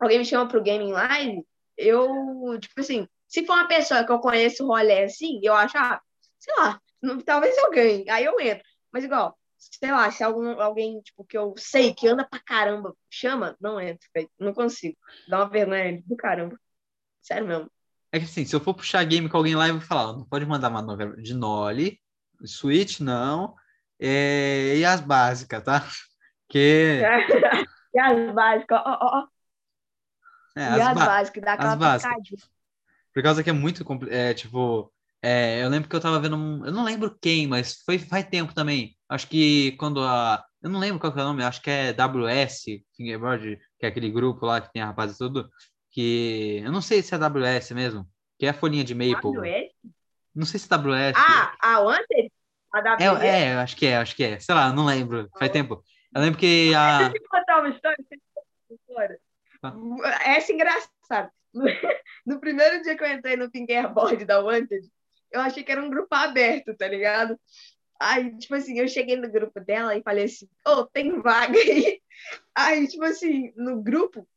alguém 0.00 0.18
me 0.18 0.24
chama 0.24 0.48
pro 0.48 0.62
game 0.62 0.84
em 0.84 0.92
live, 0.92 1.46
eu, 1.76 2.58
tipo 2.60 2.80
assim, 2.80 3.06
se 3.28 3.46
for 3.46 3.54
uma 3.54 3.68
pessoa 3.68 4.04
que 4.04 4.12
eu 4.12 4.18
conheço 4.20 4.64
o 4.64 4.66
rolê 4.68 5.04
assim, 5.04 5.40
eu 5.42 5.54
acho, 5.54 5.78
ah, 5.78 6.00
sei 6.38 6.54
lá, 6.56 6.80
talvez 7.24 7.56
eu 7.56 7.70
ganhe, 7.70 8.08
aí 8.10 8.24
eu 8.24 8.40
entro. 8.40 8.64
Mas 8.92 9.04
igual, 9.04 9.38
sei 9.58 9.90
lá, 9.92 10.10
se 10.10 10.24
algum, 10.24 10.60
alguém, 10.60 11.00
tipo, 11.02 11.24
que 11.24 11.38
eu 11.38 11.54
sei 11.56 11.94
que 11.94 12.08
anda 12.08 12.26
pra 12.28 12.40
caramba, 12.40 12.96
chama, 13.10 13.56
não 13.60 13.80
entra, 13.80 14.08
velho. 14.14 14.30
Não 14.38 14.52
consigo. 14.52 14.96
Dá 15.28 15.38
uma 15.38 15.48
vergonha 15.48 16.02
do 16.04 16.16
caramba. 16.16 16.58
Sério 17.22 17.46
mesmo. 17.46 17.70
É 18.12 18.18
que 18.18 18.26
assim, 18.26 18.44
se 18.44 18.54
eu 18.54 18.60
for 18.60 18.74
puxar 18.74 19.02
game 19.04 19.28
com 19.28 19.36
alguém 19.36 19.54
lá, 19.54 19.68
eu 19.68 19.78
vou 19.78 19.82
falar, 19.82 20.12
não 20.12 20.24
pode 20.24 20.44
mandar 20.44 20.68
uma 20.68 20.82
novela 20.82 21.16
de 21.16 21.32
Noli, 21.32 21.98
Switch 22.44 23.00
não, 23.00 23.54
é... 23.98 24.76
e 24.76 24.84
as 24.84 25.00
básicas, 25.00 25.62
tá? 25.62 25.86
Que 26.48 27.00
E 27.94 27.98
as 27.98 28.34
básicas, 28.34 28.80
ó, 28.84 28.98
ó, 29.00 29.20
ó. 29.20 29.26
É, 30.56 30.76
E 30.76 30.80
as 30.80 30.88
as 30.88 30.94
básicas, 30.94 31.42
dá 31.42 31.52
aquela 31.54 31.72
as 31.72 31.78
básicas. 31.78 32.50
Por 33.12 33.22
causa 33.22 33.42
que 33.42 33.50
é 33.50 33.52
muito 33.52 33.84
é, 34.10 34.34
tipo, 34.34 34.92
é, 35.22 35.62
eu 35.62 35.68
lembro 35.68 35.88
que 35.88 35.94
eu 35.94 36.00
tava 36.00 36.18
vendo 36.18 36.36
um, 36.36 36.64
eu 36.64 36.72
não 36.72 36.84
lembro 36.84 37.16
quem, 37.20 37.46
mas 37.46 37.82
foi 37.84 37.98
faz 37.98 38.26
tempo 38.26 38.54
também. 38.54 38.96
Acho 39.08 39.28
que 39.28 39.72
quando 39.72 40.02
a, 40.02 40.42
eu 40.62 40.70
não 40.70 40.80
lembro 40.80 40.98
qual 40.98 41.12
que 41.12 41.18
é 41.18 41.22
o 41.22 41.26
nome, 41.26 41.44
acho 41.44 41.60
que 41.60 41.70
é 41.70 41.92
WS 41.92 42.64
Fingerboard, 42.96 43.58
que 43.78 43.86
é 43.86 43.88
aquele 43.88 44.10
grupo 44.10 44.46
lá 44.46 44.60
que 44.60 44.72
tem 44.72 44.82
a 44.82 44.86
rapaz 44.86 45.12
e 45.14 45.18
tudo, 45.18 45.50
que 45.92 46.62
eu 46.64 46.72
não 46.72 46.80
sei 46.80 47.02
se 47.02 47.14
é 47.14 47.18
WS 47.18 47.70
mesmo, 47.72 48.08
que 48.38 48.46
é 48.46 48.48
a 48.48 48.54
folhinha 48.54 48.82
de 48.82 48.94
Maple. 48.94 49.38
WS? 49.38 49.70
Não 50.34 50.46
sei 50.46 50.58
se 50.58 50.66
é 50.72 50.76
WS. 50.76 51.14
Ah, 51.16 51.54
a 51.60 51.80
Wanted? 51.80 52.32
A 52.72 52.80
WS? 52.80 53.22
É, 53.22 53.44
é, 53.44 53.54
acho 53.54 53.76
que 53.76 53.86
é, 53.86 53.96
acho 53.98 54.16
que 54.16 54.24
é. 54.24 54.40
Sei 54.40 54.54
lá, 54.54 54.72
não 54.72 54.86
lembro. 54.86 55.28
Faz 55.38 55.52
tempo. 55.52 55.84
Eu 56.14 56.22
lembro 56.22 56.38
que 56.38 56.72
a. 56.74 56.98
Deixa 56.98 57.16
eu 57.16 57.22
te 57.22 57.28
contar 57.28 57.60
uma 57.60 57.68
história. 57.68 57.96
história. 58.70 59.20
Tá. 59.60 59.74
Essa 60.24 60.50
é 60.50 60.54
engraçada. 60.54 61.32
No, 61.52 61.64
no 62.26 62.40
primeiro 62.40 62.82
dia 62.82 62.96
que 62.96 63.04
eu 63.04 63.12
entrei 63.12 63.36
no 63.36 63.50
fingerboard 63.50 64.24
da 64.24 64.40
Wanted, 64.40 64.90
eu 65.30 65.40
achei 65.40 65.62
que 65.62 65.70
era 65.70 65.82
um 65.82 65.90
grupo 65.90 66.14
aberto, 66.14 66.74
tá 66.74 66.88
ligado? 66.88 67.38
Aí, 68.00 68.36
tipo 68.38 68.54
assim, 68.54 68.78
eu 68.78 68.88
cheguei 68.88 69.16
no 69.16 69.30
grupo 69.30 69.60
dela 69.60 69.96
e 69.96 70.02
falei 70.02 70.24
assim, 70.24 70.48
ô, 70.66 70.84
tem 70.86 71.20
vaga 71.20 71.56
aí? 71.56 72.00
Aí, 72.54 72.88
tipo 72.88 73.04
assim, 73.04 73.52
no 73.56 73.80
grupo, 73.80 74.28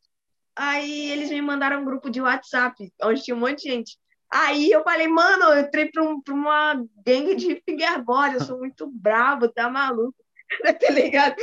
aí 0.56 1.12
eles 1.12 1.30
me 1.30 1.42
mandaram 1.42 1.82
um 1.82 1.86
grupo 1.86 2.10
de 2.10 2.22
WhatsApp, 2.22 2.92
onde 3.04 3.24
tinha 3.24 3.36
um 3.36 3.40
monte 3.40 3.64
de 3.64 3.70
gente. 3.72 3.98
Aí 4.32 4.72
eu 4.72 4.84
falei, 4.84 5.08
mano, 5.08 5.46
eu 5.54 5.62
entrei 5.62 5.90
pra, 5.92 6.04
um- 6.04 6.22
pra 6.22 6.34
uma 6.34 6.74
gangue 7.06 7.36
de 7.36 7.62
fingerboard, 7.68 8.36
eu 8.36 8.42
sou 8.42 8.58
muito 8.60 8.88
bravo, 8.88 9.48
tá 9.50 9.70
maluco? 9.70 10.16
tá 10.80 10.92
ligado? 10.92 11.36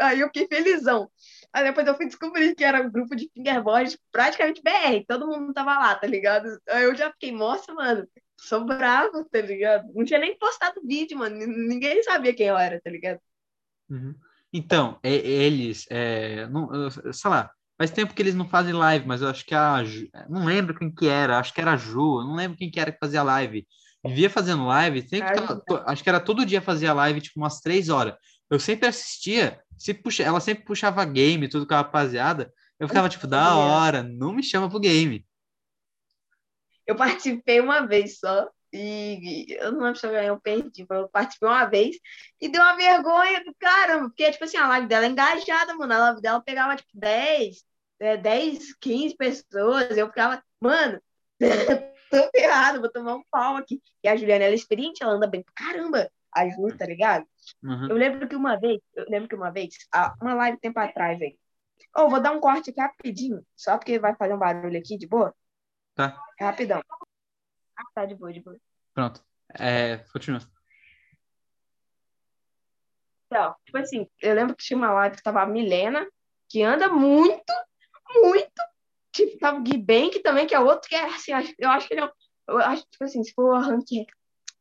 Aí 0.00 0.20
eu 0.20 0.26
fiquei 0.28 0.46
felizão. 0.48 1.10
Aí 1.52 1.64
depois 1.64 1.86
eu 1.86 1.96
fui 1.96 2.06
descobrir 2.06 2.54
que 2.54 2.64
era 2.64 2.80
um 2.82 2.90
grupo 2.90 3.14
de 3.16 3.30
fingerboard 3.34 3.98
praticamente 4.10 4.62
BR, 4.62 5.04
todo 5.06 5.26
mundo 5.26 5.52
tava 5.52 5.74
lá, 5.78 5.94
tá 5.94 6.06
ligado? 6.06 6.48
Aí 6.68 6.84
eu 6.84 6.94
já 6.94 7.10
fiquei, 7.12 7.32
nossa, 7.32 7.72
mano, 7.72 8.06
sou 8.40 8.64
bravo, 8.64 9.24
tá 9.30 9.40
ligado? 9.40 9.90
Não 9.94 10.04
tinha 10.04 10.18
nem 10.18 10.36
postado 10.38 10.80
vídeo, 10.84 11.18
mano, 11.18 11.36
ninguém 11.36 12.02
sabia 12.02 12.34
quem 12.34 12.46
eu 12.48 12.58
era, 12.58 12.80
tá 12.80 12.90
ligado? 12.90 13.20
Uhum. 13.88 14.14
Então, 14.52 14.98
eles, 15.02 15.86
é, 15.90 16.46
não, 16.46 16.68
sei 16.90 17.30
lá, 17.30 17.50
faz 17.76 17.90
tempo 17.90 18.14
que 18.14 18.22
eles 18.22 18.34
não 18.34 18.48
fazem 18.48 18.72
live, 18.72 19.06
mas 19.06 19.20
eu 19.22 19.28
acho 19.28 19.44
que 19.44 19.54
a, 19.54 19.82
não 20.28 20.44
lembro 20.44 20.74
quem 20.76 20.92
que 20.92 21.06
era, 21.08 21.38
acho 21.38 21.52
que 21.52 21.60
era 21.60 21.72
a 21.72 21.76
Ju, 21.76 22.22
não 22.22 22.34
lembro 22.34 22.56
quem 22.56 22.70
que 22.70 22.78
era 22.80 22.92
que 22.92 22.98
fazia 22.98 23.22
live. 23.22 23.66
Vivia 24.06 24.28
fazendo 24.28 24.66
live, 24.66 25.00
sempre 25.08 25.26
tava- 25.46 25.84
acho 25.86 26.02
que 26.02 26.08
era 26.08 26.20
todo 26.20 26.44
dia 26.44 26.60
fazia 26.60 26.92
live, 26.92 27.20
tipo 27.20 27.40
umas 27.40 27.60
três 27.60 27.88
horas. 27.88 28.14
Eu 28.50 28.60
sempre 28.60 28.86
assistia, 28.88 29.60
se 29.78 29.94
puxa, 29.94 30.22
ela 30.22 30.40
sempre 30.40 30.64
puxava 30.64 31.04
game, 31.04 31.48
tudo 31.48 31.66
com 31.66 31.72
a 31.74 31.78
rapaziada. 31.78 32.52
Eu 32.78 32.86
ficava 32.86 33.08
tipo, 33.08 33.26
da 33.26 33.56
hora, 33.56 34.02
não 34.02 34.32
me 34.32 34.42
chama 34.42 34.68
pro 34.68 34.78
game. 34.78 35.24
Eu 36.86 36.94
participei 36.96 37.60
uma 37.60 37.86
vez 37.86 38.18
só, 38.18 38.46
e 38.74 39.46
e 39.52 39.54
eu 39.54 39.72
não 39.72 39.80
lembro 39.80 39.98
se 39.98 40.06
eu 40.06 40.10
ganhei 40.10 40.30
ou 40.30 40.40
perdi, 40.40 40.86
eu 40.88 41.08
participei 41.08 41.48
uma 41.48 41.64
vez 41.66 41.96
e 42.40 42.48
deu 42.48 42.60
uma 42.60 42.76
vergonha 42.76 43.44
do 43.44 43.54
caramba, 43.58 44.08
porque, 44.08 44.30
tipo 44.32 44.44
assim, 44.44 44.56
a 44.56 44.68
live 44.68 44.86
dela 44.88 45.06
é 45.06 45.08
engajada, 45.08 45.74
mano, 45.74 45.92
a 45.92 45.98
live 45.98 46.20
dela 46.20 46.42
pegava, 46.42 46.76
tipo, 46.76 46.90
10, 46.94 47.64
é, 48.00 48.16
10, 48.16 48.74
15 48.80 49.16
pessoas, 49.16 49.96
eu 49.96 50.08
ficava, 50.08 50.42
mano, 50.60 51.00
tô 52.10 52.30
ferrado, 52.34 52.80
vou 52.80 52.90
tomar 52.90 53.14
um 53.14 53.22
pau 53.30 53.56
aqui. 53.56 53.80
E 54.02 54.08
a 54.08 54.16
Juliana, 54.16 54.44
ela 54.44 54.52
é 54.52 54.56
experiente, 54.56 55.02
ela 55.02 55.12
anda 55.14 55.26
bem 55.26 55.44
caramba, 55.54 56.10
a 56.32 56.48
Ju, 56.48 56.76
tá 56.76 56.86
ligado? 56.86 57.24
Uhum. 57.62 57.88
Eu 57.90 57.96
lembro 57.96 58.28
que 58.28 58.36
uma 58.36 58.56
vez, 58.58 58.80
eu 58.94 59.06
lembro 59.08 59.28
que 59.28 59.34
uma 59.34 59.50
vez, 59.50 59.74
uma 60.20 60.34
live 60.34 60.58
tempo 60.58 60.78
atrás, 60.80 61.18
velho, 61.18 61.36
Ô, 61.96 62.08
vou 62.08 62.20
dar 62.20 62.32
um 62.32 62.40
corte 62.40 62.70
aqui 62.70 62.80
rapidinho, 62.80 63.44
só 63.54 63.78
porque 63.78 64.00
vai 64.00 64.16
fazer 64.16 64.34
um 64.34 64.38
barulho 64.38 64.78
aqui, 64.78 64.98
de 64.98 65.06
boa? 65.06 65.32
Tá, 65.94 66.20
rapidão. 66.40 66.82
Ah, 67.76 67.82
tá, 67.94 68.04
de 68.06 68.14
boa, 68.14 68.32
de 68.32 68.40
boa. 68.40 68.56
pronto. 68.94 69.22
É, 69.58 69.98
continua. 70.12 70.40
Então, 73.26 73.54
tipo 73.64 73.78
assim, 73.78 74.08
eu 74.22 74.34
lembro 74.34 74.54
que 74.56 74.64
tinha 74.64 74.76
uma 74.76 74.92
live 74.92 75.16
que 75.16 75.22
tava 75.22 75.42
a 75.42 75.46
Milena, 75.46 76.06
que 76.48 76.62
anda 76.62 76.88
muito, 76.88 77.52
muito. 78.22 78.62
Tipo, 79.12 79.38
tava 79.38 79.58
o 79.58 79.62
Gui 79.62 79.78
Bank 79.78 80.20
também, 80.20 80.46
que 80.46 80.54
é 80.54 80.60
outro 80.60 80.88
que 80.88 80.94
é 80.94 81.04
assim, 81.04 81.32
eu 81.58 81.70
acho 81.70 81.88
que 81.88 81.94
ele 81.94 82.04
é. 82.04 82.10
Eu 82.46 82.58
acho, 82.58 82.82
tipo 82.90 83.04
assim, 83.04 83.22
se 83.24 83.32
for 83.32 83.58
ranquear, 83.58 84.04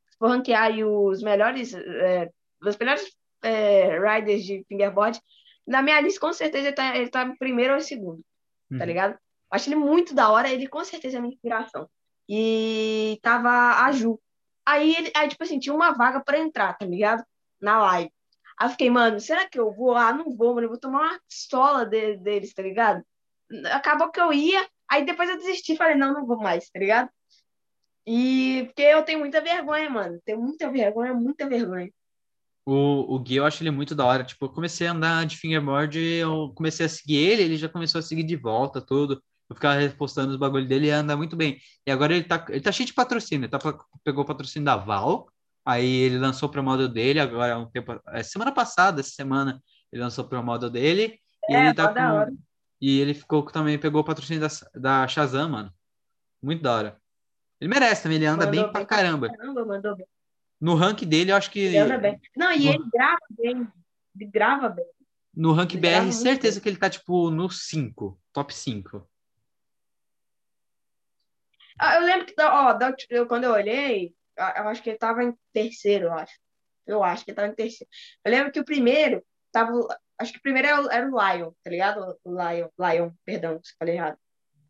se 0.09 0.17
for 0.17 0.29
ranquear 0.29 0.63
aí 0.63 0.83
os 0.83 1.21
melhores, 1.21 1.73
é, 1.73 2.29
os 2.61 2.77
melhores 2.77 3.13
é, 3.43 3.99
riders 3.99 4.43
de 4.45 4.63
fingerboard, 4.69 5.19
na 5.67 5.81
minha 5.81 5.99
lista, 5.99 6.19
com 6.19 6.31
certeza, 6.31 6.67
ele 6.67 6.75
tá, 6.75 6.95
ele 6.95 7.09
tá 7.09 7.35
primeiro 7.37 7.73
ou 7.73 7.81
segundo, 7.81 8.21
tá 8.69 8.77
Uhum. 8.79 8.85
ligado? 8.85 9.19
Acho 9.51 9.69
ele 9.69 9.75
muito 9.75 10.15
da 10.15 10.29
hora, 10.31 10.49
ele 10.49 10.67
com 10.67 10.83
certeza 10.83 11.17
é 11.17 11.21
minha 11.21 11.33
inspiração. 11.33 11.89
E 12.29 13.19
tava 13.21 13.83
a 13.85 13.91
Ju. 13.91 14.19
Aí, 14.65 14.95
ele, 14.95 15.11
aí, 15.15 15.27
tipo 15.27 15.43
assim, 15.43 15.59
tinha 15.59 15.75
uma 15.75 15.91
vaga 15.91 16.21
pra 16.23 16.39
entrar, 16.39 16.73
tá 16.77 16.85
ligado? 16.85 17.23
Na 17.61 17.79
live. 17.79 18.11
Aí 18.57 18.67
eu 18.67 18.71
fiquei, 18.71 18.89
mano, 18.89 19.19
será 19.19 19.47
que 19.47 19.59
eu 19.59 19.71
vou? 19.73 19.95
Ah, 19.95 20.13
não 20.13 20.35
vou, 20.35 20.55
mano, 20.55 20.65
eu 20.65 20.69
vou 20.69 20.79
tomar 20.79 21.01
uma 21.11 21.19
pistola 21.27 21.85
de- 21.85 22.17
deles, 22.17 22.53
tá 22.53 22.61
ligado? 22.61 23.03
Acabou 23.71 24.09
que 24.11 24.19
eu 24.21 24.31
ia, 24.33 24.67
aí 24.89 25.05
depois 25.05 25.29
eu 25.29 25.37
desisti, 25.37 25.75
falei, 25.75 25.95
não, 25.95 26.13
não 26.13 26.25
vou 26.25 26.37
mais, 26.37 26.69
tá 26.69 26.79
ligado? 26.79 27.09
E 28.05 28.63
porque 28.67 28.81
eu 28.81 29.03
tenho 29.03 29.19
muita 29.19 29.41
vergonha, 29.41 29.89
mano. 29.89 30.19
Tenho 30.25 30.41
muita 30.41 30.69
vergonha, 30.71 31.13
muita 31.13 31.47
vergonha. 31.47 31.91
O, 32.65 33.15
o 33.15 33.19
Gui, 33.19 33.35
eu 33.35 33.45
acho 33.45 33.61
ele 33.63 33.71
muito 33.71 33.95
da 33.95 34.05
hora. 34.05 34.23
Tipo, 34.23 34.45
eu 34.45 34.49
comecei 34.49 34.87
a 34.87 34.91
andar 34.91 35.25
de 35.25 35.37
fingerboard, 35.37 35.99
eu 35.99 36.53
comecei 36.55 36.85
a 36.85 36.89
seguir 36.89 37.17
ele, 37.17 37.43
ele 37.43 37.57
já 37.57 37.69
começou 37.69 37.99
a 37.99 38.01
seguir 38.01 38.23
de 38.23 38.35
volta, 38.35 38.81
tudo. 38.81 39.21
Eu 39.53 39.55
ficava 39.55 39.75
repostando 39.79 40.31
os 40.31 40.37
bagulhos 40.37 40.67
dele 40.67 40.87
e 40.87 40.89
anda 40.89 41.15
muito 41.15 41.35
bem. 41.35 41.59
E 41.85 41.91
agora 41.91 42.13
ele 42.13 42.23
tá, 42.23 42.43
ele 42.49 42.59
tá 42.61 42.71
cheio 42.71 42.87
de 42.87 42.93
patrocínio. 42.93 43.45
Ele 43.45 43.51
tá, 43.51 43.59
pegou 44.03 44.23
o 44.23 44.27
patrocínio 44.27 44.65
da 44.65 44.75
Val, 44.75 45.29
aí 45.63 45.85
ele 46.01 46.17
lançou 46.17 46.49
pro 46.49 46.63
model 46.63 46.87
dele, 46.89 47.19
agora 47.19 47.53
há 47.53 47.59
um 47.59 47.67
tempo. 47.67 47.99
é, 48.09 48.23
semana 48.23 48.51
passada, 48.51 48.99
essa 48.99 49.11
semana, 49.11 49.61
ele 49.91 50.01
lançou 50.01 50.25
pro 50.25 50.43
model 50.43 50.69
dele. 50.69 51.19
E 51.49 51.53
É, 51.55 51.65
ele 51.65 51.73
tá 51.73 51.93
com- 51.93 51.99
hora. 52.01 52.33
E 52.81 52.99
ele 52.99 53.13
ficou 53.13 53.43
também, 53.43 53.77
pegou 53.77 54.01
o 54.01 54.03
patrocínio 54.03 54.41
da, 54.41 54.47
da 54.75 55.07
Shazam, 55.07 55.49
mano. 55.49 55.71
Muito 56.41 56.61
da 56.61 56.73
hora. 56.75 56.97
Ele 57.61 57.69
merece 57.69 58.03
também, 58.03 58.17
ele 58.17 58.25
anda 58.25 58.45
Mandou 58.45 58.61
bem 58.63 58.71
pra 58.71 58.79
bem. 58.81 58.87
caramba. 58.87 59.29
Caramba, 59.29 59.65
mandou 59.65 59.95
bem. 59.95 60.05
No 60.59 60.75
rank 60.75 61.03
dele, 61.05 61.31
eu 61.31 61.35
acho 61.35 61.51
que. 61.51 61.59
Ele 61.59 61.77
anda 61.77 61.97
bem. 61.97 62.19
Não, 62.35 62.51
e 62.51 62.67
ele 62.67 62.83
grava 62.91 63.19
bem. 63.29 63.67
Ele 64.19 64.29
grava 64.31 64.69
bem. 64.69 64.85
No 65.35 65.51
rank 65.53 65.73
Ele 65.73 65.81
BR, 65.81 66.11
certeza 66.11 66.55
bem. 66.55 66.63
que 66.63 66.69
ele 66.69 66.77
tá, 66.77 66.89
tipo, 66.89 67.29
no 67.31 67.49
5, 67.49 68.19
top 68.33 68.53
5. 68.53 69.07
Ah, 71.79 71.95
eu 71.95 72.01
lembro 72.05 72.25
que, 72.25 72.33
ó, 72.39 72.77
eu, 73.09 73.27
quando 73.27 73.45
eu 73.45 73.51
olhei, 73.51 74.13
ah, 74.37 74.53
eu 74.57 74.67
acho 74.69 74.81
que 74.81 74.89
ele 74.89 74.97
tava 74.97 75.23
em 75.23 75.33
terceiro, 75.51 76.05
eu 76.05 76.13
acho. 76.13 76.33
Eu 76.85 77.03
acho 77.03 77.23
que 77.23 77.31
ele 77.31 77.35
tava 77.35 77.47
em 77.47 77.55
terceiro. 77.55 77.89
Eu 78.23 78.31
lembro 78.31 78.51
que 78.51 78.59
o 78.59 78.65
primeiro 78.65 79.23
tava. 79.51 79.71
Acho 80.17 80.31
que 80.33 80.39
o 80.39 80.41
primeiro 80.41 80.67
era 80.67 80.81
o, 80.81 80.91
era 80.91 81.09
o 81.09 81.09
Lion, 81.09 81.51
tá 81.63 81.69
ligado? 81.69 82.17
O 82.23 82.31
Lion, 82.31 82.67
Lion, 82.79 83.11
perdão, 83.25 83.59
se 83.63 83.73
falei 83.77 83.95
errado. 83.95 84.17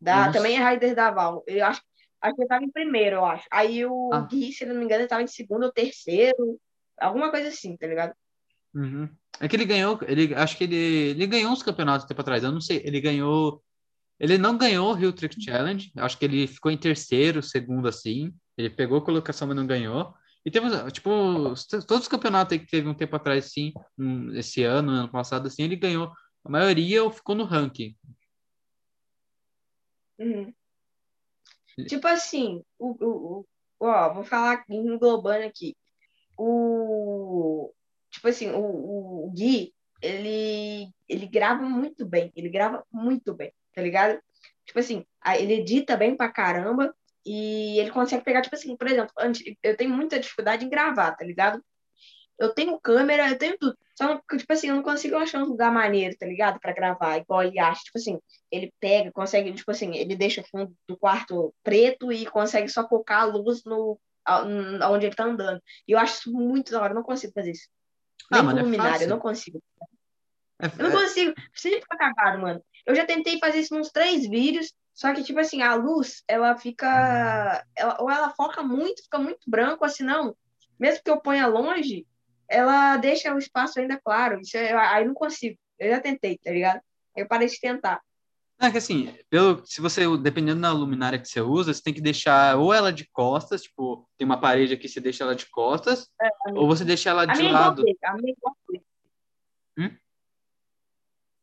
Da, 0.00 0.26
Nossa. 0.26 0.32
também 0.32 0.56
é 0.56 0.70
Rider 0.70 0.94
da 0.94 1.10
Val. 1.10 1.42
Eu 1.46 1.64
acho, 1.66 1.82
acho 2.20 2.34
que 2.34 2.42
ele 2.42 2.48
tava 2.48 2.64
em 2.64 2.70
primeiro, 2.70 3.16
eu 3.16 3.24
acho. 3.24 3.46
Aí 3.50 3.84
o 3.84 4.10
Ah. 4.12 4.20
Gui, 4.20 4.52
se 4.52 4.64
não 4.64 4.74
me 4.74 4.84
engano, 4.84 5.02
ele 5.02 5.08
tava 5.08 5.22
em 5.22 5.26
segundo 5.26 5.64
ou 5.64 5.72
terceiro. 5.72 6.60
Alguma 6.98 7.30
coisa 7.30 7.48
assim, 7.48 7.76
tá 7.76 7.86
ligado? 7.86 8.14
Uhum. 8.74 9.08
É 9.40 9.48
que 9.48 9.56
ele 9.56 9.64
ganhou, 9.64 9.98
ele, 10.06 10.34
acho 10.34 10.56
que 10.56 10.64
ele, 10.64 10.76
ele 11.10 11.26
ganhou 11.26 11.52
uns 11.52 11.62
campeonatos 11.62 12.06
tempo 12.06 12.20
atrás, 12.20 12.42
eu 12.42 12.52
não 12.52 12.60
sei, 12.60 12.82
ele 12.84 13.00
ganhou, 13.00 13.62
ele 14.18 14.38
não 14.38 14.56
ganhou 14.56 14.90
o 14.90 14.94
Rio 14.94 15.12
Trick 15.12 15.42
Challenge, 15.42 15.90
acho 15.96 16.18
que 16.18 16.24
ele 16.24 16.46
ficou 16.46 16.70
em 16.70 16.78
terceiro, 16.78 17.42
segundo 17.42 17.88
assim, 17.88 18.32
ele 18.56 18.70
pegou 18.70 18.98
a 18.98 19.04
colocação, 19.04 19.48
mas 19.48 19.56
não 19.56 19.66
ganhou. 19.66 20.14
E 20.44 20.50
teve, 20.50 20.68
tipo, 20.92 21.10
os- 21.10 21.66
todos 21.66 22.02
os 22.04 22.08
campeonatos 22.08 22.52
aí 22.52 22.58
que 22.58 22.70
teve 22.70 22.86
um 22.88 22.94
tempo 22.94 23.16
atrás, 23.16 23.46
sim, 23.52 23.72
um, 23.98 24.32
esse 24.34 24.62
ano, 24.62 24.90
ano 24.92 25.08
passado, 25.10 25.46
assim, 25.46 25.62
ele 25.62 25.76
ganhou. 25.76 26.12
A 26.44 26.50
maioria 26.50 27.02
ou 27.02 27.10
ficou 27.10 27.34
no 27.34 27.44
ranking. 27.44 27.96
Uhum. 30.18 30.52
Tipo 31.88 32.06
assim, 32.06 32.62
o, 32.78 32.90
o, 33.04 33.40
o- 33.40 33.46
ó, 33.86 34.14
vou 34.14 34.24
falar 34.24 34.64
englobando 34.68 35.44
aqui. 35.44 35.74
O, 36.38 37.72
tipo 38.10 38.28
assim, 38.28 38.50
o, 38.50 38.58
o, 38.60 39.26
o 39.26 39.30
Gui, 39.32 39.72
ele, 40.02 40.90
ele 41.08 41.26
grava 41.26 41.62
muito 41.62 42.04
bem, 42.06 42.32
ele 42.36 42.48
grava 42.48 42.84
muito 42.92 43.34
bem, 43.34 43.52
tá 43.74 43.82
ligado? 43.82 44.20
Tipo 44.64 44.78
assim, 44.78 45.04
ele 45.38 45.54
edita 45.54 45.96
bem 45.96 46.16
pra 46.16 46.32
caramba 46.32 46.94
e 47.24 47.78
ele 47.78 47.90
consegue 47.90 48.24
pegar, 48.24 48.42
tipo 48.42 48.54
assim, 48.54 48.76
por 48.76 48.86
exemplo, 48.86 49.12
antes, 49.18 49.42
eu 49.62 49.76
tenho 49.76 49.90
muita 49.90 50.18
dificuldade 50.18 50.64
em 50.64 50.70
gravar, 50.70 51.12
tá 51.12 51.24
ligado? 51.24 51.62
Eu 52.38 52.52
tenho 52.52 52.80
câmera, 52.80 53.30
eu 53.30 53.38
tenho 53.38 53.56
tudo. 53.58 53.76
Só 53.94 54.08
não, 54.08 54.20
tipo 54.36 54.52
assim, 54.52 54.68
eu 54.68 54.74
não 54.74 54.82
consigo 54.82 55.16
achar 55.16 55.40
um 55.40 55.46
lugar 55.46 55.72
maneiro, 55.72 56.16
tá 56.18 56.26
ligado? 56.26 56.58
Pra 56.58 56.72
gravar, 56.72 57.18
igual 57.18 57.44
ele 57.44 57.58
acha. 57.58 57.82
Tipo 57.84 57.98
assim, 57.98 58.18
ele 58.50 58.72
pega, 58.80 59.12
consegue, 59.12 59.52
tipo 59.52 59.70
assim, 59.70 59.94
ele 59.94 60.16
deixa 60.16 60.40
o 60.40 60.44
fundo 60.44 60.74
do 60.88 60.96
quarto 60.96 61.54
preto 61.62 62.12
e 62.12 62.26
consegue 62.26 62.68
só 62.68 62.88
focar 62.88 63.22
a 63.22 63.24
luz 63.24 63.62
no 63.64 63.98
onde 64.90 65.06
ele 65.06 65.14
tá 65.14 65.24
andando. 65.24 65.62
E 65.86 65.92
eu 65.92 65.98
acho 65.98 66.18
isso 66.18 66.32
muito 66.32 66.72
da 66.72 66.80
hora, 66.80 66.92
eu 66.92 66.96
não 66.96 67.02
consigo 67.02 67.32
fazer 67.32 67.52
isso. 67.52 67.68
Ah, 68.30 68.36
Nem 68.36 68.46
mano, 68.46 68.58
é 68.74 69.04
eu 69.04 69.08
não 69.08 69.18
consigo. 69.18 69.62
É, 70.60 70.66
Eu 70.66 70.88
não 70.88 70.90
consigo. 70.90 71.34
Sempre 71.54 71.80
fica 71.80 71.96
cagado, 71.96 72.40
mano. 72.40 72.64
Eu 72.86 72.94
já 72.94 73.04
tentei 73.06 73.38
fazer 73.38 73.60
isso 73.60 73.74
nos 73.74 73.90
três 73.90 74.28
vídeos, 74.28 74.72
só 74.92 75.12
que, 75.14 75.22
tipo 75.24 75.38
assim, 75.40 75.62
a 75.62 75.74
luz, 75.74 76.22
ela 76.28 76.56
fica. 76.56 77.64
Ela, 77.76 77.96
ou 78.00 78.10
ela 78.10 78.30
foca 78.30 78.62
muito, 78.62 79.02
fica 79.02 79.18
muito 79.18 79.40
branco, 79.48 79.88
se 79.88 80.02
não, 80.02 80.36
mesmo 80.78 81.02
que 81.02 81.10
eu 81.10 81.20
ponha 81.20 81.46
longe, 81.46 82.06
ela 82.48 82.96
deixa 82.96 83.34
o 83.34 83.38
espaço 83.38 83.80
ainda 83.80 84.00
claro. 84.02 84.40
Isso 84.40 84.56
é- 84.56 84.72
aí 84.72 85.02
eu 85.02 85.08
não 85.08 85.14
consigo. 85.14 85.58
Eu 85.78 85.90
já 85.90 86.00
tentei, 86.00 86.38
tá 86.38 86.50
ligado? 86.50 86.80
Eu 87.16 87.26
parei 87.26 87.48
de 87.48 87.58
tentar. 87.58 88.00
É 88.60 88.70
que 88.70 88.78
assim, 88.78 89.12
pelo, 89.28 89.66
se 89.66 89.80
você, 89.80 90.04
dependendo 90.18 90.60
da 90.60 90.72
luminária 90.72 91.18
que 91.18 91.26
você 91.28 91.40
usa, 91.40 91.74
você 91.74 91.82
tem 91.82 91.92
que 91.92 92.00
deixar 92.00 92.56
ou 92.56 92.72
ela 92.72 92.92
de 92.92 93.04
costas, 93.10 93.62
tipo, 93.62 94.08
tem 94.16 94.24
uma 94.24 94.40
parede 94.40 94.74
aqui, 94.74 94.88
você 94.88 95.00
deixa 95.00 95.24
ela 95.24 95.34
de 95.34 95.46
costas, 95.46 96.08
ou 96.54 96.66
você 96.66 96.84
deixa 96.84 97.10
ela 97.10 97.26
de 97.26 97.36
minha 97.36 97.46
é 97.46 97.50
igual 97.50 97.62
a 97.62 97.66
lado. 97.66 97.82
minha 97.82 97.94
é 97.94 98.30
igual 98.30 98.56
a 98.56 98.72
dele. 98.72 98.84
Hum? 99.76 99.96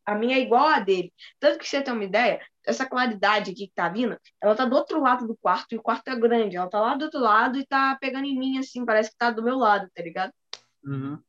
A 0.06 0.16
minha 0.16 0.38
é 0.38 0.40
igual 0.40 0.68
a 0.68 0.80
dele. 0.80 1.14
Tanto 1.40 1.60
que 1.60 1.68
você 1.68 1.82
tem 1.82 1.94
uma 1.94 2.04
ideia, 2.04 2.42
essa 2.66 2.86
claridade 2.86 3.52
aqui 3.52 3.68
que 3.68 3.74
tá 3.74 3.90
vindo, 3.90 4.18
ela 4.42 4.56
tá 4.56 4.66
do 4.66 4.76
outro 4.76 5.02
lado 5.02 5.28
do 5.28 5.38
quarto, 5.38 5.74
e 5.74 5.78
o 5.78 5.82
quarto 5.82 6.08
é 6.08 6.16
grande. 6.16 6.58
Ela 6.58 6.70
tá 6.70 6.80
lá 6.80 6.96
do 6.96 7.06
outro 7.06 7.20
lado 7.20 7.58
e 7.58 7.66
tá 7.66 7.98
pegando 8.00 8.26
em 8.26 8.38
mim, 8.38 8.58
assim, 8.58 8.86
parece 8.86 9.12
que 9.12 9.18
tá 9.18 9.32
do 9.32 9.44
meu 9.44 9.58
lado, 9.58 9.90
tá 9.94 10.04
ligado? 10.04 10.34
Uhum. 10.84 11.22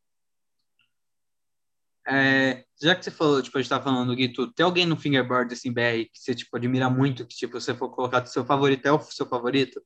É, 2.06 2.64
já 2.82 2.96
que 2.96 3.04
você 3.04 3.10
falou, 3.12 3.40
tipo, 3.40 3.56
a 3.56 3.62
gente 3.62 3.70
tá 3.70 3.80
falando, 3.80 4.14
Guito, 4.16 4.52
tem 4.52 4.64
alguém 4.64 4.84
no 4.86 4.96
fingerboard, 4.96 5.52
assim, 5.54 5.72
BR, 5.72 6.06
que 6.12 6.18
você, 6.18 6.34
tipo, 6.34 6.56
admira 6.56 6.90
muito, 6.90 7.26
que, 7.26 7.36
tipo, 7.36 7.60
você 7.60 7.74
for 7.74 7.90
colocar 7.90 8.20
do 8.20 8.28
seu 8.28 8.44
favorito, 8.44 8.86
é 8.86 8.92
o 8.92 9.00
seu 9.00 9.26
favorito? 9.26 9.80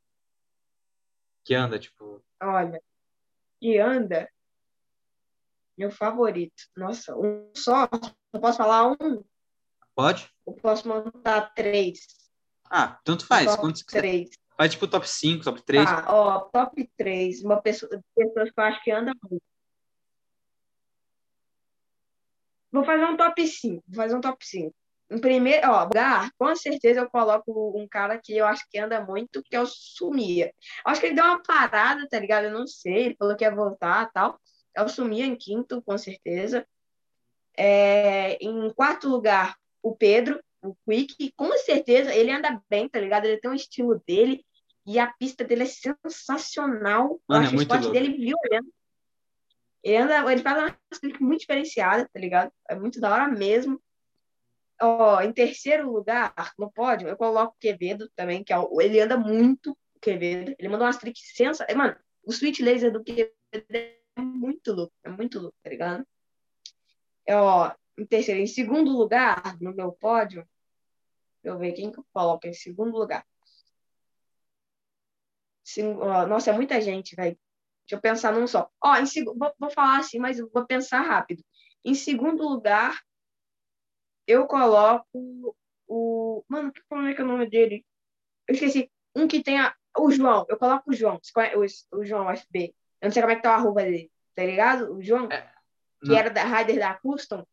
Que 1.45 1.55
anda, 1.55 1.79
tipo... 1.79 2.25
Olha, 2.43 2.81
e 3.61 3.79
anda, 3.79 4.29
meu 5.77 5.91
favorito. 5.91 6.65
Nossa, 6.77 7.17
um 7.17 7.51
só? 7.55 7.89
Eu 8.33 8.41
posso 8.41 8.59
falar 8.59 8.91
um? 8.91 9.23
Pode? 9.95 10.31
Eu 10.47 10.53
posso 10.55 10.89
montar 10.89 11.53
três. 11.55 12.01
Ah, 12.71 12.99
tanto 13.05 13.27
faz, 13.27 13.47
Top 13.47 13.61
quantos 13.61 13.83
três. 13.83 14.31
Faz, 14.57 14.73
tipo, 14.73 14.89
top 14.89 15.09
5, 15.09 15.45
top 15.45 15.63
3. 15.63 15.85
Tá, 15.85 16.05
ó, 16.09 16.41
top 16.41 16.91
3. 16.97 17.43
Uma 17.43 17.61
pessoa, 17.61 17.91
pessoas 18.15 18.51
que 18.51 18.61
eu 18.61 18.65
acho 18.65 18.83
que 18.83 18.91
anda 18.91 19.13
muito. 19.23 19.43
Vou 22.73 22.85
fazer 22.85 23.05
um 23.05 23.17
top 23.17 23.47
5. 23.47 23.85
Vou 23.87 23.97
fazer 23.97 24.17
um 24.17 24.21
top 24.21 24.45
5. 24.45 24.75
Em 25.09 25.21
primeiro, 25.21 25.71
ó, 25.71 25.85
lugar, 25.85 26.31
com 26.37 26.55
certeza 26.57 27.01
eu 27.01 27.11
coloco 27.11 27.79
um 27.79 27.87
cara 27.87 28.19
que 28.19 28.37
eu 28.37 28.45
acho 28.45 28.65
que 28.69 28.79
anda 28.79 29.01
muito, 29.05 29.43
que 29.43 29.55
é 29.55 29.61
o 29.61 29.67
Sumia. 29.67 30.53
Acho 30.85 31.01
que 31.01 31.07
ele 31.09 31.15
deu 31.15 31.25
uma 31.25 31.43
parada, 31.43 32.09
tá 32.09 32.19
ligado? 32.19 32.45
Eu 32.47 32.53
não 32.53 32.67
sei, 32.67 33.07
ele 33.07 33.17
falou 33.17 33.37
que 33.37 33.45
ia 33.45 33.55
voltar 33.55 34.09
e 34.09 34.13
tal. 34.13 34.41
É 34.77 34.83
o 34.83 34.89
Sumia 34.89 35.25
em 35.25 35.35
quinto, 35.35 35.81
com 35.83 35.97
certeza. 35.97 36.67
É, 37.57 38.35
em 38.35 38.71
quarto 38.75 39.09
lugar, 39.09 39.57
o 39.83 39.97
Pedro, 39.97 40.39
o 40.63 40.77
Quick. 40.87 41.33
Com 41.37 41.57
certeza, 41.59 42.15
ele 42.15 42.31
anda 42.31 42.63
bem, 42.69 42.89
tá 42.89 43.01
ligado? 43.01 43.25
Ele 43.25 43.41
tem 43.41 43.51
um 43.51 43.55
estilo 43.55 44.03
dele. 44.07 44.45
E 44.85 44.99
a 44.99 45.07
pista 45.07 45.45
dele 45.45 45.65
é 45.65 45.67
sensacional. 45.67 47.13
Eu 47.13 47.21
Mano, 47.29 47.43
é 47.43 47.47
acho 47.47 47.55
o 47.55 47.57
muito 47.57 47.75
esporte 47.75 47.93
dele 47.93 48.17
violento. 48.17 48.73
Ele, 49.83 49.97
anda, 49.97 50.33
ele 50.33 50.43
faz 50.43 50.59
uma 50.59 50.79
clique 51.01 51.23
muito 51.23 51.41
diferenciada, 51.41 52.09
tá 52.13 52.21
ligado? 52.21 52.53
É 52.69 52.75
muito 52.75 53.01
da 53.01 53.13
hora 53.13 53.29
mesmo. 53.29 53.81
Ó, 54.81 55.21
em 55.23 55.33
terceiro 55.33 55.91
lugar, 55.91 56.35
no 56.59 56.71
pódio, 56.71 57.09
eu 57.09 57.17
coloco 57.17 57.55
o 57.55 57.59
Quevedo 57.59 58.11
também, 58.15 58.45
que 58.45 58.53
é 58.53 58.59
o, 58.59 58.81
ele 58.81 59.01
anda 59.01 59.17
muito, 59.17 59.71
o 59.71 60.01
Quevedo. 60.01 60.55
Ele 60.59 60.69
mandou 60.69 60.87
umas 60.87 60.99
tricks 60.99 61.35
sensacionais. 61.35 61.77
Mano, 61.77 61.97
o 62.25 62.33
switch 62.33 62.61
laser 62.61 62.93
do 62.93 63.03
Quevedo 63.03 63.33
é 63.53 63.97
muito 64.23 64.73
louco, 64.73 64.95
é 65.05 65.09
muito 65.11 65.39
louco, 65.41 65.57
tá 65.63 65.71
ligado? 65.71 66.07
É, 67.27 67.35
Ó, 67.37 67.73
em 67.99 68.07
terceiro, 68.07 68.41
em 68.41 68.47
segundo 68.47 68.91
lugar, 68.91 69.57
no 69.61 69.75
meu 69.75 69.93
pódio, 69.93 70.47
eu 71.45 71.59
ver 71.59 71.73
quem 71.75 71.91
que 71.93 71.99
eu 72.01 72.07
coloco 72.13 72.47
em 72.47 72.53
segundo 72.55 72.97
lugar. 72.99 73.27
Sim, 75.65 75.97
ó, 76.01 76.27
nossa, 76.27 76.51
é 76.51 76.53
muita 76.55 76.81
gente, 76.81 77.15
velho. 77.17 77.37
Deixa 77.87 77.97
eu 77.97 78.01
pensar 78.01 78.33
num 78.33 78.47
só. 78.47 78.71
Ó, 78.83 78.97
em 78.97 79.07
seg... 79.07 79.25
vou, 79.27 79.53
vou 79.59 79.71
falar 79.71 79.99
assim, 79.99 80.19
mas 80.19 80.39
eu 80.39 80.49
vou 80.53 80.67
pensar 80.67 81.01
rápido. 81.03 81.43
Em 81.85 81.95
segundo 81.95 82.43
lugar, 82.49 83.01
eu 84.27 84.47
coloco 84.47 85.57
o. 85.87 86.45
Mano, 86.49 86.73
que- 86.73 86.83
como 86.89 87.07
é 87.07 87.15
que 87.15 87.21
é 87.21 87.25
o 87.25 87.29
nome 87.29 87.49
dele? 87.49 87.85
Eu 88.49 88.55
esqueci. 88.55 88.91
Um 89.17 89.29
que 89.29 89.43
tem 89.43 89.61
a... 89.61 89.75
o 89.99 90.11
João. 90.11 90.47
Eu 90.49 90.59
coloco 90.59 90.91
o 90.91 90.95
João. 90.95 91.21
O, 91.93 91.99
o 92.01 92.05
João 92.05 92.31
FB. 92.31 92.75
Eu 93.01 93.07
não 93.07 93.11
sei 93.13 93.23
como 93.23 93.33
é 93.33 93.37
que 93.37 93.43
tá 93.43 93.53
a 93.53 93.57
arroba 93.57 93.83
dele. 93.83 94.11
Tá 94.35 94.45
ligado? 94.45 94.95
O 94.95 95.03
João, 95.03 95.29
É, 95.31 95.51
que 96.05 96.15
era 96.15 96.31
da 96.31 96.45
Rider 96.45 96.79
da 96.79 96.95
Custom. 96.95 97.45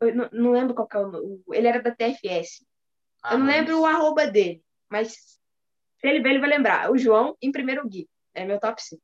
Eu 0.00 0.14
não, 0.14 0.28
não 0.32 0.52
lembro 0.52 0.74
qual 0.74 0.88
que 0.88 0.96
é 0.96 1.00
o, 1.00 1.42
o. 1.46 1.54
Ele 1.54 1.68
era 1.68 1.80
da 1.82 1.94
TFS. 1.94 2.64
Ah, 3.22 3.34
Eu 3.34 3.38
não 3.38 3.46
mano, 3.46 3.58
lembro 3.58 3.80
o 3.80 3.86
arroba 3.86 4.26
dele, 4.26 4.62
mas 4.88 5.12
se 5.12 5.38
ele 6.08 6.20
ver, 6.22 6.30
ele 6.30 6.38
vai 6.40 6.48
lembrar. 6.48 6.90
O 6.90 6.96
João, 6.96 7.36
em 7.42 7.52
primeiro, 7.52 7.84
o 7.84 7.88
Gui. 7.88 8.08
É 8.34 8.44
meu 8.44 8.58
top 8.58 8.82
5. 8.82 9.02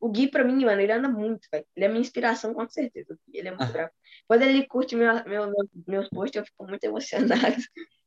O 0.00 0.08
Gui, 0.10 0.28
pra 0.28 0.42
mim, 0.42 0.64
mano, 0.64 0.80
ele 0.80 0.90
anda 0.92 1.08
muito, 1.08 1.46
velho. 1.52 1.64
Ele 1.76 1.84
é 1.86 1.88
minha 1.88 2.00
inspiração, 2.00 2.52
com 2.52 2.68
certeza. 2.68 3.16
Ele 3.32 3.46
é 3.48 3.50
muito 3.52 3.62
Ah. 3.62 3.72
bravo. 3.72 3.92
Quando 4.26 4.42
ele 4.42 4.66
curte 4.66 4.96
meu, 4.96 5.14
meu, 5.24 5.46
meu- 5.46 5.68
meus 5.86 6.08
posts, 6.08 6.36
eu 6.40 6.44
fico 6.44 6.66
muito 6.66 6.82
emocionado. 6.82 7.54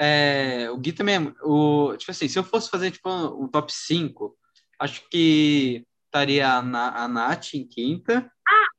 É, 0.00 0.70
o 0.70 0.76
Gui 0.78 0.92
também 0.92 1.16
é, 1.16 1.20
o, 1.42 1.96
tipo 1.96 2.10
assim, 2.10 2.28
se 2.28 2.38
eu 2.38 2.44
fosse 2.44 2.70
fazer 2.70 2.90
tipo 2.90 3.08
um 3.10 3.48
top 3.48 3.72
5, 3.72 4.36
acho 4.78 5.08
que 5.08 5.84
estaria 6.06 6.48
a, 6.48 6.62
Na- 6.62 7.04
a 7.04 7.08
Nath 7.08 7.54
em 7.54 7.66
quinta. 7.66 8.30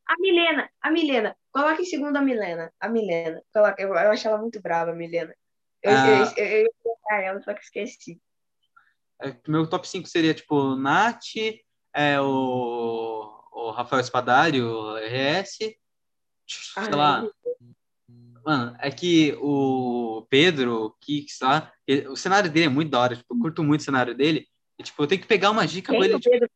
A 0.07 0.15
Milena, 0.19 0.69
a 0.81 0.89
Milena. 0.89 1.35
Coloca 1.51 1.81
em 1.81 1.85
segundo 1.85 2.15
a 2.17 2.21
Milena. 2.21 2.71
A 2.79 2.89
Milena. 2.89 3.41
Coloca, 3.53 3.81
eu, 3.81 3.89
eu 3.89 4.11
acho 4.11 4.27
ela 4.27 4.37
muito 4.39 4.59
brava, 4.61 4.91
a 4.91 4.95
Milena. 4.95 5.35
Eu, 5.83 5.91
Ah. 5.91 6.07
eu, 6.07 6.45
eu, 6.45 6.45
eu 6.45 6.61
ia 6.63 6.69
colocar 6.81 7.21
ela, 7.21 7.41
só 7.41 7.53
que 7.53 7.61
esqueci. 7.61 8.19
É, 9.21 9.35
meu 9.47 9.67
top 9.69 9.87
5 9.87 10.07
seria 10.07 10.33
tipo 10.33 10.75
Nath, 10.75 11.35
é, 11.93 12.19
o, 12.21 13.43
o 13.51 13.71
Rafael 13.71 13.99
Espadari, 13.99 14.61
o 14.61 14.97
RS, 14.97 15.57
sei 15.57 15.77
Ah, 16.75 16.95
lá. 16.95 17.29
Mano, 18.45 18.75
é 18.79 18.89
que 18.89 19.37
o 19.41 20.25
Pedro, 20.29 20.85
o 20.85 20.91
Kix 20.99 21.39
lá, 21.41 21.71
ele- 21.85 22.07
o 22.07 22.15
cenário 22.15 22.49
dele 22.49 22.65
é 22.67 22.69
muito 22.69 22.89
da 22.89 22.99
hora, 22.99 23.15
tipo, 23.15 23.33
eu 23.35 23.39
curto 23.39 23.63
muito 23.63 23.81
o 23.81 23.83
cenário 23.83 24.15
dele. 24.15 24.47
E, 24.77 24.83
tipo, 24.83 25.01
eu 25.03 25.07
tenho 25.07 25.21
que 25.21 25.27
pegar 25.27 25.51
uma 25.51 25.67
dica 25.67 25.93
com 25.93 26.03
ele. 26.03 26.15
O 26.15 26.19
tipo, 26.19 26.31
Pedro? 26.31 26.49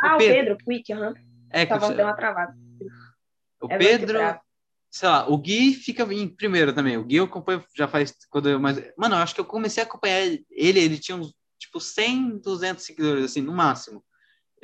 Ah, 0.00 0.14
o 0.14 0.18
Pedro. 0.18 0.34
Pedro, 0.34 0.58
Quick, 0.64 0.92
aham. 0.92 1.14
é, 1.50 1.66
que 1.66 1.72
Tava 1.72 1.86
o- 1.86 1.88
dando 1.90 2.02
uma 2.02 2.14
travada. 2.14 2.54
o 3.60 3.66
É 3.72 3.78
Pedro, 3.78 4.18
sei 4.90 5.08
lá, 5.08 5.28
o 5.28 5.36
Gui 5.38 5.74
fica 5.74 6.02
em 6.12 6.28
primeiro 6.28 6.72
também. 6.72 6.96
O 6.96 7.04
Gui 7.04 7.16
eu 7.16 7.24
acompanho 7.24 7.64
já 7.74 7.88
faz 7.88 8.14
quando 8.30 8.48
eu 8.48 8.60
mais. 8.60 8.78
Mano, 8.96 9.14
eu 9.16 9.18
acho 9.18 9.34
que 9.34 9.40
eu 9.40 9.44
comecei 9.44 9.82
a 9.82 9.86
acompanhar 9.86 10.20
ele, 10.20 10.46
ele 10.50 10.98
tinha 10.98 11.16
uns 11.16 11.34
tipo 11.58 11.80
100, 11.80 12.38
200 12.38 12.84
seguidores 12.84 13.24
assim, 13.24 13.40
no 13.40 13.52
máximo. 13.52 14.04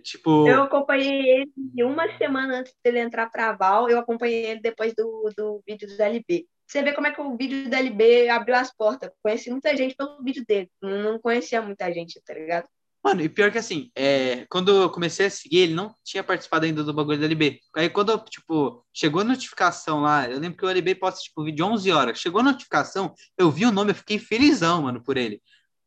Tipo, 0.03 0.47
Eu 0.49 0.63
acompanhei 0.63 1.29
ele 1.29 1.85
uma 1.85 2.07
semana 2.17 2.59
antes 2.59 2.75
dele 2.83 3.01
entrar 3.01 3.31
pra 3.31 3.53
Val, 3.53 3.89
eu 3.89 3.99
acompanhei 3.99 4.47
ele 4.47 4.61
depois 4.61 4.95
do, 4.95 5.31
do 5.37 5.63
vídeo 5.67 5.89
do 5.89 6.03
LB. 6.03 6.47
Você 6.67 6.83
vê 6.83 6.93
como 6.93 7.07
é 7.07 7.13
que 7.13 7.21
o 7.21 7.37
vídeo 7.37 7.69
do 7.69 7.75
LB 7.75 8.29
abriu 8.29 8.57
as 8.57 8.75
portas. 8.75 9.11
Conheci 9.23 9.51
muita 9.51 9.77
gente 9.77 9.95
pelo 9.95 10.23
vídeo 10.23 10.45
dele. 10.47 10.71
Não 10.83 11.03
não 11.03 11.19
conhecia 11.19 11.61
muita 11.61 11.93
gente, 11.93 12.21
tá 12.25 12.35
ligado? 12.35 12.67
mano, 13.05 13.21
e 13.21 13.29
pior 13.29 13.53
que 13.53 13.59
assim, 13.59 13.91
é, 13.95 14.47
quando 14.49 14.83
eu 14.83 14.91
comecei 14.91 15.27
a 15.27 15.31
seguir, 15.31 15.59
ele 15.59 15.75
não 15.75 15.95
tinha 16.03 16.25
participado 16.25 16.65
ainda 16.65 16.83
do 16.83 16.95
bagulho 16.95 17.19
do 17.19 17.25
LB. 17.27 17.61
Aí 17.77 17.91
quando, 17.91 18.17
tipo, 18.25 18.83
chegou 18.95 19.21
a 19.21 19.25
notificação 19.25 20.01
lá, 20.01 20.29
eu 20.29 20.39
lembro 20.41 20.57
que 20.57 20.65
o 20.65 20.69
LB 20.71 20.95
posta, 20.95 21.21
tipo, 21.21 21.45
vídeo 21.45 21.67
11 21.67 21.93
horas. 21.93 22.19
Chegou 22.19 22.41
a 22.41 22.45
notificação, 22.45 23.15
eu 23.37 23.51
vi 23.51 23.67
o 23.67 23.71
nome, 23.71 23.91
eu 23.91 23.95
fiquei 23.95 24.19
felizão, 24.19 24.83
mano, 24.83 25.03
por 25.03 25.19
ele. 25.19 25.43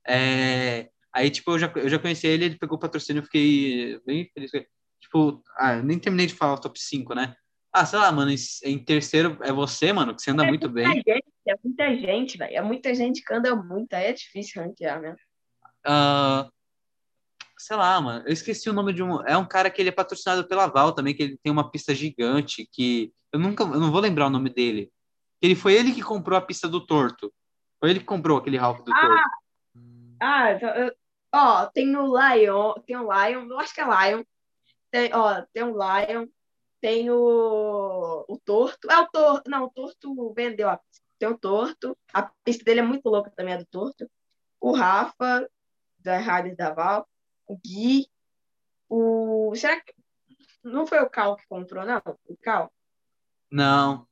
É, 0.07 0.89
aí, 1.17 1.31
tipo, 1.31 1.51
eu 1.51 1.59
já, 1.59 1.71
eu 1.75 1.89
já 1.89 1.97
conheci 1.99 2.27
ele, 2.27 2.45
ele 2.45 2.57
pegou 2.57 2.77
o 2.77 2.79
patrocínio, 2.79 3.21
eu 3.21 3.25
fiquei 3.25 3.99
bem 4.05 4.29
feliz 4.33 4.51
com 4.51 4.57
ele. 4.57 4.67
Tipo, 5.01 5.43
ah, 5.57 5.81
nem 5.81 5.97
terminei 5.97 6.27
de 6.27 6.35
falar 6.35 6.53
o 6.53 6.61
top 6.61 6.79
5, 6.79 7.15
né? 7.15 7.35
Ah, 7.73 7.85
sei 7.85 7.99
lá, 7.99 8.11
mano, 8.11 8.31
em, 8.63 8.79
terceiro 8.79 9.37
é 9.41 9.51
você, 9.51 9.91
mano, 9.91 10.15
que 10.15 10.21
você 10.21 10.31
anda 10.31 10.43
muito 10.43 10.69
muita 10.69 10.89
bem. 10.89 10.93
gente, 10.95 11.31
é 11.47 11.55
muita 11.63 11.95
gente, 11.95 12.37
velho. 12.37 12.55
É 12.57 12.61
muita 12.61 12.93
gente 12.93 13.23
que 13.23 13.33
anda 13.33 13.55
muito. 13.55 13.93
Aí 13.93 14.05
é 14.05 14.13
difícil 14.13 14.61
ranquear 14.61 15.01
mesmo. 15.01 15.17
Ah, 15.85 16.49
sei 17.57 17.75
lá, 17.75 17.99
mano, 17.99 18.23
eu 18.25 18.33
esqueci 18.33 18.69
o 18.69 18.73
nome 18.73 18.93
de 18.93 19.03
um. 19.03 19.21
É 19.25 19.37
um 19.37 19.45
cara 19.45 19.69
que 19.69 19.81
ele 19.81 19.89
é 19.89 19.93
patrocinado 19.93 20.47
pela 20.47 20.67
Val 20.67 20.93
também, 20.93 21.13
que 21.15 21.23
ele 21.23 21.37
tem 21.41 21.51
uma 21.51 21.69
pista 21.69 21.93
gigante, 21.93 22.67
que 22.71 23.11
eu 23.33 23.39
nunca, 23.39 23.63
eu 23.63 23.79
não 23.79 23.91
vou 23.91 24.01
lembrar 24.01 24.27
o 24.27 24.31
nome 24.31 24.49
dele. 24.49 24.91
Ele 25.41 25.55
foi 25.55 25.73
ele 25.73 25.91
que 25.91 26.01
comprou 26.01 26.37
a 26.37 26.41
pista 26.41 26.67
do 26.67 26.85
Torto. 26.85 27.33
Foi 27.79 27.89
ele 27.91 27.99
que 27.99 28.05
comprou 28.05 28.37
aquele 28.37 28.57
Ralph 28.57 28.79
do 28.79 28.91
Torto. 28.91 29.29
Ah, 30.19 30.53
então, 30.53 30.69
eu- 30.69 30.95
ó, 31.33 31.65
tem 31.67 31.95
o 31.95 32.05
Lion, 32.05 32.73
tem 32.85 32.97
o 32.97 33.11
Lion, 33.11 33.47
eu 33.49 33.59
acho 33.59 33.73
que 33.73 33.81
é 33.81 33.85
Lion. 33.85 34.23
Tem, 34.91 35.13
ó, 35.13 35.41
tem 35.53 35.63
o 35.63 35.75
Lion, 35.75 36.27
tem 36.79 37.09
o, 37.09 38.25
o 38.27 38.39
Torto. 38.45 38.89
É 38.89 38.99
o 38.99 39.07
Torto, 39.07 39.49
não, 39.49 39.65
o 39.65 39.69
Torto 39.69 40.33
vendeu 40.33 40.69
a 40.69 40.77
pista. 40.77 41.05
Tem 41.19 41.27
o 41.27 41.37
Torto, 41.37 41.97
a 42.13 42.31
pista 42.43 42.63
dele 42.63 42.81
é 42.81 42.83
muito 42.83 43.09
louca 43.09 43.31
também, 43.31 43.55
é 43.55 43.57
do 43.57 43.65
Torto. 43.65 44.09
O 44.59 44.71
Rafa, 44.71 45.49
da 45.99 46.19
Rádio 46.19 46.55
da 46.55 46.73
Val, 46.73 47.07
o 47.47 47.57
Gui, 47.57 48.07
o. 48.89 49.53
Será 49.55 49.79
que. 49.81 49.93
Não 50.63 50.85
foi 50.85 50.99
o 50.99 51.09
Cal 51.09 51.35
que 51.35 51.47
comprou, 51.47 51.85
não? 51.85 52.01
O 52.27 52.37
Cal? 52.37 52.71
Não. 53.49 54.07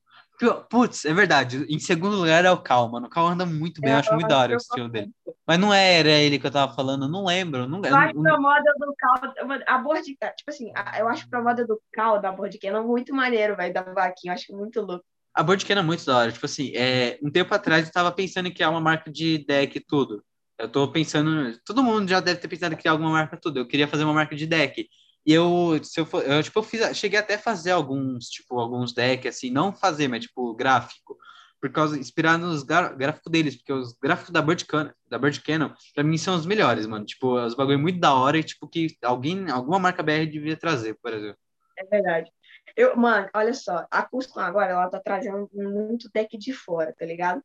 Putz, 0.70 1.06
é 1.06 1.14
verdade. 1.14 1.66
Em 1.70 1.80
segundo 1.80 2.18
lugar 2.18 2.44
é 2.44 2.52
o 2.52 2.58
Cal, 2.58 2.90
mano. 2.90 3.08
O 3.08 3.10
Cal 3.10 3.28
anda 3.28 3.46
muito 3.46 3.80
bem, 3.82 3.92
eu 3.92 3.98
acho 3.98 4.14
muito 4.14 4.28
da 4.28 4.40
hora 4.40 4.54
o 4.54 4.58
estilo 4.58 4.90
dele. 4.90 5.12
Mas 5.48 5.60
não 5.60 5.74
era 5.74 6.10
ele 6.10 6.38
que 6.38 6.46
eu 6.46 6.52
tava 6.52 6.74
falando, 6.74 7.08
não 7.08 7.26
lembro. 7.26 7.68
Não, 7.68 7.82
eu 7.84 7.96
acho 7.96 8.14
que 8.14 8.28
a 8.28 8.40
moda 8.40 8.74
do 8.78 8.96
Cal, 8.98 9.34
a 9.66 9.78
Bordica, 9.78 10.34
tipo 10.36 10.50
assim, 10.50 10.72
eu 10.98 11.08
acho 11.08 11.30
que 11.30 11.36
a 11.36 11.42
moda 11.42 11.66
do 11.66 11.82
Cal, 11.94 12.20
da 12.20 12.32
Bordiquena, 12.32 12.82
muito 12.82 13.14
maneiro, 13.14 13.56
velho, 13.56 13.74
da 13.74 13.82
vaquinha, 13.82 14.32
eu 14.32 14.36
acho 14.36 14.56
muito 14.56 14.82
louco. 14.82 15.06
A 15.34 15.44
Bordiquena 15.44 15.82
é 15.82 15.84
muito 15.84 16.06
da 16.06 16.18
hora, 16.18 16.32
tipo 16.32 16.46
assim, 16.46 16.72
é, 16.76 17.20
um 17.22 17.30
tempo 17.30 17.54
atrás 17.54 17.86
eu 17.86 17.92
tava 17.92 18.12
pensando 18.12 18.48
em 18.48 18.54
criar 18.54 18.70
uma 18.70 18.82
marca 18.82 19.12
de 19.12 19.46
deck 19.46 19.78
e 19.78 19.82
tudo. 19.82 20.24
Eu 20.58 20.70
tô 20.70 20.90
pensando, 20.90 21.60
todo 21.66 21.84
mundo 21.84 22.10
já 22.10 22.22
deve 22.22 22.40
ter 22.40 22.48
pensado 22.48 22.74
em 22.74 22.78
criar 22.78 22.94
alguma 22.94 23.12
marca 23.12 23.38
tudo. 23.38 23.60
Eu 23.60 23.68
queria 23.68 23.88
fazer 23.88 24.06
uma 24.06 24.14
marca 24.14 24.36
de 24.36 24.48
deck. 24.48 24.88
E 25.26 25.34
eu, 25.34 25.80
se 25.84 26.00
eu, 26.00 26.06
for, 26.06 26.24
eu, 26.24 26.44
tipo, 26.44 26.60
eu 26.60 26.64
fiz, 26.64 26.96
cheguei 26.96 27.18
até 27.18 27.34
a 27.34 27.40
fazer 27.40 27.72
alguns, 27.72 28.26
tipo, 28.26 28.60
alguns 28.60 28.94
decks, 28.94 29.36
assim, 29.36 29.50
não 29.50 29.74
fazer, 29.74 30.08
mas, 30.08 30.24
tipo, 30.24 30.54
gráfico, 30.54 31.18
por 31.60 31.72
causa, 31.72 31.98
inspirado 31.98 32.46
nos 32.46 32.62
gráficos 32.62 33.32
deles, 33.32 33.56
porque 33.56 33.74
os 33.74 33.94
gráficos 33.94 34.32
da 34.32 34.42
Bird 34.42 34.66
da 35.10 35.18
Bird 35.18 35.42
Cannon, 35.42 35.72
pra 35.96 36.04
mim, 36.04 36.18
são 36.18 36.36
os 36.36 36.46
melhores, 36.46 36.86
mano, 36.86 37.06
tipo, 37.06 37.40
os 37.44 37.56
bagulho 37.56 37.80
muito 37.80 38.00
da 38.00 38.14
hora 38.14 38.38
e, 38.38 38.44
tipo, 38.44 38.68
que 38.68 38.96
alguém, 39.02 39.50
alguma 39.50 39.80
marca 39.80 40.04
BR 40.04 40.28
devia 40.30 40.56
trazer, 40.56 40.96
por 41.02 41.12
exemplo. 41.12 41.40
É 41.78 41.84
verdade. 41.86 42.32
Eu, 42.76 42.96
mano, 42.96 43.28
olha 43.34 43.54
só, 43.54 43.86
a 43.90 44.04
Custom 44.04 44.40
agora, 44.40 44.74
ela 44.74 44.90
tá 44.90 45.00
trazendo 45.00 45.50
muito 45.54 46.10
deck 46.14 46.38
de 46.38 46.54
fora, 46.54 46.94
tá 46.98 47.06
ligado? 47.06 47.42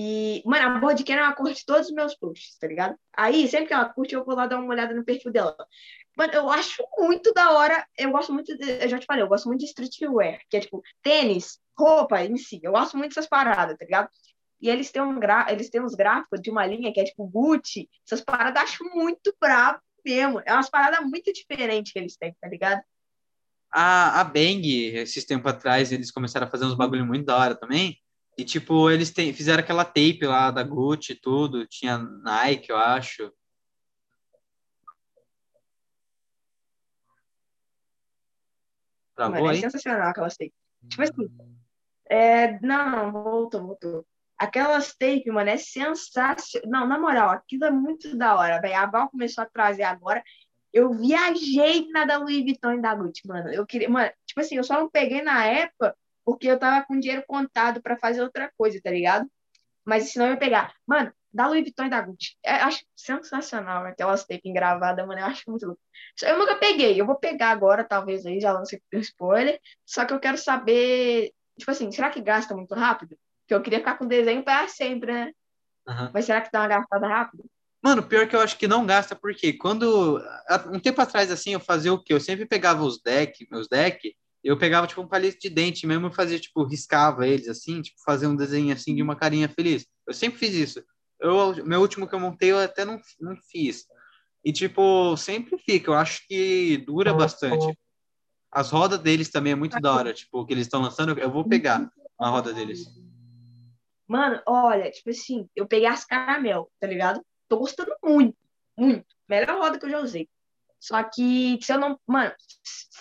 E, 0.00 0.44
mano, 0.46 0.76
a 0.76 0.78
Boardcam 0.78 1.16
ela 1.16 1.32
curte 1.32 1.66
todos 1.66 1.88
os 1.88 1.92
meus 1.92 2.14
posts, 2.14 2.56
tá 2.56 2.68
ligado? 2.68 2.96
Aí, 3.12 3.48
sempre 3.48 3.66
que 3.66 3.74
ela 3.74 3.88
curte, 3.88 4.14
eu 4.14 4.24
vou 4.24 4.36
lá 4.36 4.46
dar 4.46 4.60
uma 4.60 4.72
olhada 4.72 4.94
no 4.94 5.04
perfil 5.04 5.32
dela. 5.32 5.56
Mano, 6.16 6.32
eu 6.34 6.48
acho 6.48 6.84
muito 6.96 7.34
da 7.34 7.50
hora. 7.50 7.84
Eu 7.98 8.12
gosto 8.12 8.32
muito, 8.32 8.56
de, 8.56 8.84
eu 8.84 8.88
já 8.88 9.00
te 9.00 9.06
falei, 9.06 9.24
eu 9.24 9.28
gosto 9.28 9.46
muito 9.48 9.58
de 9.58 9.66
streetwear, 9.66 10.40
que 10.48 10.56
é 10.56 10.60
tipo 10.60 10.84
tênis, 11.02 11.58
roupa 11.76 12.22
em 12.22 12.36
si. 12.36 12.60
Eu 12.62 12.70
gosto 12.70 12.96
muito 12.96 13.08
dessas 13.08 13.28
paradas, 13.28 13.76
tá 13.76 13.84
ligado? 13.84 14.08
E 14.60 14.70
eles 14.70 14.88
têm, 14.92 15.02
um 15.02 15.18
gra... 15.18 15.48
eles 15.50 15.68
têm 15.68 15.82
uns 15.82 15.96
gráficos 15.96 16.40
de 16.40 16.48
uma 16.48 16.64
linha 16.64 16.92
que 16.92 17.00
é 17.00 17.04
tipo 17.04 17.26
Gucci. 17.26 17.90
Essas 18.06 18.20
paradas 18.20 18.54
eu 18.54 18.68
acho 18.68 18.84
muito 18.94 19.34
bravo 19.40 19.80
mesmo. 20.04 20.40
É 20.46 20.52
umas 20.52 20.70
paradas 20.70 21.00
muito 21.00 21.32
diferentes 21.32 21.92
que 21.92 21.98
eles 21.98 22.16
têm, 22.16 22.36
tá 22.40 22.46
ligado? 22.46 22.80
A, 23.68 24.20
a 24.20 24.22
Bang, 24.22 24.94
esses 24.94 25.24
tempos 25.24 25.50
atrás, 25.50 25.90
eles 25.90 26.12
começaram 26.12 26.46
a 26.46 26.50
fazer 26.50 26.66
uns 26.66 26.76
bagulho 26.76 27.04
muito 27.04 27.26
da 27.26 27.36
hora 27.36 27.56
também. 27.56 27.98
E, 28.38 28.44
tipo, 28.44 28.88
eles 28.88 29.10
tem, 29.10 29.34
fizeram 29.34 29.64
aquela 29.64 29.84
tape 29.84 30.20
lá 30.22 30.52
da 30.52 30.62
Gucci 30.62 31.12
e 31.12 31.20
tudo. 31.20 31.66
Tinha 31.66 31.98
Nike, 31.98 32.70
eu 32.70 32.76
acho. 32.76 33.32
Travou 39.16 39.40
mano, 39.40 39.48
é 39.48 39.50
aí? 39.50 39.58
É 39.58 39.60
sensacional 39.62 40.08
aquelas 40.08 40.36
tapes. 40.36 40.54
Tipo 40.88 41.02
assim, 41.02 41.28
é... 42.08 42.60
não, 42.60 42.90
não, 42.90 43.12
voltou, 43.12 43.60
voltou. 43.60 44.06
Aquelas 44.38 44.94
tapes, 44.94 45.26
mano, 45.26 45.50
é 45.50 45.56
sensacional. 45.56 46.70
Não, 46.70 46.86
na 46.86 46.96
moral, 46.96 47.30
aquilo 47.30 47.64
é 47.64 47.72
muito 47.72 48.16
da 48.16 48.36
hora, 48.36 48.60
velho. 48.60 48.76
A 48.76 48.86
Val 48.86 49.10
começou 49.10 49.42
a 49.42 49.50
trazer 49.50 49.82
agora. 49.82 50.22
Eu 50.72 50.92
viajei 50.92 51.88
na 51.88 52.04
da 52.04 52.18
Louis 52.18 52.44
Vuitton 52.44 52.74
e 52.74 52.80
da 52.80 52.94
Gucci, 52.94 53.26
mano. 53.26 53.48
Eu 53.52 53.66
queria, 53.66 53.90
mano, 53.90 54.12
tipo 54.24 54.40
assim, 54.40 54.54
eu 54.54 54.62
só 54.62 54.74
não 54.74 54.88
peguei 54.88 55.22
na 55.22 55.44
época 55.44 55.96
porque 56.28 56.46
eu 56.46 56.58
tava 56.58 56.84
com 56.84 57.00
dinheiro 57.00 57.24
contado 57.26 57.80
para 57.80 57.96
fazer 57.96 58.20
outra 58.20 58.52
coisa, 58.54 58.78
tá 58.84 58.90
ligado? 58.90 59.26
Mas 59.82 60.12
senão 60.12 60.26
eu 60.26 60.32
ia 60.32 60.38
pegar. 60.38 60.74
Mano, 60.86 61.10
da 61.32 61.46
Louis 61.46 61.62
Vuitton 61.62 61.84
e 61.84 61.88
da 61.88 62.02
Gucci. 62.02 62.36
É, 62.44 62.56
acho 62.56 62.84
sensacional 62.94 63.86
aquelas 63.86 64.26
tapes 64.26 64.52
gravadas, 64.52 65.06
mano. 65.06 65.18
Eu 65.22 65.24
acho 65.24 65.44
muito 65.48 65.64
louco. 65.64 65.80
Eu 66.20 66.38
nunca 66.38 66.56
peguei. 66.56 67.00
Eu 67.00 67.06
vou 67.06 67.16
pegar 67.16 67.48
agora, 67.48 67.82
talvez 67.82 68.26
aí, 68.26 68.42
já 68.42 68.52
lancei 68.52 68.78
spoiler. 68.92 69.58
Só 69.86 70.04
que 70.04 70.12
eu 70.12 70.20
quero 70.20 70.36
saber, 70.36 71.32
tipo 71.58 71.70
assim, 71.70 71.90
será 71.90 72.10
que 72.10 72.20
gasta 72.20 72.54
muito 72.54 72.74
rápido? 72.74 73.16
Porque 73.40 73.54
eu 73.54 73.62
queria 73.62 73.78
ficar 73.78 73.96
com 73.96 74.06
desenho 74.06 74.44
para 74.44 74.68
sempre, 74.68 75.10
né? 75.10 75.32
Uhum. 75.88 76.10
Mas 76.12 76.26
será 76.26 76.42
que 76.42 76.52
dá 76.52 76.60
uma 76.60 76.68
gastada 76.68 77.08
rápido? 77.08 77.42
Mano, 77.82 78.02
pior 78.02 78.28
que 78.28 78.36
eu 78.36 78.40
acho 78.40 78.58
que 78.58 78.68
não 78.68 78.84
gasta, 78.84 79.16
porque 79.16 79.54
quando. 79.54 80.22
Um 80.70 80.78
tempo 80.78 81.00
atrás, 81.00 81.30
assim, 81.30 81.54
eu 81.54 81.60
fazia 81.60 81.90
o 81.90 81.98
quê? 81.98 82.12
Eu 82.12 82.20
sempre 82.20 82.44
pegava 82.44 82.82
os 82.82 83.00
decks, 83.00 83.48
meus 83.50 83.66
decks, 83.66 84.12
eu 84.42 84.56
pegava, 84.56 84.86
tipo, 84.86 85.00
um 85.00 85.08
palito 85.08 85.38
de 85.40 85.50
dente 85.50 85.86
mesmo 85.86 86.08
e 86.08 86.14
fazia, 86.14 86.38
tipo, 86.38 86.64
riscava 86.64 87.26
eles, 87.26 87.48
assim, 87.48 87.82
tipo, 87.82 88.00
fazia 88.04 88.28
um 88.28 88.36
desenho, 88.36 88.72
assim, 88.72 88.94
de 88.94 89.02
uma 89.02 89.16
carinha 89.16 89.48
feliz. 89.48 89.86
Eu 90.06 90.14
sempre 90.14 90.38
fiz 90.38 90.54
isso. 90.54 90.84
Eu, 91.20 91.64
meu 91.66 91.80
último 91.80 92.06
que 92.06 92.14
eu 92.14 92.20
montei 92.20 92.52
eu 92.52 92.58
até 92.58 92.84
não, 92.84 93.00
não 93.20 93.36
fiz. 93.50 93.86
E, 94.44 94.52
tipo, 94.52 95.16
sempre 95.16 95.58
fica. 95.58 95.90
Eu 95.90 95.94
acho 95.94 96.26
que 96.26 96.78
dura 96.78 97.12
bastante. 97.12 97.76
As 98.50 98.70
rodas 98.70 99.00
deles 99.00 99.28
também 99.28 99.52
é 99.52 99.56
muito 99.56 99.78
da 99.80 99.92
hora. 99.92 100.14
Tipo, 100.14 100.46
que 100.46 100.54
eles 100.54 100.66
estão 100.66 100.80
lançando, 100.80 101.18
eu 101.18 101.30
vou 101.30 101.46
pegar 101.46 101.90
a 102.18 102.28
roda 102.28 102.52
deles. 102.52 102.86
Mano, 104.06 104.40
olha, 104.46 104.90
tipo 104.90 105.10
assim, 105.10 105.46
eu 105.54 105.66
peguei 105.66 105.86
as 105.86 106.04
caramel, 106.04 106.70
tá 106.80 106.86
ligado? 106.86 107.20
Tô 107.46 107.58
gostando 107.58 107.94
muito, 108.02 108.36
muito. 108.76 109.04
Melhor 109.28 109.58
roda 109.58 109.78
que 109.78 109.84
eu 109.84 109.90
já 109.90 110.00
usei. 110.00 110.28
Só 110.80 111.02
que 111.02 111.58
se 111.60 111.72
eu 111.72 111.78
não. 111.78 111.98
Mano, 112.06 112.32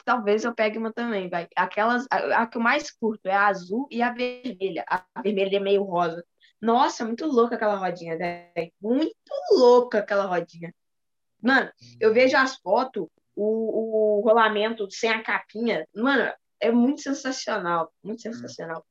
talvez 0.04 0.44
eu 0.44 0.54
pegue 0.54 0.78
uma 0.78 0.92
também, 0.92 1.30
vai. 1.30 1.48
Aquelas. 1.56 2.06
A, 2.12 2.44
a, 2.44 2.48
que 2.48 2.58
eu 2.58 2.62
mais 2.62 2.92
curto 2.92 3.28
é 3.28 3.34
a 3.34 3.48
azul 3.48 3.88
e 3.92 4.02
a 4.02 4.12
vermelha. 4.12 4.86
A 4.88 5.22
vermelha 5.22 5.58
é 5.58 5.60
meio 5.60 5.84
rosa. 5.84 6.24
Nossa, 6.62 7.06
muito 7.06 7.26
louca 7.26 7.56
aquela 7.56 7.76
rodinha, 7.76 8.18
velho. 8.18 8.72
Muito 8.82 9.16
louca 9.52 10.00
aquela 10.00 10.26
rodinha. 10.26 10.74
Mano, 11.42 11.72
eu 12.00 12.14
vejo 12.14 12.36
as 12.36 12.56
fotos, 12.58 13.08
o, 13.36 14.20
o 14.20 14.22
rolamento 14.22 14.90
sem 14.90 15.12
a 15.12 15.22
capinha. 15.22 15.88
Mano, 15.96 16.32
é 16.60 16.72
muito 16.72 17.02
sensacional. 17.02 17.94
Muito 18.04 18.24
sensacional. 18.24 18.84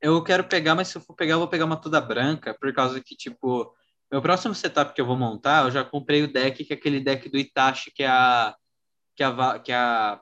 Eu 0.00 0.22
quero 0.22 0.44
pegar, 0.44 0.74
mas 0.74 0.88
se 0.88 0.96
eu 0.96 1.02
for 1.02 1.14
pegar, 1.14 1.34
eu 1.34 1.40
vou 1.40 1.48
pegar 1.48 1.64
uma 1.64 1.76
toda 1.76 2.00
branca, 2.00 2.54
por 2.54 2.72
causa 2.72 3.02
que, 3.02 3.16
tipo, 3.16 3.74
meu 4.10 4.22
próximo 4.22 4.54
setup 4.54 4.94
que 4.94 5.00
eu 5.00 5.06
vou 5.06 5.16
montar, 5.16 5.64
eu 5.64 5.70
já 5.70 5.84
comprei 5.84 6.22
o 6.22 6.32
deck, 6.32 6.64
que 6.64 6.72
é 6.72 6.76
aquele 6.76 7.00
deck 7.00 7.28
do 7.28 7.38
Itachi 7.38 7.90
que 7.90 8.04
a 8.04 8.56
que 9.14 9.22
a 9.22 9.58
que 9.58 9.72
a 9.72 10.20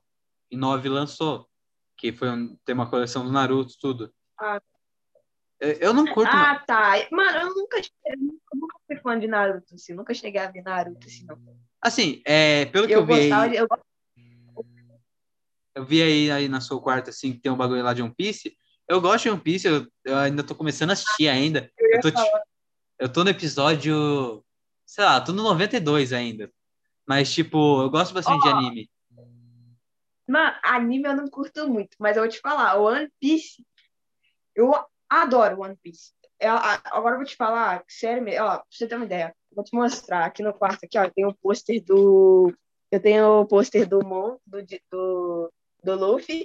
Inove 0.51 0.89
lançou, 0.89 1.49
que 1.97 2.13
foi 2.13 2.29
um, 2.31 2.57
tem 2.65 2.75
uma 2.75 2.89
coleção 2.89 3.25
do 3.25 3.33
Naruto 3.33 3.75
tudo. 3.81 4.13
Ah, 4.39 4.61
eu 5.61 5.93
não 5.95 6.07
curto. 6.07 6.31
Ah, 6.31 6.63
tá. 6.67 6.93
Mano, 7.11 7.39
eu 7.39 7.55
nunca, 7.55 7.79
eu 7.79 8.17
nunca 8.55 8.79
fui 8.87 8.97
fã 8.99 9.19
de 9.19 9.27
Naruto, 9.27 9.75
assim. 9.75 9.95
Nunca 9.95 10.13
cheguei 10.13 10.41
a 10.41 10.51
ver 10.51 10.63
Naruto, 10.63 11.07
assim, 11.07 11.25
não. 11.25 11.39
Assim, 11.81 12.23
é, 12.27 12.67
pelo 12.67 12.87
que 12.87 12.95
eu, 12.95 13.01
eu 13.01 13.07
vi 13.07 13.33
aí... 13.33 13.57
Eu... 13.57 13.67
eu... 15.75 15.85
vi 15.85 16.03
aí, 16.03 16.31
aí 16.31 16.49
na 16.49 16.61
sua 16.61 16.81
quarta, 16.81 17.11
assim, 17.11 17.33
que 17.33 17.41
tem 17.41 17.51
um 17.51 17.57
bagulho 17.57 17.83
lá 17.83 17.95
de 17.95 18.03
One 18.03 18.15
Piece. 18.15 18.57
Eu 18.89 19.01
gosto 19.01 19.25
de 19.25 19.31
One 19.31 19.41
Piece, 19.41 19.67
eu, 19.67 19.87
eu 20.05 20.19
ainda 20.19 20.45
tô 20.45 20.55
começando 20.55 20.91
a 20.91 20.93
assistir 20.93 21.29
ainda. 21.29 21.71
Eu, 21.79 22.01
tô, 22.01 22.09
eu 22.99 23.13
tô 23.13 23.25
no 23.25 23.31
episódio... 23.31 24.45
Sei 24.85 25.05
lá, 25.05 25.21
tô 25.21 25.33
no 25.33 25.43
92 25.43 26.13
ainda. 26.13 26.51
Mas, 27.07 27.33
tipo, 27.33 27.83
eu 27.83 27.91
gosto 27.91 28.15
bastante 28.15 28.39
oh. 28.39 28.43
de 28.43 28.49
anime. 28.49 28.91
Mano, 30.29 30.57
anime 30.63 31.09
eu 31.09 31.17
não 31.17 31.29
curto 31.29 31.69
muito, 31.69 31.97
mas 32.01 32.17
eu 32.17 32.23
vou 32.25 32.31
te 32.31 32.41
falar, 32.41 32.77
o 32.81 32.85
One 32.85 33.09
Piece, 33.21 33.65
eu 34.57 34.75
Adoro 35.09 35.61
One 35.61 35.77
Piece. 35.77 36.13
Eu, 36.41 36.55
é, 36.55 36.81
agora 36.85 37.15
eu 37.15 37.19
vou 37.19 37.27
te 37.27 37.37
falar, 37.37 37.85
sério 37.89 38.23
mesmo, 38.23 38.45
ó, 38.45 38.57
pra 38.57 38.65
você 38.69 38.87
ter 38.87 38.97
uma 38.97 39.05
ideia. 39.05 39.35
Vou 39.53 39.65
te 39.65 39.75
mostrar 39.75 40.27
aqui 40.27 40.43
no 40.43 40.53
quarto, 40.53 40.85
aqui, 40.85 40.99
ó, 40.99 41.09
tem 41.09 41.25
o 41.25 41.31
um 41.31 41.35
pôster 41.35 41.83
do. 41.85 42.53
Eu 42.91 43.01
tenho 43.01 43.41
o 43.41 43.47
pôster 43.47 43.89
do 43.89 44.05
Mon, 44.05 44.37
do, 44.47 44.59
do, 44.91 45.53
do 45.83 45.95
Luffy. 45.95 46.45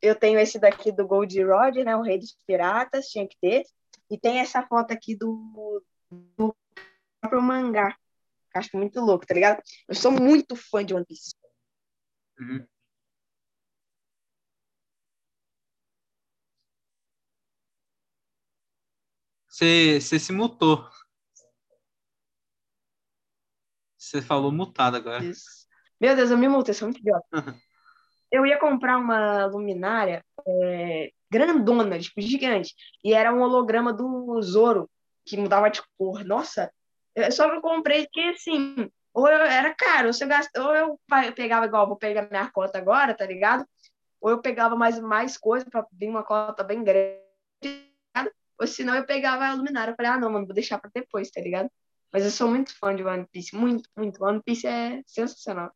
Eu 0.00 0.14
tenho 0.14 0.38
esse 0.38 0.58
daqui 0.58 0.90
do 0.90 1.06
Gold 1.06 1.42
Rod, 1.42 1.76
né? 1.76 1.96
O 1.96 2.02
Rei 2.02 2.18
dos 2.18 2.36
Piratas, 2.46 3.06
tinha 3.06 3.26
que 3.26 3.36
ter. 3.40 3.64
E 4.10 4.18
tem 4.18 4.38
essa 4.38 4.66
foto 4.66 4.92
aqui 4.92 5.16
do, 5.16 5.82
do 6.10 6.54
próprio 7.20 7.42
mangá. 7.42 7.96
Acho 8.54 8.76
muito 8.76 9.00
louco, 9.00 9.26
tá 9.26 9.34
ligado? 9.34 9.60
Eu 9.88 9.94
sou 9.94 10.12
muito 10.12 10.54
fã 10.54 10.84
de 10.84 10.94
One 10.94 11.04
Piece. 11.04 11.34
Uhum. 12.38 12.66
Você, 19.48 20.00
você 20.00 20.18
se 20.18 20.32
mutou. 20.32 20.88
Você 23.96 24.20
falou 24.20 24.52
mutado 24.52 24.96
agora. 24.96 25.24
Isso. 25.24 25.66
Meu 26.00 26.14
Deus, 26.14 26.30
eu 26.30 26.36
me 26.36 26.48
mutei, 26.48 26.74
sou 26.74 26.88
muito 26.88 27.00
idiota. 27.00 27.26
eu 28.30 28.44
ia 28.44 28.58
comprar 28.58 28.98
uma 28.98 29.46
luminária 29.46 30.24
é, 30.46 31.12
grandona, 31.38 31.98
tipo, 31.98 32.20
gigante. 32.20 32.74
E 33.02 33.12
era 33.12 33.32
um 33.32 33.40
holograma 33.40 33.92
do 33.92 34.40
Zoro, 34.42 34.88
que 35.26 35.36
mudava 35.36 35.68
de 35.70 35.82
cor. 35.98 36.24
Nossa, 36.24 36.70
eu 37.14 37.30
só 37.32 37.52
eu 37.52 37.60
comprei 37.60 38.06
que 38.12 38.20
assim, 38.20 38.90
ou 39.12 39.28
eu, 39.28 39.38
era 39.38 39.74
caro, 39.74 40.10
ou, 40.10 40.64
ou 40.64 40.74
eu 40.74 41.32
pegava 41.34 41.66
igual, 41.66 41.86
vou 41.86 41.96
pegar 41.96 42.28
minha 42.30 42.50
cota 42.50 42.78
agora, 42.78 43.14
tá 43.14 43.26
ligado? 43.26 43.66
Ou 44.20 44.30
eu 44.30 44.40
pegava 44.40 44.76
mais, 44.76 44.98
mais 45.00 45.36
coisa 45.36 45.66
para 45.70 45.86
vir 45.92 46.08
uma 46.08 46.22
cota 46.22 46.62
bem 46.62 46.82
grande 46.82 47.24
ou 48.58 48.66
senão 48.66 48.94
eu 48.94 49.04
pegava 49.04 49.46
a 49.46 49.54
luminária. 49.54 49.92
Eu 49.92 49.96
falei, 49.96 50.12
ah, 50.12 50.18
não, 50.18 50.30
mano, 50.30 50.46
vou 50.46 50.54
deixar 50.54 50.78
pra 50.78 50.90
depois, 50.94 51.30
tá 51.30 51.40
ligado? 51.40 51.70
Mas 52.12 52.24
eu 52.24 52.30
sou 52.30 52.48
muito 52.48 52.76
fã 52.78 52.94
de 52.94 53.02
One 53.02 53.26
Piece. 53.30 53.54
Muito, 53.54 53.88
muito. 53.96 54.24
One 54.24 54.40
Piece 54.42 54.66
é 54.66 55.02
sensacional. 55.06 55.72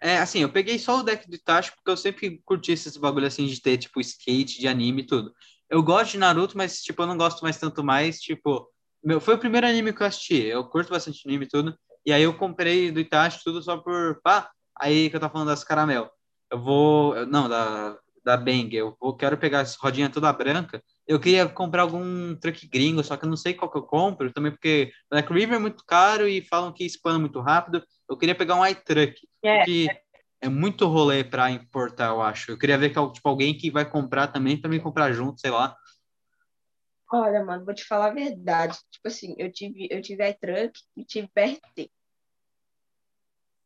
É, 0.00 0.18
assim, 0.18 0.40
eu 0.40 0.48
peguei 0.50 0.78
só 0.78 0.98
o 0.98 1.02
deck 1.02 1.28
do 1.28 1.34
Itachi 1.34 1.72
porque 1.72 1.90
eu 1.90 1.96
sempre 1.96 2.40
curti 2.44 2.72
esses 2.72 2.96
bagulho 2.96 3.26
assim 3.26 3.46
de 3.46 3.60
ter, 3.60 3.78
tipo, 3.78 4.00
skate, 4.00 4.60
de 4.60 4.68
anime 4.68 5.02
e 5.02 5.06
tudo. 5.06 5.34
Eu 5.70 5.82
gosto 5.82 6.12
de 6.12 6.18
Naruto, 6.18 6.56
mas, 6.56 6.82
tipo, 6.82 7.02
eu 7.02 7.06
não 7.06 7.16
gosto 7.16 7.42
mais 7.42 7.58
tanto 7.58 7.82
mais, 7.82 8.20
tipo... 8.20 8.68
Meu, 9.02 9.20
foi 9.20 9.34
o 9.34 9.38
primeiro 9.38 9.66
anime 9.66 9.92
que 9.92 10.02
eu 10.02 10.06
assisti, 10.06 10.42
eu 10.44 10.64
curto 10.64 10.90
bastante 10.90 11.22
anime 11.26 11.44
e 11.44 11.48
tudo, 11.48 11.78
e 12.06 12.12
aí 12.12 12.22
eu 12.22 12.34
comprei 12.34 12.90
do 12.90 13.00
Itachi 13.00 13.42
tudo 13.42 13.62
só 13.62 13.78
por... 13.78 14.20
Pá, 14.22 14.50
aí 14.78 15.10
que 15.10 15.16
eu 15.16 15.20
tava 15.20 15.32
falando 15.32 15.48
das 15.48 15.64
caramel. 15.64 16.10
Eu 16.50 16.60
vou... 16.60 17.26
Não, 17.26 17.48
da, 17.48 17.98
da 18.24 18.36
Bang, 18.36 18.74
eu 18.74 18.96
vou, 18.98 19.14
quero 19.14 19.36
pegar 19.36 19.60
essa 19.60 19.76
rodinha 19.78 20.08
toda 20.08 20.32
branca, 20.32 20.82
eu 21.06 21.20
queria 21.20 21.46
comprar 21.46 21.82
algum 21.82 22.34
truck 22.36 22.66
gringo, 22.66 23.04
só 23.04 23.16
que 23.16 23.26
eu 23.26 23.28
não 23.28 23.36
sei 23.36 23.52
qual 23.52 23.70
que 23.70 23.76
eu 23.76 23.82
compro, 23.82 24.32
também 24.32 24.50
porque 24.50 24.90
Black 25.10 25.30
River 25.30 25.56
é 25.56 25.60
muito 25.60 25.84
caro 25.86 26.26
e 26.26 26.40
falam 26.40 26.72
que 26.72 26.84
espana 26.84 27.18
muito 27.18 27.38
rápido. 27.40 27.84
Eu 28.08 28.16
queria 28.16 28.34
pegar 28.34 28.54
um 28.54 28.66
iTruck, 28.66 29.14
É. 29.44 29.64
que 29.64 29.88
é 30.40 30.48
muito 30.48 30.86
rolê 30.86 31.22
para 31.22 31.50
importar, 31.50 32.08
eu 32.08 32.20
acho. 32.20 32.50
Eu 32.50 32.58
queria 32.58 32.78
ver 32.78 32.90
que 32.90 33.12
tipo, 33.12 33.28
alguém 33.28 33.56
que 33.56 33.70
vai 33.70 33.88
comprar 33.88 34.28
também 34.28 34.60
me 34.64 34.80
comprar 34.80 35.12
junto, 35.12 35.40
sei 35.40 35.50
lá. 35.50 35.76
Olha, 37.12 37.44
mano, 37.44 37.64
vou 37.64 37.74
te 37.74 37.84
falar 37.84 38.06
a 38.06 38.14
verdade. 38.14 38.78
Tipo 38.90 39.08
assim, 39.08 39.34
eu 39.38 39.52
tive, 39.52 39.86
eu 39.90 40.02
tive 40.02 40.28
iTruck 40.28 40.80
e 40.96 41.04
tive 41.04 41.30
BRT. 41.34 41.90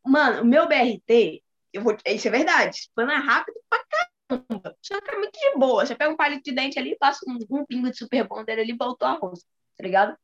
Mano, 0.04 0.42
o 0.42 0.44
meu 0.44 0.68
BRT, 0.68 1.42
eu 1.72 1.82
vou, 1.82 1.96
isso 2.06 2.28
é 2.28 2.30
verdade, 2.30 2.76
espana 2.76 3.18
rápido 3.18 3.60
pra 3.68 3.84
caramba. 3.84 4.76
Só 4.82 5.00
que 5.00 5.10
é 5.10 5.18
muito 5.18 5.38
de 5.38 5.58
boa. 5.58 5.86
Você 5.86 5.94
pega 5.94 6.12
um 6.12 6.16
palito 6.16 6.42
de 6.44 6.52
dente 6.52 6.78
ali, 6.78 6.96
passa 6.98 7.20
um, 7.28 7.38
um 7.50 7.66
pingo 7.66 7.90
de 7.90 7.96
super 7.96 8.26
bonder 8.26 8.58
ali, 8.58 8.76
voltou 8.76 9.08
a 9.08 9.12
rosa, 9.12 9.44
tá 9.76 9.84
ligado? 9.84 10.16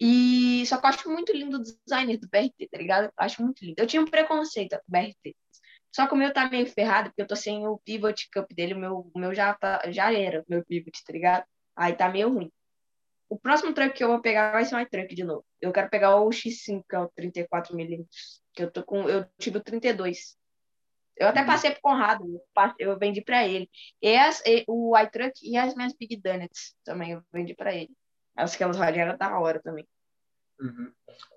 E 0.00 0.64
só 0.66 0.78
que 0.78 0.86
eu 0.86 0.90
acho 0.90 1.08
muito 1.10 1.32
lindo 1.32 1.56
o 1.56 1.62
designer 1.62 2.18
do 2.18 2.28
BRT, 2.28 2.68
tá 2.70 2.78
ligado? 2.78 3.04
Eu 3.04 3.12
acho 3.16 3.42
muito 3.42 3.64
lindo. 3.64 3.76
Eu 3.78 3.86
tinha 3.86 4.02
um 4.02 4.06
preconceito 4.06 4.72
com 4.72 4.82
o 4.88 4.90
BRT. 4.92 5.36
Só 5.94 6.06
que 6.08 6.14
o 6.14 6.16
meu 6.16 6.32
tá 6.32 6.48
meio 6.50 6.66
ferrado, 6.66 7.10
porque 7.10 7.22
eu 7.22 7.26
tô 7.26 7.36
sem 7.36 7.66
o 7.66 7.78
pivot 7.78 8.28
cup 8.32 8.50
dele, 8.52 8.74
o 8.74 8.78
meu, 8.78 9.10
o 9.14 9.18
meu 9.18 9.32
já, 9.32 9.54
tá, 9.54 9.80
já 9.92 10.12
era, 10.12 10.44
meu 10.48 10.64
pivot, 10.64 10.90
tá 11.06 11.12
ligado? 11.12 11.44
Aí 11.76 11.94
tá 11.94 12.08
meio 12.08 12.32
ruim. 12.32 12.50
O 13.28 13.38
próximo 13.38 13.72
truck 13.72 13.94
que 13.94 14.02
eu 14.02 14.08
vou 14.08 14.20
pegar 14.20 14.50
vai 14.52 14.64
ser 14.64 14.74
um 14.74 14.80
iTruck 14.80 15.14
de 15.14 15.24
novo. 15.24 15.44
Eu 15.60 15.72
quero 15.72 15.88
pegar 15.88 16.16
o 16.16 16.28
X5, 16.28 16.84
que 16.88 16.96
é 16.96 16.98
o 16.98 17.08
34mm, 17.10 18.06
que 18.52 18.64
eu 18.64 18.70
tô 18.70 18.82
com, 18.84 19.08
eu 19.08 19.24
tive 19.38 19.58
o 19.58 19.62
32. 19.62 20.36
Eu 21.16 21.28
até 21.28 21.40
Uhum. 21.40 21.46
passei 21.46 21.70
pro 21.70 21.80
Conrado, 21.80 22.24
eu 22.78 22.98
vendi 22.98 23.22
pra 23.22 23.46
ele. 23.46 23.70
E, 24.02 24.16
as, 24.16 24.42
e 24.44 24.64
o 24.66 24.98
iTruck 24.98 25.32
e 25.42 25.56
as 25.56 25.74
minhas 25.76 25.94
Big 25.94 26.16
Donuts 26.16 26.74
também 26.84 27.12
eu 27.12 27.22
vendi 27.32 27.54
pra 27.54 27.72
ele. 27.72 27.90
Aquelas 28.36 28.76
rodinhas 28.76 29.08
eram 29.08 29.18
da 29.18 29.38
hora 29.38 29.60
também. 29.62 29.86
Uhum. 30.60 30.90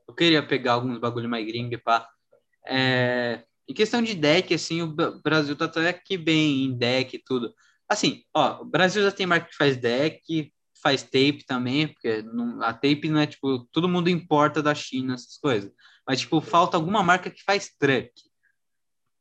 Eu 0.07 0.13
queria 0.13 0.45
pegar 0.45 0.73
alguns 0.73 0.99
bagulho 0.99 1.29
mais 1.29 1.45
gringo, 1.45 1.79
pá. 1.83 2.07
É... 2.65 3.43
Em 3.67 3.73
questão 3.73 4.01
de 4.01 4.15
deck, 4.15 4.53
assim, 4.53 4.81
o 4.81 4.87
Brasil 5.21 5.55
tá 5.55 5.65
até 5.65 5.91
que 5.91 6.17
bem 6.17 6.63
em 6.65 6.77
deck 6.77 7.15
e 7.15 7.23
tudo. 7.23 7.53
Assim, 7.89 8.23
ó, 8.33 8.61
o 8.61 8.65
Brasil 8.65 9.03
já 9.03 9.11
tem 9.11 9.25
marca 9.25 9.49
que 9.49 9.55
faz 9.55 9.75
deck, 9.75 10.53
faz 10.81 11.03
tape 11.03 11.43
também, 11.45 11.87
porque 11.87 12.21
não- 12.21 12.61
a 12.61 12.73
tape 12.73 13.09
não 13.09 13.19
é, 13.19 13.27
tipo, 13.27 13.59
todo 13.71 13.89
mundo 13.89 14.09
importa 14.09 14.61
da 14.63 14.73
China, 14.73 15.15
essas 15.15 15.37
coisas. 15.37 15.71
Mas, 16.07 16.21
tipo, 16.21 16.39
falta 16.39 16.77
alguma 16.77 17.03
marca 17.03 17.29
que 17.29 17.43
faz 17.43 17.69
truck. 17.77 18.11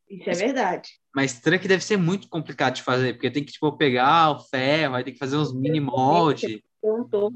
Isso 0.09 0.31
é 0.31 0.35
verdade. 0.35 0.91
Mas 1.15 1.41
truck 1.41 1.67
deve 1.67 1.83
ser 1.83 1.97
muito 1.97 2.29
complicado 2.29 2.75
de 2.75 2.83
fazer, 2.83 3.15
porque 3.15 3.31
tem 3.31 3.45
que, 3.45 3.53
tipo, 3.53 3.77
pegar 3.77 4.31
o 4.31 4.39
ferro, 4.39 4.95
aí 4.95 5.03
tem 5.03 5.13
que 5.13 5.19
fazer 5.19 5.37
uns 5.37 5.53
mini 5.53 5.81
molde. 5.81 6.63
Tô. 7.11 7.33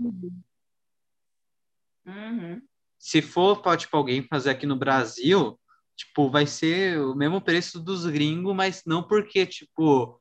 Uhum. 2.07 2.63
se 2.99 3.21
for 3.21 3.61
para 3.61 3.77
tipo 3.77 3.97
alguém 3.97 4.23
fazer 4.23 4.51
aqui 4.51 4.67
no 4.67 4.77
Brasil, 4.77 5.59
tipo, 5.97 6.31
vai 6.31 6.47
ser 6.47 6.99
o 6.99 7.15
mesmo 7.15 7.41
preço 7.41 7.79
dos 7.79 8.07
gringos, 8.07 8.55
mas 8.55 8.83
não 8.87 9.03
porque 9.03 9.47
tipo 9.47 10.21